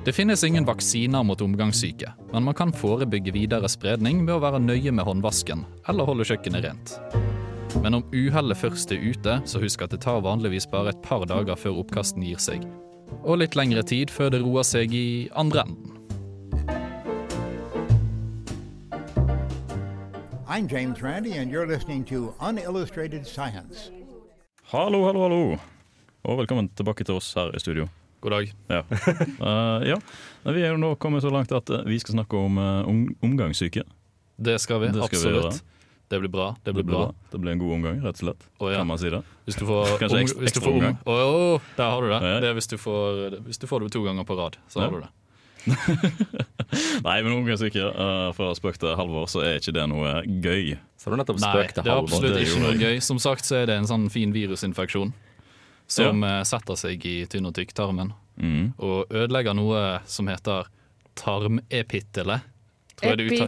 Det 0.07 0.15
finnes 0.15 0.45
ingen 0.47 0.67
vaksiner 0.69 1.25
mot 1.27 1.41
omgangssyke, 1.43 2.13
men 2.31 2.47
man 2.47 2.55
kan 2.55 2.71
forebygge 2.71 3.35
videre 3.35 3.67
spredning 3.69 4.23
ved 4.29 4.37
å 4.37 4.43
være 4.45 4.63
nøye 4.63 4.95
med 4.95 5.09
håndvasken 5.09 5.67
eller 5.91 6.07
holde 6.07 6.29
kjøkkenet 6.31 6.69
rent. 6.69 6.95
Men 7.83 7.95
om 7.95 8.05
uhellet 8.13 8.59
først 8.59 8.93
er 8.93 9.03
ute, 9.03 9.41
så 9.45 9.61
husk 9.63 9.83
at 9.83 9.91
det 9.95 10.01
tar 10.05 10.23
vanligvis 10.25 10.67
bare 10.71 10.93
et 10.95 11.03
par 11.05 11.27
dager 11.29 11.59
før 11.59 11.83
oppkasten 11.83 12.25
gir 12.25 12.41
seg. 12.43 12.65
Og 13.23 13.41
litt 13.43 13.57
lengre 13.59 13.83
tid 13.87 14.11
før 14.11 14.33
det 14.35 14.43
roer 14.43 14.67
seg 14.67 14.95
i 14.95 15.29
andre 15.35 15.67
enden. 15.67 15.93
I'm 20.47 20.69
James 20.69 21.03
Randi, 21.03 21.33
and 21.37 21.51
you're 21.53 21.67
listening 21.67 22.05
to 22.05 22.33
Unillustrated 22.41 23.27
Science. 23.27 23.91
Hallo, 24.73 25.05
hallo, 25.05 25.23
hallo. 25.27 25.59
Og 26.25 26.39
velkommen 26.39 26.71
tilbake 26.75 27.05
til 27.05 27.19
oss 27.19 27.35
her 27.37 27.53
i 27.55 27.61
studio. 27.61 27.89
God 28.25 28.31
dag. 28.31 28.53
Ja. 28.71 28.81
Uh, 29.39 29.85
ja. 29.87 29.99
Vi 30.49 30.63
er 30.65 30.73
jo 30.73 30.81
nå 30.81 30.95
kommet 30.99 31.23
så 31.23 31.31
langt 31.31 31.53
at 31.53 31.71
eh, 31.71 31.85
vi 31.87 31.99
skal 32.03 32.17
snakke 32.17 32.41
om 32.41 32.59
uh, 32.59 32.89
omgangssyke. 33.23 33.85
Det 34.37 34.57
skal 34.61 34.81
vi, 34.83 34.89
Det 34.95 35.05
skal 35.05 35.19
absolutt. 35.19 35.45
gjøre. 35.45 35.76
Det 36.09 36.21
blir 36.23 36.31
bra. 36.31 36.49
Det 36.63 36.73
blir 36.77 36.85
bra. 36.87 37.13
Det 37.33 37.39
blir 37.43 37.53
en 37.57 37.59
god 37.59 37.73
omgang, 37.81 37.97
rett 38.05 38.15
og 38.21 38.23
slett. 38.23 38.45
Oh, 38.61 38.69
ja. 38.71 38.79
Kan 38.79 38.87
man 38.87 38.99
si 39.03 39.11
det? 39.11 39.23
Hvis 39.49 39.57
du 39.59 39.65
får, 39.67 39.93
Kanskje 40.01 40.17
om- 40.17 40.23
ekstra, 40.23 40.41
hvis 40.45 40.55
du 40.55 40.61
får 40.61 40.71
om- 40.71 40.79
omgang. 40.81 40.99
Å, 41.05 41.17
å, 41.27 41.61
der 41.77 41.91
har 41.91 42.03
du 42.03 42.09
det. 42.15 42.21
Ja. 42.31 42.41
Det 42.47 42.53
hvis 42.61 42.71
du 42.71 42.77
får, 42.79 43.39
hvis 43.49 43.59
du 43.63 43.67
får 43.67 43.81
det 43.87 43.93
to 43.97 44.03
ganger 44.07 44.25
på 44.29 44.37
rad. 44.39 44.59
Så 44.71 44.81
Ja. 44.81 44.87
har 44.87 44.95
du 44.95 45.01
det. 45.07 45.13
Nei, 47.07 47.17
men 47.23 47.33
omgangssyke, 47.33 47.83
uh, 47.91 48.31
fra 48.37 48.53
spøk 48.55 48.79
til 48.79 48.95
Halvor, 48.99 49.27
så 49.31 49.43
er 49.43 49.59
ikke 49.59 49.75
det 49.75 49.87
noe 49.91 50.13
gøy. 50.27 50.77
Så 50.99 51.09
har 51.11 51.17
du 51.17 51.21
nettopp 51.23 51.41
Nei, 51.43 51.51
spøk 51.53 51.75
til 51.75 51.87
det 51.87 51.91
er 51.93 52.03
absolutt 52.03 52.35
Det 52.37 52.45
ikke 52.47 52.63
noe 52.63 52.77
gøy. 52.79 53.01
Som 53.03 53.19
sagt 53.23 53.47
så 53.49 53.59
er 53.63 53.67
det 53.71 53.77
en 53.81 53.89
sånn 53.91 54.07
fin 54.15 54.31
virusinfeksjon 54.35 55.11
som 55.91 56.23
ja. 56.27 56.41
setter 56.47 56.79
seg 56.79 57.03
i 57.07 57.17
tynn- 57.31 57.47
og 57.51 57.55
tykktarmen. 57.59 58.13
Mm. 58.39 58.73
Og 58.79 59.11
ødelegger 59.11 59.55
noe 59.59 59.83
som 60.11 60.27
heter 60.31 60.67
tarmepittelet. 61.19 62.47
Tror 62.97 63.13
jeg 63.13 63.19
det 63.29 63.41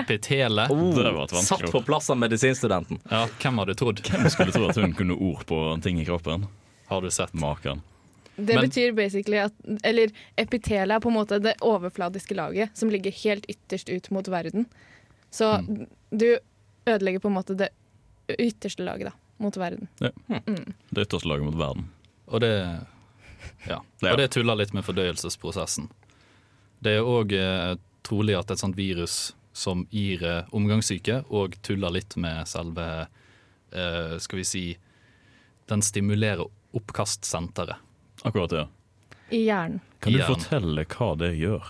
Epitele. 0.00 0.66
Oh, 0.72 0.94
Det 0.96 1.12
var 1.12 1.24
et 1.24 1.34
satt 1.44 1.66
på 1.70 1.82
plass 1.84 2.08
av 2.10 2.16
medisinstudenten. 2.16 3.00
Ja, 3.10 3.26
hvem 3.42 3.58
hadde 3.60 3.74
trodd? 3.76 4.00
Hvem 4.06 4.28
skulle 4.32 4.52
tro 4.54 4.68
at 4.70 4.76
hun 4.80 4.94
kunne 4.96 5.16
ord 5.20 5.42
på 5.46 5.58
ting 5.84 6.00
i 6.00 6.04
kroppen? 6.08 6.46
Har 6.88 7.00
du 7.04 7.10
sett? 7.10 7.32
Maken. 7.34 7.82
Det 8.36 8.54
Men- 8.54 8.64
betyr 8.70 8.92
basically 8.96 9.36
at 9.36 9.52
Eller 9.84 10.08
epitelet 10.38 10.96
er 10.96 11.00
på 11.00 11.08
en 11.10 11.14
måte 11.18 11.38
det 11.42 11.54
overfladiske 11.60 12.34
laget 12.34 12.70
som 12.74 12.88
ligger 12.90 13.12
helt 13.12 13.44
ytterst 13.52 13.88
ut 13.90 14.10
mot 14.10 14.26
verden. 14.28 14.64
Så 15.30 15.58
Mm. 15.60 15.86
du 16.10 16.38
ødelegger 16.86 17.20
på 17.20 17.28
en 17.28 17.34
måte 17.34 17.54
det 17.56 17.68
ytterste 18.38 18.82
laget 18.82 19.04
da, 19.04 19.12
mot 19.38 19.56
verden. 19.56 19.88
Ja. 20.00 20.10
Mm. 20.46 20.72
Det 20.90 21.02
ytterste 21.06 21.28
laget 21.28 21.44
mot 21.44 21.54
verden. 21.58 21.90
Og 22.28 22.40
det 22.40 22.80
Ja. 23.68 23.80
Ja. 24.00 24.12
Og 24.12 24.16
det 24.18 24.30
tuller 24.30 24.54
litt 24.56 24.72
med 24.72 24.84
fordøyelsesprosessen. 24.84 25.90
Det 26.82 26.96
er 26.96 27.02
òg 27.02 27.32
eh, 27.32 27.76
trolig 28.06 28.36
at 28.38 28.50
et 28.54 28.58
sånt 28.62 28.76
virus 28.78 29.34
som 29.52 29.84
gir 29.90 30.22
eh, 30.24 30.44
omgangssyke, 30.56 31.24
og 31.28 31.56
tuller 31.66 31.90
litt 31.90 32.14
med 32.16 32.46
selve 32.48 32.84
eh, 33.74 34.16
Skal 34.22 34.38
vi 34.40 34.44
si 34.46 34.64
Den 35.68 35.82
stimulerer 35.82 36.46
oppkastsenteret. 36.74 37.76
Akkurat 38.22 38.50
det. 38.50 38.66
I 39.30 39.44
hjernen. 39.46 39.80
Kan 40.00 40.12
du 40.14 40.22
fortelle 40.26 40.84
hva 40.90 41.12
det 41.18 41.32
gjør? 41.38 41.66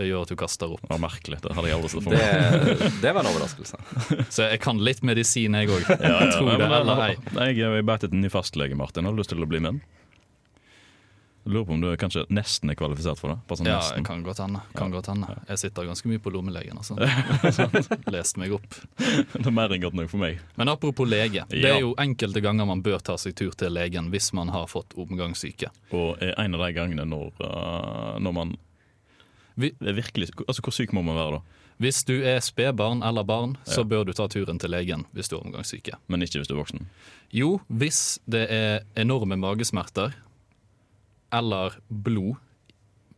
Det 0.00 0.06
gjør 0.08 0.22
at 0.24 0.30
du 0.32 0.36
kaster 0.40 0.70
opp. 0.72 0.80
Det 0.80 0.90
var 0.94 1.00
merkelig. 1.02 1.38
Det 1.44 1.52
hadde 1.54 1.68
jeg 1.68 1.76
aldri 1.76 1.90
sett 1.92 2.04
for 2.06 2.14
meg. 2.14 2.84
det 3.02 3.10
var 3.12 3.20
en 3.26 3.30
overraskelse. 3.34 3.80
Så 4.34 4.46
jeg 4.48 4.60
kan 4.64 4.78
litt 4.80 5.02
medisin, 5.04 5.54
jeg 5.58 5.68
òg. 5.68 5.82
Ja, 5.90 5.98
ja. 6.00 6.28
ja. 6.30 6.54
Jeg- 6.56 6.70
eller 6.80 7.00
nei. 7.02 7.10
Jeg 7.52 7.66
har 7.66 7.82
bedt 7.90 8.06
etter 8.06 8.16
en 8.16 8.24
ny 8.24 8.30
fastlege, 8.32 8.78
Martin. 8.80 9.04
Har 9.04 9.12
du 9.12 9.20
lyst 9.20 9.34
til 9.34 9.44
å 9.44 9.50
bli 9.50 9.60
med? 9.66 9.82
Lurer 11.50 11.66
på 11.68 11.72
om 11.76 11.80
du 11.82 11.88
kanskje 12.00 12.22
nesten 12.30 12.70
er 12.72 12.76
kvalifisert 12.78 13.18
for 13.20 13.32
det? 13.34 13.38
Bare 13.48 13.58
sånn 13.60 13.66
Ja, 13.70 13.78
nesten. 13.80 14.04
kan 14.06 14.22
godt 14.26 14.38
hende. 14.42 14.60
Kan 14.78 14.90
godt 14.94 15.06
hende. 15.12 15.26
Jeg 15.48 15.58
sitter 15.58 15.88
ganske 15.88 16.08
mye 16.10 16.18
på 16.22 16.32
lommelegen. 16.32 16.78
Altså. 16.80 16.96
Lest 18.14 18.36
meg 18.40 18.52
opp. 18.56 18.78
Det 18.96 19.46
er 19.46 19.50
mer 19.54 19.72
enn 19.74 19.82
godt 19.82 19.94
nok 19.98 20.10
for 20.12 20.22
meg. 20.22 20.40
Men 20.56 20.68
apropos 20.72 21.08
lege. 21.08 21.44
Det 21.50 21.64
er 21.64 21.80
jo 21.82 21.94
enkelte 21.98 22.40
ganger 22.44 22.66
man 22.70 22.82
bør 22.82 22.98
ta 23.04 23.16
seg 23.20 23.34
tur 23.38 23.52
til 23.58 23.72
legen 23.74 24.10
hvis 24.14 24.32
man 24.36 24.48
har 24.54 24.66
fått 24.70 24.94
omgangssyke. 24.98 25.70
Og 25.92 26.16
er 26.22 26.34
en 26.38 26.54
av 26.54 26.66
de 26.66 26.72
gangene 26.76 27.04
når, 27.08 27.32
uh, 27.44 28.18
når 28.22 28.32
man 28.36 28.56
virkelig 29.60 30.30
Altså, 30.48 30.62
hvor 30.64 30.72
syk 30.72 30.92
må 30.96 31.02
man 31.04 31.16
være 31.18 31.38
da? 31.38 31.40
Hvis 31.80 32.02
du 32.04 32.12
er 32.28 32.42
spedbarn 32.44 33.00
eller 33.02 33.24
barn, 33.24 33.54
så 33.64 33.80
Ja. 33.80 33.84
bør 33.88 34.04
du 34.04 34.12
ta 34.12 34.26
turen 34.28 34.58
til 34.60 34.70
legen 34.70 35.06
hvis 35.14 35.28
du 35.30 35.36
er 35.38 35.44
omgangssyke. 35.46 35.94
Men 36.08 36.20
ikke 36.22 36.38
hvis 36.40 36.48
du 36.48 36.54
er 36.54 36.60
voksen. 36.62 36.86
Jo, 37.32 37.60
hvis 37.72 38.18
det 38.28 38.50
er 38.50 38.80
enorme 38.96 39.36
magesmerter 39.40 40.12
eller 41.32 41.72
blod 41.88 42.36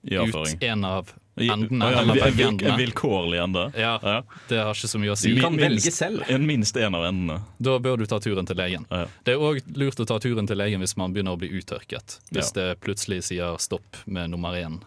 I 0.03 0.17
ut 0.19 0.63
en 0.63 0.85
av 0.85 1.13
endene 1.37 1.87
ja, 1.93 2.01
eller 2.03 2.15
begge 2.15 2.45
endene. 2.49 2.77
Vilkårlig 2.77 3.39
ende. 3.41 3.73
Ja, 3.79 3.99
Ja. 4.03 4.23
det 4.49 4.59
har 4.59 4.75
ikke 4.75 4.89
så 4.91 4.99
mye 5.01 5.13
å 5.15 5.17
si. 5.17 5.33
Du 5.35 5.41
kan 5.41 5.57
velge 5.57 5.93
selv. 5.95 6.25
En, 6.29 6.45
minst 6.47 6.77
en 6.77 6.95
av 6.99 7.07
endene. 7.09 7.39
Da 7.59 7.79
bør 7.79 7.97
du 8.03 8.07
ta 8.07 8.19
turen 8.21 8.47
til 8.47 8.57
legen. 8.59 8.85
Ja. 8.91 9.07
Det 9.25 9.33
er 9.37 9.39
òg 9.41 9.63
lurt 9.79 10.01
å 10.03 10.07
ta 10.07 10.19
turen 10.21 10.47
til 10.51 10.59
legen 10.61 10.81
hvis 10.85 10.97
man 11.01 11.15
begynner 11.15 11.33
å 11.33 11.41
bli 11.41 11.49
uttørket. 11.57 12.19
Hvis 12.35 12.53
Ja. 12.53 12.61
det 12.61 12.81
plutselig 12.85 13.23
sier 13.31 13.57
stopp 13.59 13.97
med 14.07 14.31
nummer 14.31 14.53
én. 14.59 14.83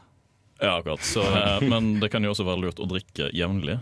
Ja, 0.62 0.78
akkurat. 0.82 1.00
Så, 1.02 1.24
eh, 1.26 1.62
men 1.72 2.00
det 2.00 2.12
kan 2.12 2.24
jo 2.24 2.30
også 2.36 2.46
være 2.46 2.62
lurt 2.68 2.80
å 2.80 2.88
drikke 2.88 3.32
jevnlig. 3.34 3.80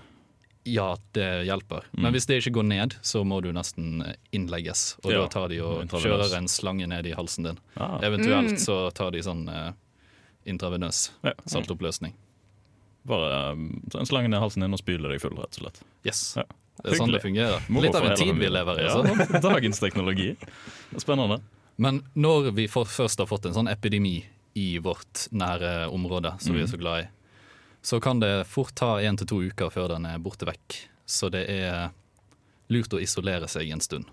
Ja, 0.65 0.97
det 1.11 1.45
hjelper. 1.45 1.83
Mm. 1.91 2.01
Men 2.03 2.13
hvis 2.13 2.25
det 2.25 2.37
ikke 2.41 2.53
går 2.59 2.63
ned, 2.69 2.93
så 3.03 3.23
må 3.27 3.41
du 3.43 3.51
nesten 3.51 4.15
innlegges. 4.31 4.95
Og 5.03 5.11
Ja, 5.11 5.21
da 5.21 5.27
tar 5.27 5.49
de 5.49 5.59
og 5.59 5.87
kjører 5.91 6.37
en 6.37 6.47
slange 6.47 6.87
ned 6.87 7.05
i 7.05 7.11
halsen 7.13 7.43
din. 7.49 7.59
Ah. 7.75 7.99
Eventuelt 8.01 8.53
Mm. 8.55 8.59
så 8.63 8.77
tar 8.93 9.11
de 9.11 9.19
sånn 9.19 9.47
eh, 9.49 9.73
intravenøs 10.45 11.09
Ja. 11.23 11.33
saltoppløsning. 11.45 12.13
Bare 13.05 13.51
um, 13.51 13.83
en 13.93 14.05
slange 14.05 14.29
ned 14.29 14.37
i 14.37 14.41
halsen 14.41 14.61
din 14.63 14.73
og 14.73 14.79
spyle 14.79 15.09
deg 15.11 15.19
full, 15.19 15.35
rett 15.35 15.57
og 15.59 15.65
slett. 15.65 15.81
Yes. 16.07 16.35
Ja. 16.37 16.43
Det 16.83 16.93
er 16.93 16.97
sånn 16.97 17.11
det 17.11 17.21
fungerer. 17.21 17.59
Moro 17.69 17.83
Litt 17.85 17.95
av 17.95 18.05
en 18.07 18.15
tid 18.17 18.33
vi 18.39 18.47
lever 18.49 18.79
i. 18.79 18.85
Ja, 18.87 19.01
Altså. 19.03 19.41
dagens 19.51 19.79
teknologi. 19.83 20.29
Det 20.39 20.95
er 20.95 21.03
Spennende. 21.03 21.41
Men 21.77 22.03
når 22.15 22.53
vi 22.55 22.67
for, 22.67 22.85
først 22.85 23.19
har 23.19 23.27
fått 23.27 23.45
en 23.45 23.53
sånn 23.53 23.69
epidemi 23.69 24.23
i 24.55 24.77
vårt 24.79 25.27
nære 25.33 25.89
område, 25.91 26.39
som 26.41 26.53
vi 26.55 26.61
Mm. 26.61 26.63
er 26.63 26.71
så 26.71 26.79
glad 26.79 27.03
i, 27.03 27.07
så 27.83 27.99
kan 27.99 28.19
det 28.19 28.47
fort 28.47 28.75
ta 28.75 28.95
én 29.03 29.17
til 29.19 29.27
to 29.27 29.41
uker 29.43 29.71
før 29.73 29.91
den 29.91 30.05
er 30.07 30.21
borte 30.23 30.47
vekk. 30.47 30.77
Så 31.05 31.27
det 31.33 31.43
er 31.51 31.91
lurt 32.71 32.95
å 32.95 33.01
isolere 33.03 33.49
seg 33.51 33.73
en 33.75 33.83
stund. 33.83 34.07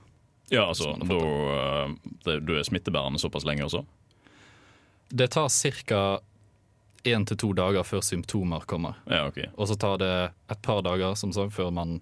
Ja, 0.50 0.64
altså, 0.66 0.96
da, 0.98 1.86
det, 2.26 2.40
du 2.42 2.56
er 2.58 2.66
smittebærende 2.66 3.20
såpass 3.22 3.46
lenge 3.46 3.68
også? 3.68 3.84
Det 5.14 5.28
tar 5.30 5.46
ca. 5.86 6.20
én 7.04 7.24
til 7.26 7.38
to 7.38 7.52
dager 7.54 7.86
før 7.86 8.02
symptomer 8.02 8.66
kommer. 8.66 8.98
Ja, 9.06 9.28
ok. 9.30 9.38
Og 9.54 9.70
så 9.70 9.78
tar 9.78 10.02
det 10.02 10.14
et 10.50 10.62
par 10.66 10.82
dager 10.82 11.14
som 11.14 11.32
sagt, 11.32 11.54
før, 11.54 11.70
man, 11.70 12.00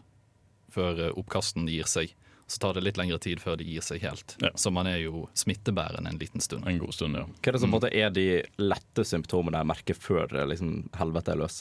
før 0.72 1.05
eh, 1.05 1.12
oppkasten 1.12 1.68
gir 1.68 1.84
seg. 1.84 2.16
Så 2.49 2.62
tar 2.62 2.78
det 2.78 2.80
litt 2.86 2.96
lengre 2.96 3.18
tid 3.20 3.42
før 3.44 3.59
det 3.61 3.66
gir 3.68 3.84
seg 3.84 4.01
helt. 4.07 4.32
Ja. 4.40 4.49
Så 4.57 4.72
man 4.72 4.88
er 4.88 5.03
jo 5.03 5.26
smittebærende 5.36 6.09
en 6.09 6.20
liten 6.20 6.40
stund. 6.40 6.64
En 6.68 6.78
god 6.80 6.96
stund, 6.96 7.18
ja. 7.18 7.26
Hva 7.28 7.51
er 7.51 7.59
det 7.59 7.61
som 7.61 7.74
mm. 7.74 7.88
er 7.90 8.14
de 8.16 8.24
lette 8.62 9.05
symptomene 9.05 9.61
jeg 9.61 9.68
merker 9.68 9.99
før 10.01 10.32
liksom, 10.49 10.72
helvete 10.96 11.34
er 11.34 11.42
løs? 11.42 11.59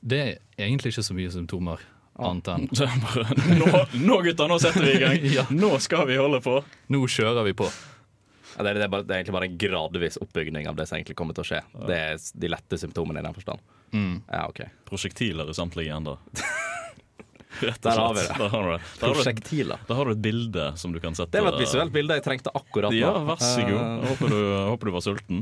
Det 0.00 0.20
er 0.24 0.66
egentlig 0.66 0.90
ikke 0.90 1.06
så 1.06 1.14
mye 1.14 1.30
symptomer. 1.30 1.86
Annet 2.20 2.50
enn 2.52 2.66
nå, 3.62 3.68
nå 4.02 4.18
gutta, 4.26 4.48
nå 4.50 4.58
setter 4.60 4.82
vi 4.84 4.96
i 4.98 5.00
gang! 5.00 5.22
Ja. 5.38 5.46
Nå 5.54 5.76
skal 5.80 6.08
vi 6.10 6.18
holde 6.18 6.42
på! 6.44 6.58
Nå 6.90 7.04
kjører 7.06 7.46
vi 7.46 7.54
på. 7.62 7.70
Ja, 8.56 8.64
det, 8.64 8.72
er, 8.72 8.80
det, 8.80 8.84
er 8.88 8.92
bare, 8.92 9.06
det 9.06 9.14
er 9.14 9.22
egentlig 9.22 9.36
bare 9.38 9.46
en 9.46 9.58
gradvis 9.62 10.18
oppbygning 10.20 10.66
av 10.68 10.76
det 10.76 10.88
som 10.90 10.98
egentlig 10.98 11.16
kommer 11.16 11.38
til 11.38 11.46
å 11.46 11.50
skje. 11.52 11.62
Det 11.86 11.96
er 11.96 12.18
de 12.18 12.50
lette 12.50 12.80
symptomene 12.82 13.22
i 13.22 13.24
den 13.28 13.36
forstand. 13.36 13.62
Mm. 13.94 14.16
Ja, 14.26 14.42
ok. 14.50 14.64
Prosjektiler 14.90 15.50
i 15.50 15.56
samtlige 15.56 15.94
ender. 15.96 16.18
Rett 17.60 17.80
og 17.80 17.86
Der 17.90 17.98
har 17.98 18.12
vi 18.14 18.20
slett. 18.22 18.28
det. 18.30 18.38
Der 18.44 18.52
har 18.54 18.66
vi 18.68 18.74
det. 18.76 19.00
Prosjektiler. 19.00 19.80
Da 19.88 19.94
har 19.98 20.04
du 20.06 20.12
et 20.14 20.22
bilde 20.22 20.66
som 20.78 20.92
du 20.94 21.00
kan 21.02 21.16
sette 21.18 21.34
Det 21.34 21.42
var 21.44 21.56
et 21.56 21.64
visuelt 21.64 21.92
bilde 21.92 22.14
jeg 22.20 22.24
trengte 22.24 22.52
akkurat 22.54 22.94
nå. 22.94 23.00
Ja, 23.00 23.10
vær 23.26 23.42
så 23.42 23.64
god. 23.66 23.80
Eh, 23.80 23.96
Jeg 24.00 24.12
håper 24.12 24.28
du, 24.34 24.38
jeg 24.38 24.68
håper 24.70 24.90
du 24.90 24.94
var 24.94 25.04
sulten. 25.06 25.40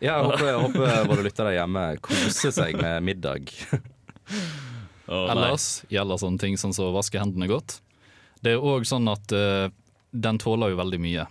Ja, 0.00 0.14
jeg 0.16 0.24
håper, 0.30 0.46
jeg 0.48 0.62
håper 0.64 1.08
våre 1.10 1.24
lyttere 1.26 1.52
hjemme 1.58 1.84
koser 2.00 2.54
seg 2.56 2.78
med 2.80 3.02
middag. 3.04 3.52
Oh, 5.10 5.26
ellers 5.32 5.82
gjelder 5.90 6.20
sånne 6.22 6.38
ting 6.40 6.56
som 6.60 6.72
så 6.72 6.86
å 6.88 6.94
vaske 6.94 7.18
hendene 7.20 7.48
godt. 7.50 7.80
Det 8.40 8.54
er 8.54 8.62
òg 8.64 8.86
sånn 8.88 9.08
at 9.10 9.32
uh, 9.34 9.66
den 10.14 10.38
tåler 10.40 10.72
jo 10.72 10.78
veldig 10.80 11.00
mye. 11.02 11.26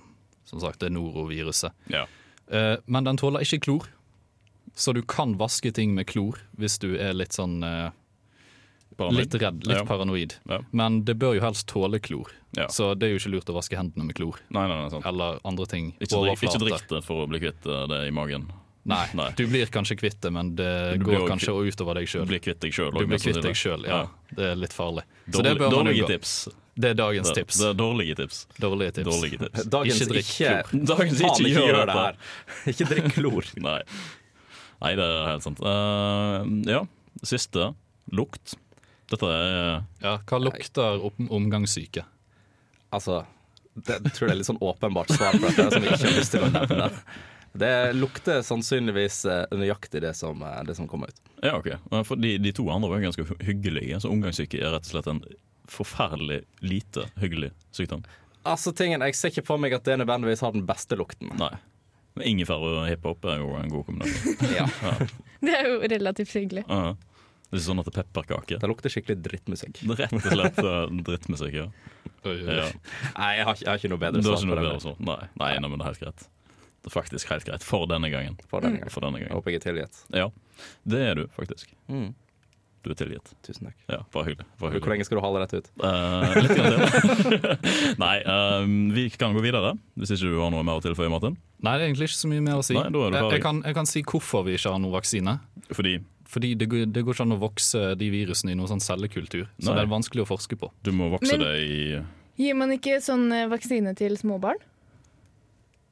Som 0.49 0.59
sagt, 0.61 0.81
det 0.81 0.89
er 0.89 0.95
noroviruset. 0.97 1.73
Ja. 1.93 2.03
Uh, 2.51 2.75
men 2.85 3.07
den 3.07 3.17
tåler 3.21 3.41
ikke 3.45 3.61
klor. 3.65 3.87
Så 4.77 4.93
du 4.93 5.01
kan 5.01 5.33
vaske 5.39 5.71
ting 5.75 5.95
med 5.97 6.05
klor 6.11 6.37
hvis 6.59 6.77
du 6.83 6.91
er 7.01 7.15
litt 7.17 7.33
sånn 7.35 7.57
eh, 7.65 7.89
Paranoid. 8.99 9.23
Litt 9.23 9.37
redd, 9.41 9.65
litt 9.67 9.77
Ja. 9.79 9.85
paranoid. 9.87 10.35
Ja. 10.51 10.59
Men 10.75 11.01
det 11.07 11.15
bør 11.21 11.37
jo 11.39 11.41
helst 11.47 11.67
tåle 11.71 11.99
klor. 12.03 12.29
Ja. 12.57 12.67
Så 12.67 12.91
det 12.99 13.07
er 13.07 13.13
jo 13.15 13.19
ikke 13.21 13.31
lurt 13.37 13.49
å 13.51 13.55
vaske 13.55 13.77
hendene 13.79 14.05
med 14.09 14.15
klor. 14.19 14.37
Nei, 14.51 14.67
nei, 14.67 14.77
nei, 14.83 14.89
sant. 14.93 15.05
Eller 15.07 15.39
andre 15.47 15.65
ting. 15.71 15.93
Ikke 15.99 16.19
drikk, 16.19 16.43
ikke 16.49 16.63
drikk 16.65 16.87
det 16.91 17.03
for 17.07 17.23
å 17.25 17.29
bli 17.29 17.39
kvitt 17.39 17.65
eh, 17.69 17.85
det 17.91 18.01
i 18.09 18.11
magen. 18.11 18.49
Nei, 18.89 19.05
Nei. 19.13 19.27
du 19.37 19.43
blir 19.45 19.67
kanskje 19.69 19.97
kvitt 19.99 20.21
det, 20.23 20.31
men 20.33 20.55
det 20.57 20.97
Du 20.97 21.03
går 21.05 21.19
også 21.19 21.27
kanskje 21.33 21.53
utover 21.67 21.97
deg 21.99 22.07
Du 22.07 22.11
sjøl. 22.13 22.25
kvitt. 22.25 22.59
Du 22.63 23.05
blir 23.05 23.19
kvitt 23.19 23.41
deg 23.43 23.53
sjøl, 23.59 23.83
ja. 23.85 24.07
Det 24.33 24.45
er 24.53 24.55
litt 24.55 24.73
farlig. 24.73 25.03
Så 25.27 25.35
Dårlig, 25.35 25.43
det 25.43 25.59
bør 25.59 25.69
dårlige 25.75 26.07
tips. 26.07 26.31
Det 26.79 26.89
er 26.91 26.95
dagens 26.95 27.27
Det, 27.27 27.35
tips. 27.35 27.57
det 27.59 27.67
er 27.67 27.73
dårlige 27.75 28.15
tips. 28.15 28.37
Dårlige 28.57 28.93
tips. 28.95 29.09
Dårlige 29.11 29.37
tips. 29.43 29.65
Dagens 29.75 29.99
Ikke 29.99 30.09
drikk 30.13 30.29
ikke, 30.31 30.63
klor. 30.69 30.85
Dagens 30.95 31.21
faen, 31.21 31.45
ikke 31.45 31.65
gjør 31.67 31.85
det 31.85 31.97
her. 31.99 32.15
Ikke 32.71 32.87
drikk 32.93 33.13
klor. 33.19 33.49
Nei. 33.67 33.81
Nei, 34.79 34.93
det 34.95 35.05
er 35.05 35.27
helt 35.27 35.43
sant. 35.43 35.59
Uh, 35.59 36.47
ja, 36.71 36.81
siste. 37.21 37.73
Lukt. 38.15 38.55
Dette 39.09 39.29
er 39.33 39.81
Ja, 40.03 40.15
hva 40.29 40.39
lukter 40.41 41.03
om 41.09 41.29
omgangssyke? 41.39 42.05
Altså, 42.93 43.23
det 43.73 43.99
jeg 43.99 44.13
tror 44.15 44.27
jeg 44.27 44.35
er 44.35 44.39
litt 44.41 44.49
sånn 44.49 44.61
åpenbart 44.61 45.11
svar 45.13 45.37
på 45.37 45.49
dette, 45.49 45.67
som 45.73 45.83
jeg 45.85 45.97
ikke 45.97 46.07
har 46.09 46.17
lyst 46.17 46.33
til 46.35 46.45
å 46.45 46.53
nevne. 46.53 46.89
Det 47.59 47.73
lukter 47.97 48.43
sannsynligvis 48.45 49.23
eh, 49.25 49.43
nøyaktig 49.57 50.03
det 50.03 50.13
som, 50.17 50.41
eh, 50.45 50.59
det 50.67 50.75
som 50.77 50.87
kommer 50.89 51.09
ut. 51.09 51.21
Ja, 51.41 51.55
ok. 51.57 51.71
For 52.05 52.19
de, 52.21 52.35
de 52.37 52.51
to 52.53 52.67
andre 52.69 52.91
var 52.91 53.01
ganske 53.01 53.25
hyggelige. 53.41 53.97
Så 54.03 54.11
omgangssyke 54.13 54.59
er 54.61 54.75
rett 54.75 54.85
og 54.85 54.91
slett 54.93 55.09
en 55.09 55.23
forferdelig 55.69 56.43
lite 56.65 57.07
hyggelig 57.21 57.51
sykdom. 57.75 58.05
Altså, 58.47 58.71
tingen, 58.73 59.01
Jeg 59.01 59.17
ser 59.17 59.33
ikke 59.33 59.45
for 59.49 59.61
meg 59.61 59.73
at 59.75 59.85
det 59.85 59.97
nødvendigvis 60.01 60.45
har 60.45 60.53
den 60.55 60.65
beste 60.69 60.97
lukten. 60.97 61.33
Nei. 61.41 61.51
Ingefær 62.25 62.61
og 62.65 62.79
hiphop 62.89 63.25
er 63.31 63.41
jo 63.41 63.53
en 63.57 63.69
god 63.71 63.85
kombinasjon. 63.87 64.55
Ja. 64.57 64.65
Det 65.39 65.53
er 65.55 65.69
jo 65.69 65.75
relativt 65.87 66.33
hyggelig. 66.35 66.65
Ja. 66.67 66.93
Det 66.93 67.08
er 67.57 67.63
sånn 67.65 67.79
at 67.81 67.87
det 67.89 67.93
er 67.95 68.03
pepperkake. 68.03 68.59
Det 68.61 68.69
lukter 68.69 68.93
skikkelig 68.93 69.17
drittmusikk. 69.25 69.79
Rett 69.99 70.13
og 70.13 70.21
slett 70.27 70.59
eh, 70.61 70.81
drittmusikk, 71.07 71.55
ja. 71.57 71.67
Ja. 72.29 72.67
Nei, 73.15 73.31
jeg 73.39 73.45
har, 73.47 73.55
ikke- 73.55 73.63
jeg 73.65 73.69
har 73.71 73.79
ikke 73.81 73.89
noe 73.95 74.01
bedre 74.05 74.21
Det 74.21 74.27
svar 74.27 74.43
på 74.43 74.49
noe 74.51 74.59
det. 74.59 74.71
bedre. 74.75 74.95
Nei, 75.09 75.19
nei, 75.41 75.51
nei, 75.63 75.69
men 75.71 75.77
det 75.79 75.85
er 75.87 75.89
helt 75.93 76.03
greit. 76.05 76.25
Det 76.79 76.87
er 76.91 76.95
faktisk 76.95 77.31
helt 77.33 77.45
greit. 77.49 77.63
For 77.67 77.85
denne 77.91 78.07
gangen. 78.13 78.37
For 78.51 78.61
denne 78.63 78.79
gangen. 78.79 78.91
For 78.93 79.03
denne 79.03 79.19
gangen. 79.19 79.31
Jeg 79.31 79.39
håper 79.39 79.51
jeg 79.55 79.59
er 79.59 79.65
tilgitt. 79.65 80.01
Ja, 80.15 80.27
det 80.87 81.01
er 81.09 81.15
du 81.19 81.25
faktisk. 81.35 81.73
Mm. 81.91 82.11
Du 82.79 82.93
er 82.93 82.95
tilgitt. 82.95 83.33
Tusen 83.43 83.67
takk. 83.67 83.75
Ja, 83.91 83.97
bare 84.13 84.29
hyggelig. 84.29 84.45
Bare 84.61 84.79
Hvor 84.79 84.93
lenge 84.93 85.03
skal 85.03 85.19
du 85.19 85.23
holde 85.25 85.41
dette 85.43 85.59
ut? 85.59 85.67
Uh, 85.83 86.37
litt 86.39 86.53
grann 86.55 86.77
til. 86.79 87.97
Nei, 88.05 88.13
uh, 88.23 88.63
vi 88.95 89.03
kan 89.19 89.35
gå 89.35 89.43
videre, 89.43 89.73
hvis 89.99 90.13
ikke 90.15 90.29
du 90.31 90.37
har 90.39 90.53
noe 90.53 90.63
mer 90.63 90.79
å 90.79 90.83
tilføye, 90.85 91.11
Martin. 91.11 91.35
Nei, 91.59 91.73
det 91.75 91.83
er 91.83 91.89
egentlig 91.89 92.07
ikke 92.07 92.19
så 92.21 92.31
mye 92.31 92.45
mer 92.45 92.61
å 92.61 92.63
si. 92.63 92.77
Nei, 92.79 92.85
da 92.87 93.01
er 93.09 93.11
du 93.11 93.17
jeg, 93.19 93.33
jeg, 93.35 93.43
kan, 93.43 93.59
jeg 93.67 93.75
kan 93.81 93.89
si 93.91 94.03
hvorfor 94.07 94.45
vi 94.47 94.55
ikke 94.55 94.71
har 94.71 94.79
noen 94.79 94.95
vaksine. 94.95 95.35
Fordi 95.75 95.97
Fordi 96.29 96.51
det, 96.55 96.67
går- 96.69 96.91
det 96.93 97.01
går 97.05 97.15
ikke 97.15 97.25
an 97.25 97.33
å 97.33 97.39
vokse 97.41 97.79
de 97.97 98.09
virusene 98.13 98.51
i 98.53 98.55
noen 98.55 98.69
sånn 98.69 98.83
cellekultur. 98.85 99.47
Så 99.57 99.71
Nei. 99.71 99.75
det 99.79 99.81
er 99.83 99.89
vanskelig 99.89 100.21
å 100.25 100.29
forske 100.29 100.55
på. 100.61 100.69
du 100.83 100.91
må 100.93 101.09
vokse 101.17 101.31
Men- 101.37 101.39
det 101.41 101.53
i 101.65 102.05
Gir 102.39 102.53
man 102.55 102.69
ikke 102.71 102.99
sånn 103.03 103.31
eh, 103.33 103.47
vaksine 103.51 103.95
til 103.97 104.13
småbarn? 104.15 104.61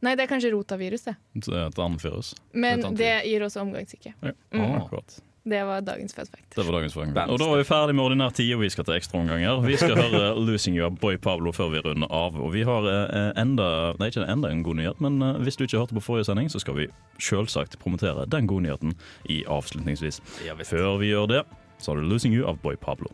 Nei, 0.01 0.13
det 0.15 0.23
er 0.23 0.29
kanskje 0.29 0.51
rotavirus, 0.53 1.03
det. 1.03 1.15
Det 1.33 1.49
er 1.49 1.65
et 1.71 1.79
annet 1.81 2.03
virus. 2.03 2.35
Men 2.53 2.79
Et 2.79 2.85
annet 2.85 2.97
det 3.01 3.25
gir 3.25 3.41
også 3.41 3.61
omgangssyke. 3.65 4.13
Ja, 4.21 4.31
Mm. 4.53 4.75
akkurat. 4.81 5.19
Det 5.49 5.63
var 5.65 5.81
dagens 5.81 6.13
fun 6.13 6.25
fact. 6.25 6.55
Det 6.55 6.65
var 6.65 6.75
dagens 6.75 6.93
poeng. 6.93 7.13
Og 7.15 7.39
da 7.39 7.45
er 7.53 7.61
vi 7.61 7.63
ferdig 7.67 7.93
med 7.95 8.03
ordinær 8.03 8.33
tid, 8.35 8.49
og 8.55 8.61
vi 8.65 8.69
skal 8.73 8.83
til 8.83 8.97
ekstraomganger. 8.97 9.61
Vi 9.63 9.77
skal 9.79 9.95
høre 9.95 10.33
'Losing 10.43 10.75
You' 10.75 10.85
av 10.89 10.97
Boy 10.99 11.15
Pablo 11.17 11.53
før 11.55 11.69
vi 11.71 11.79
runder 11.85 12.11
av. 12.11 12.35
Og 12.35 12.51
vi 12.53 12.65
har 12.67 12.87
eh, 12.91 13.31
enda 13.39 13.67
Nei, 13.99 14.09
ikke 14.11 14.25
enda 14.27 14.51
en 14.51 14.63
god 14.65 14.75
nyhet, 14.81 14.99
men 15.01 15.21
eh, 15.23 15.39
hvis 15.45 15.55
du 15.55 15.63
ikke 15.63 15.77
hørte 15.77 15.95
på 15.95 16.03
forrige 16.03 16.27
sending, 16.27 16.51
så 16.51 16.59
skal 16.59 16.75
vi 16.75 16.89
selvsagt 17.19 17.79
promotere 17.79 18.25
den 18.27 18.47
gode 18.47 18.67
nyheten 18.67 18.97
i 19.29 19.43
avslutningsvis. 19.47 20.19
Før 20.67 20.97
vi 20.99 21.13
gjør 21.13 21.31
det, 21.31 21.43
så 21.79 21.91
har 21.93 22.01
du 22.01 22.09
'Losing 22.09 22.35
You' 22.35 22.47
av 22.47 22.59
Boy 22.59 22.75
Pablo. 22.75 23.07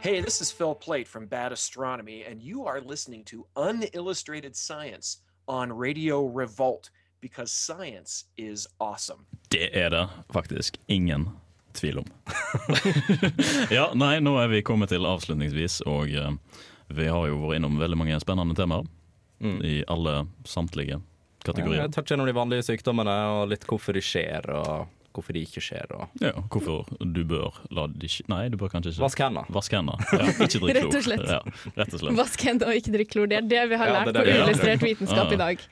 Hey, 0.00 0.22
this 0.22 0.40
is 0.40 0.52
Phil 0.52 0.74
Plate 0.74 1.08
from 1.08 1.26
Bad 1.26 1.52
Astronomy, 1.52 2.24
and 2.24 2.40
you 2.40 2.64
are 2.64 2.80
listening 2.80 3.24
to 3.24 3.46
Unillustrated 3.56 4.56
Science 4.56 5.18
on 5.48 5.72
Radio 5.72 6.24
Revolt 6.24 6.90
because 7.20 7.52
science 7.52 8.24
is 8.36 8.66
awesome. 8.78 9.24
Det 9.48 9.70
er 9.76 9.90
det 9.90 10.04
faktisk 10.32 10.78
ingen 10.86 11.28
tvil 11.74 11.98
om. 11.98 12.06
ja, 13.70 13.90
nei, 13.94 14.18
nå 14.20 14.34
er 14.42 14.48
vi 14.52 14.62
kommet 14.66 14.90
til 14.92 15.06
avslutningsvis, 15.06 15.80
og 15.88 16.10
uh, 16.14 16.32
vi 16.88 17.06
har 17.10 17.28
jo 17.30 17.38
vært 17.44 17.60
innom 17.60 17.78
veldig 17.80 17.98
mange 18.00 18.20
spennende 18.22 18.56
temaer. 18.58 18.86
I 19.38 19.84
alle 19.86 20.24
samtlige 20.50 20.96
kategorier. 21.46 21.84
Jeg 21.84 21.92
Touch 21.94 22.10
gjennom 22.10 22.26
de 22.26 22.32
vanlige 22.34 22.64
sykdommene 22.66 23.12
og 23.36 23.44
litt 23.52 23.62
hvorfor 23.70 23.94
de 23.94 24.00
skjer, 24.02 24.48
og 24.50 24.88
hvorfor 25.14 25.36
de 25.36 25.44
ikke 25.46 25.62
skjer. 25.62 25.92
Og 25.94 26.24
Ja, 26.24 26.32
hvorfor 26.50 26.88
du 26.98 27.20
bør 27.30 27.54
la 27.70 27.84
de 27.86 28.10
skje 28.10 28.26
Nei, 28.32 28.48
du 28.50 28.56
bør 28.58 28.72
kanskje 28.72 28.96
ikke 28.96 29.04
Vask 29.04 29.22
hendene. 29.22 29.46
Vask 29.54 29.76
hendene. 29.78 30.08
Ja, 30.10 30.26
ikke 30.42 30.58
drikk 30.64 30.74
Rett 30.80 30.96
og 30.98 31.06
slett. 31.06 31.22
Ja, 31.30 31.38
rett 31.78 31.94
og 31.94 32.02
slett. 32.02 32.18
Vask 32.18 32.44
hendene 32.48 32.72
og 32.74 32.80
ikke 32.82 32.96
drikk 32.96 33.12
klor. 33.14 33.30
Det 33.30 33.38
er 33.38 33.46
det 33.54 33.62
vi 33.70 33.78
har 33.78 33.92
Ja, 33.92 34.00
lært 34.00 34.10
det 34.10 34.16
er 34.16 34.26
på 34.26 34.32
det 34.32 34.42
Illustrert 34.42 34.82
vitenskap 34.88 35.30
Ja. 35.30 35.38
i 35.38 35.40
dag. 35.44 35.62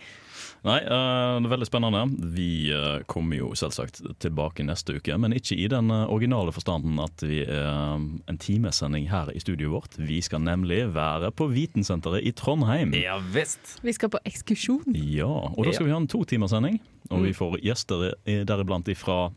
Nei, 0.65 0.79
uh, 0.89 1.37
det 1.39 1.47
er 1.47 1.53
veldig 1.53 1.69
spennende. 1.69 2.03
Vi 2.35 2.51
uh, 2.75 3.03
kommer 3.11 3.39
jo 3.39 3.53
selvsagt 3.59 4.01
tilbake 4.23 4.65
neste 4.67 4.97
uke, 4.99 5.17
men 5.21 5.37
ikke 5.37 5.59
i 5.59 5.69
den 5.71 5.91
eh, 5.93 6.05
originale 6.13 6.53
forstanden 6.55 6.99
at 7.03 7.23
vi 7.27 7.43
er 7.45 7.97
en 7.97 8.41
timesending 8.41 9.09
her 9.11 9.31
i 9.35 9.41
studioet 9.43 9.73
vårt. 9.73 9.97
Vi 10.01 10.19
skal 10.25 10.43
nemlig 10.45 10.83
være 10.95 11.31
på 11.37 11.49
Vitensenteret 11.53 12.27
i 12.27 12.33
Trondheim. 12.37 12.95
Ja 12.97 13.19
visst. 13.33 13.77
Vi 13.85 13.95
skal 13.97 14.13
på 14.13 14.21
ekskursjon. 14.29 14.97
Ja, 14.97 15.29
og 15.29 15.67
da 15.67 15.75
skal 15.75 15.89
vi 15.89 15.95
ha 15.95 16.01
en 16.01 16.11
totimerssending. 16.11 16.81
og 17.11 17.23
vi 17.23 17.33
får 17.37 17.61
gjester 17.63 18.09
deriblant 18.25 18.89
ifra 18.91 19.29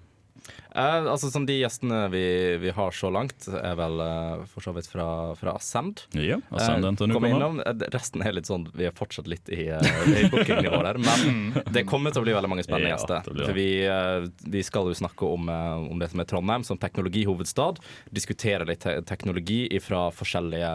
Eh, 0.70 1.06
altså 1.10 1.32
som 1.34 1.46
De 1.50 1.56
gjestene 1.58 2.04
vi, 2.14 2.24
vi 2.62 2.74
har 2.76 2.94
så 2.96 3.10
langt, 3.14 3.48
er 3.50 3.76
vel 3.80 4.02
eh, 4.04 4.44
for 4.52 4.66
så 4.66 4.74
vidt 4.76 4.90
fra, 4.92 5.08
fra 5.40 5.56
Ascend. 5.58 6.06
Ja, 6.14 6.38
Ascend 6.54 6.86
Eh, 6.86 7.30
innom. 7.30 7.60
Eh, 7.66 7.86
Resten 7.94 8.22
er 8.26 8.34
litt 8.36 8.50
sånn 8.50 8.68
Vi 8.76 8.86
er 8.88 8.94
fortsatt 8.96 9.28
litt 9.30 9.50
i, 9.54 9.68
uh, 9.72 9.82
i 10.10 10.28
bookingnivå 10.32 10.82
der. 10.86 11.00
Men 11.02 11.54
det 11.76 11.86
kommer 11.90 12.14
til 12.14 12.24
å 12.24 12.28
bli 12.28 12.36
veldig 12.38 12.52
mange 12.52 12.66
spennende 12.66 12.92
Ja, 12.92 12.98
gjester. 12.98 13.26
det 13.26 13.34
blir 13.34 13.44
det. 13.44 13.50
For 13.50 13.58
vi, 13.58 13.70
eh, 13.88 14.52
vi 14.58 14.64
skal 14.66 14.90
jo 14.90 14.98
snakke 14.98 15.30
om, 15.30 15.50
eh, 15.50 15.90
om 15.94 16.02
det 16.02 16.12
som 16.14 16.24
er 16.24 16.30
Trondheim 16.30 16.66
som 16.68 16.80
teknologihovedstad. 16.82 17.82
Diskutere 18.16 18.68
litt 18.70 18.84
te 18.86 19.00
teknologi 19.10 19.64
fra 19.84 20.08
forskjellige 20.16 20.72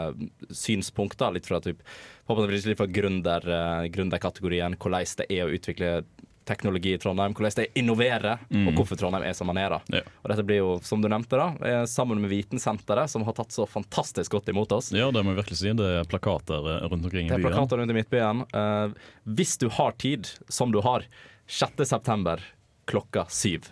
synspunkter. 0.55 1.35
Litt 1.35 1.49
fra, 1.49 1.61
typ, 1.65 1.83
forhåpentligvis 2.29 2.69
litt 2.71 2.81
fra 2.81 2.91
gründer, 2.91 3.49
eh, 3.49 3.89
gründerkategorien. 3.95 4.77
Hvordan 4.79 5.17
det 5.21 5.27
er 5.31 5.47
å 5.47 5.55
utvikle 5.55 6.05
teknologi 6.45 6.93
i 6.95 6.99
Trondheim, 7.01 7.35
hvordan 7.35 7.55
det 7.57 7.65
er 7.69 7.79
innovere, 7.81 8.39
Mm. 8.51 8.69
og 8.69 8.75
hvorfor 8.79 8.99
Trondheim 9.01 9.25
er 9.25 9.33
som 9.33 9.47
man 9.49 9.57
er. 9.59 9.79
Ja. 9.93 10.01
Og 10.23 10.31
dette 10.31 10.45
blir 10.47 10.59
jo, 10.61 10.79
som 10.85 11.01
du 11.01 11.09
nevnte, 11.09 11.37
da, 11.41 11.47
eh, 11.65 11.85
sammen 11.87 12.21
med 12.21 12.31
Vitensenteret, 12.31 13.09
som 13.11 13.25
har 13.25 13.33
tatt 13.33 13.51
så 13.53 13.67
fantastisk 13.69 14.33
godt 14.33 14.49
imot 14.49 14.73
oss. 14.73 14.93
Ja, 14.93 15.11
det 15.11 15.25
må 15.25 15.35
jeg 15.35 15.43
virkelig 15.45 15.57
si. 15.59 15.73
Det 15.73 15.91
er 16.01 16.05
plakater 16.05 16.61
eh, 16.77 16.89
rundt 16.89 17.05
omkring 17.05 17.27
i 17.27 17.31
byen. 17.31 17.41
Det 17.41 17.45
er 17.45 17.51
plakater 17.51 17.79
rundt 17.81 17.91
i 17.91 17.95
Midtbyen. 17.95 18.45
Uh, 18.55 18.93
hvis 19.25 19.57
du 19.59 19.69
har 19.69 19.93
tid, 19.93 20.29
som 20.49 20.71
du 20.73 20.81
har, 20.81 21.05
6. 21.47 21.85
september 21.85 22.41
klokka 22.87 23.27
syv. 23.29 23.71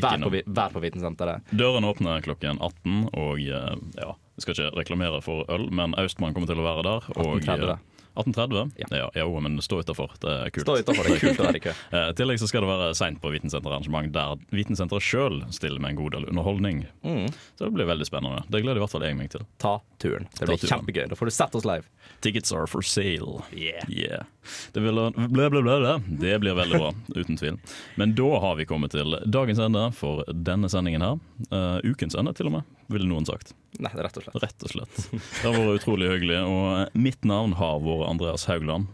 Vær 0.00 0.16
på, 0.22 0.30
vær 0.46 0.72
på 0.72 0.80
Vitensenteret. 0.80 1.42
Dørene 1.52 1.90
åpner 1.92 2.22
klokken 2.24 2.56
18, 2.58 3.10
og 3.12 3.38
ja, 3.40 3.74
jeg 4.00 4.40
skal 4.40 4.54
ikke 4.54 4.70
reklamere 4.78 5.20
for 5.22 5.44
øl, 5.52 5.66
men 5.70 5.92
Austmann 6.00 6.32
kommer 6.32 6.48
til 6.48 6.62
å 6.62 6.64
være 6.64 6.84
der. 6.86 7.10
Og, 7.20 7.40
18.30. 7.42 7.78
eh, 8.16 8.22
18.30? 8.22 8.72
Ja. 8.76 9.10
Ja, 9.14 9.40
men 9.40 9.58
stå 9.62 9.80
utafor. 9.82 10.14
Det 10.20 10.30
er 10.30 10.50
kult. 10.54 10.66
Stå 10.66 10.76
utenfor, 10.80 11.08
det 11.08 11.16
er 11.16 11.22
kult 11.22 11.40
å 11.40 11.48
være 11.48 11.60
i 11.60 11.64
kø. 11.64 11.74
Eh, 11.94 12.08
I 12.10 12.14
tillegg 12.16 12.40
så 12.40 12.48
skal 12.48 12.64
det 12.64 12.68
være 12.70 12.94
seint 12.96 13.20
på 13.22 13.30
Vitensenterarrangement, 13.30 14.08
der 14.14 14.38
Vitensenteret 14.54 15.04
sjøl 15.04 15.42
stiller 15.54 15.82
med 15.82 15.94
en 15.94 15.98
god 16.00 16.14
del 16.16 16.26
underholdning. 16.30 16.84
Mm. 17.04 17.26
Så 17.58 17.66
det 17.66 17.72
blir 17.76 17.88
veldig 17.90 18.06
spennende. 18.08 18.42
Det 18.48 18.62
gleder 18.64 18.80
i 18.80 18.82
hvert 18.82 18.94
fall 18.94 19.04
jeg 19.06 19.18
meg 19.18 19.30
til. 19.34 19.44
Ta 19.62 19.76
turen. 20.02 20.26
Det 20.38 20.48
blir 20.48 20.58
turen. 20.58 20.72
kjempegøy. 20.72 21.06
Da 21.12 21.18
får 21.18 21.30
du 21.30 21.34
sett 21.36 21.58
oss 21.58 21.66
live. 21.68 21.86
Tickets 22.24 22.54
are 22.54 22.66
for 22.70 22.82
sale. 22.86 23.44
Yeah. 23.52 24.26
Det, 24.72 24.82
vil, 24.82 24.98
ble, 25.14 25.26
ble, 25.28 25.50
ble, 25.54 25.62
ble. 25.64 25.96
det 26.22 26.38
blir 26.42 26.56
veldig 26.58 26.80
bra, 26.80 26.92
uten 27.14 27.38
tvil. 27.40 27.58
Men 28.00 28.14
da 28.18 28.30
har 28.44 28.58
vi 28.60 28.68
kommet 28.68 28.94
til 28.96 29.18
dagens 29.24 29.62
ende 29.62 29.86
for 29.96 30.24
denne 30.34 30.70
sendingen 30.72 31.04
her. 31.04 31.20
Uh, 31.50 31.78
ukens 31.84 32.16
ende, 32.18 32.34
til 32.36 32.50
og 32.50 32.58
med, 32.58 32.74
ville 32.92 33.08
noen 33.10 33.28
sagt. 33.28 33.54
Nei, 33.82 33.90
rett 33.98 34.18
og 34.20 34.22
slett. 34.26 34.36
Rett 34.44 34.64
og 34.66 34.70
slett. 34.70 34.98
Det 35.14 35.48
har 35.48 35.56
vært 35.56 35.80
utrolig 35.80 36.10
hyggelig. 36.12 36.38
Og 36.46 36.98
mitt 36.98 37.24
navn 37.26 37.56
har 37.58 37.80
vært 37.82 38.06
Andreas 38.12 38.46
Haugland. 38.50 38.86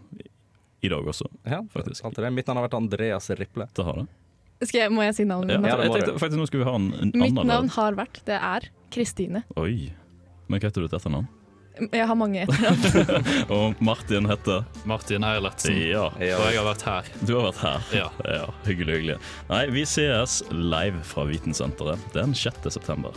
I 0.81 0.89
dag 0.89 1.05
også, 1.12 1.26
Ja, 1.45 1.59
faktisk. 1.74 2.05
Alltid 2.09 2.24
det. 2.24 2.31
Mitt 2.33 2.47
navn 2.49 2.57
har 2.62 2.68
vært 2.70 2.78
Andreas 2.78 3.28
Riple. 3.37 3.66
Det 3.76 3.85
har 3.85 3.99
det. 4.01 4.07
Skal 4.64 4.81
jeg, 4.83 4.93
må 4.93 5.05
jeg 5.07 5.14
si 5.16 5.24
navnet 5.24 5.57
Ja, 5.64 5.76
jeg 5.81 5.93
tenkte 5.95 6.14
faktisk 6.20 6.37
Nå 6.37 6.47
skulle 6.51 6.66
vi 6.66 6.68
ha 6.68 6.74
en, 6.76 6.89
en 6.93 7.12
Mitt 7.16 7.31
annen 7.33 7.49
navn 7.49 7.70
har 7.72 7.97
vært, 7.97 8.18
det 8.28 8.37
er 8.37 8.66
Kristine. 8.93 9.41
Oi. 9.61 9.89
Men 10.51 10.61
hva 10.61 10.68
heter 10.68 10.85
du 10.85 10.89
til 10.91 10.99
etternavn? 10.99 11.28
Jeg 11.81 12.05
har 12.11 12.16
mange 12.18 12.43
etternavn. 12.43 13.28
Og 13.57 13.81
Martin 13.81 14.28
heter 14.28 14.64
Martin 14.91 15.24
Eilertsen. 15.24 15.78
Ja. 15.81 16.09
Og 16.11 16.20
jeg 16.20 16.59
har 16.59 16.66
vært 16.66 16.85
her. 16.85 17.09
Du 17.24 17.35
har 17.39 17.47
vært 17.47 17.61
her. 17.62 17.87
Ja. 17.97 18.43
Hyggelig, 18.66 18.99
hyggelig. 18.99 19.18
Nei, 19.49 19.62
vi 19.72 19.87
sees 19.89 20.41
live 20.53 21.01
fra 21.09 21.24
Vitensenteret 21.31 22.11
den 22.16 22.35
6. 22.37 22.68
september. 22.74 23.16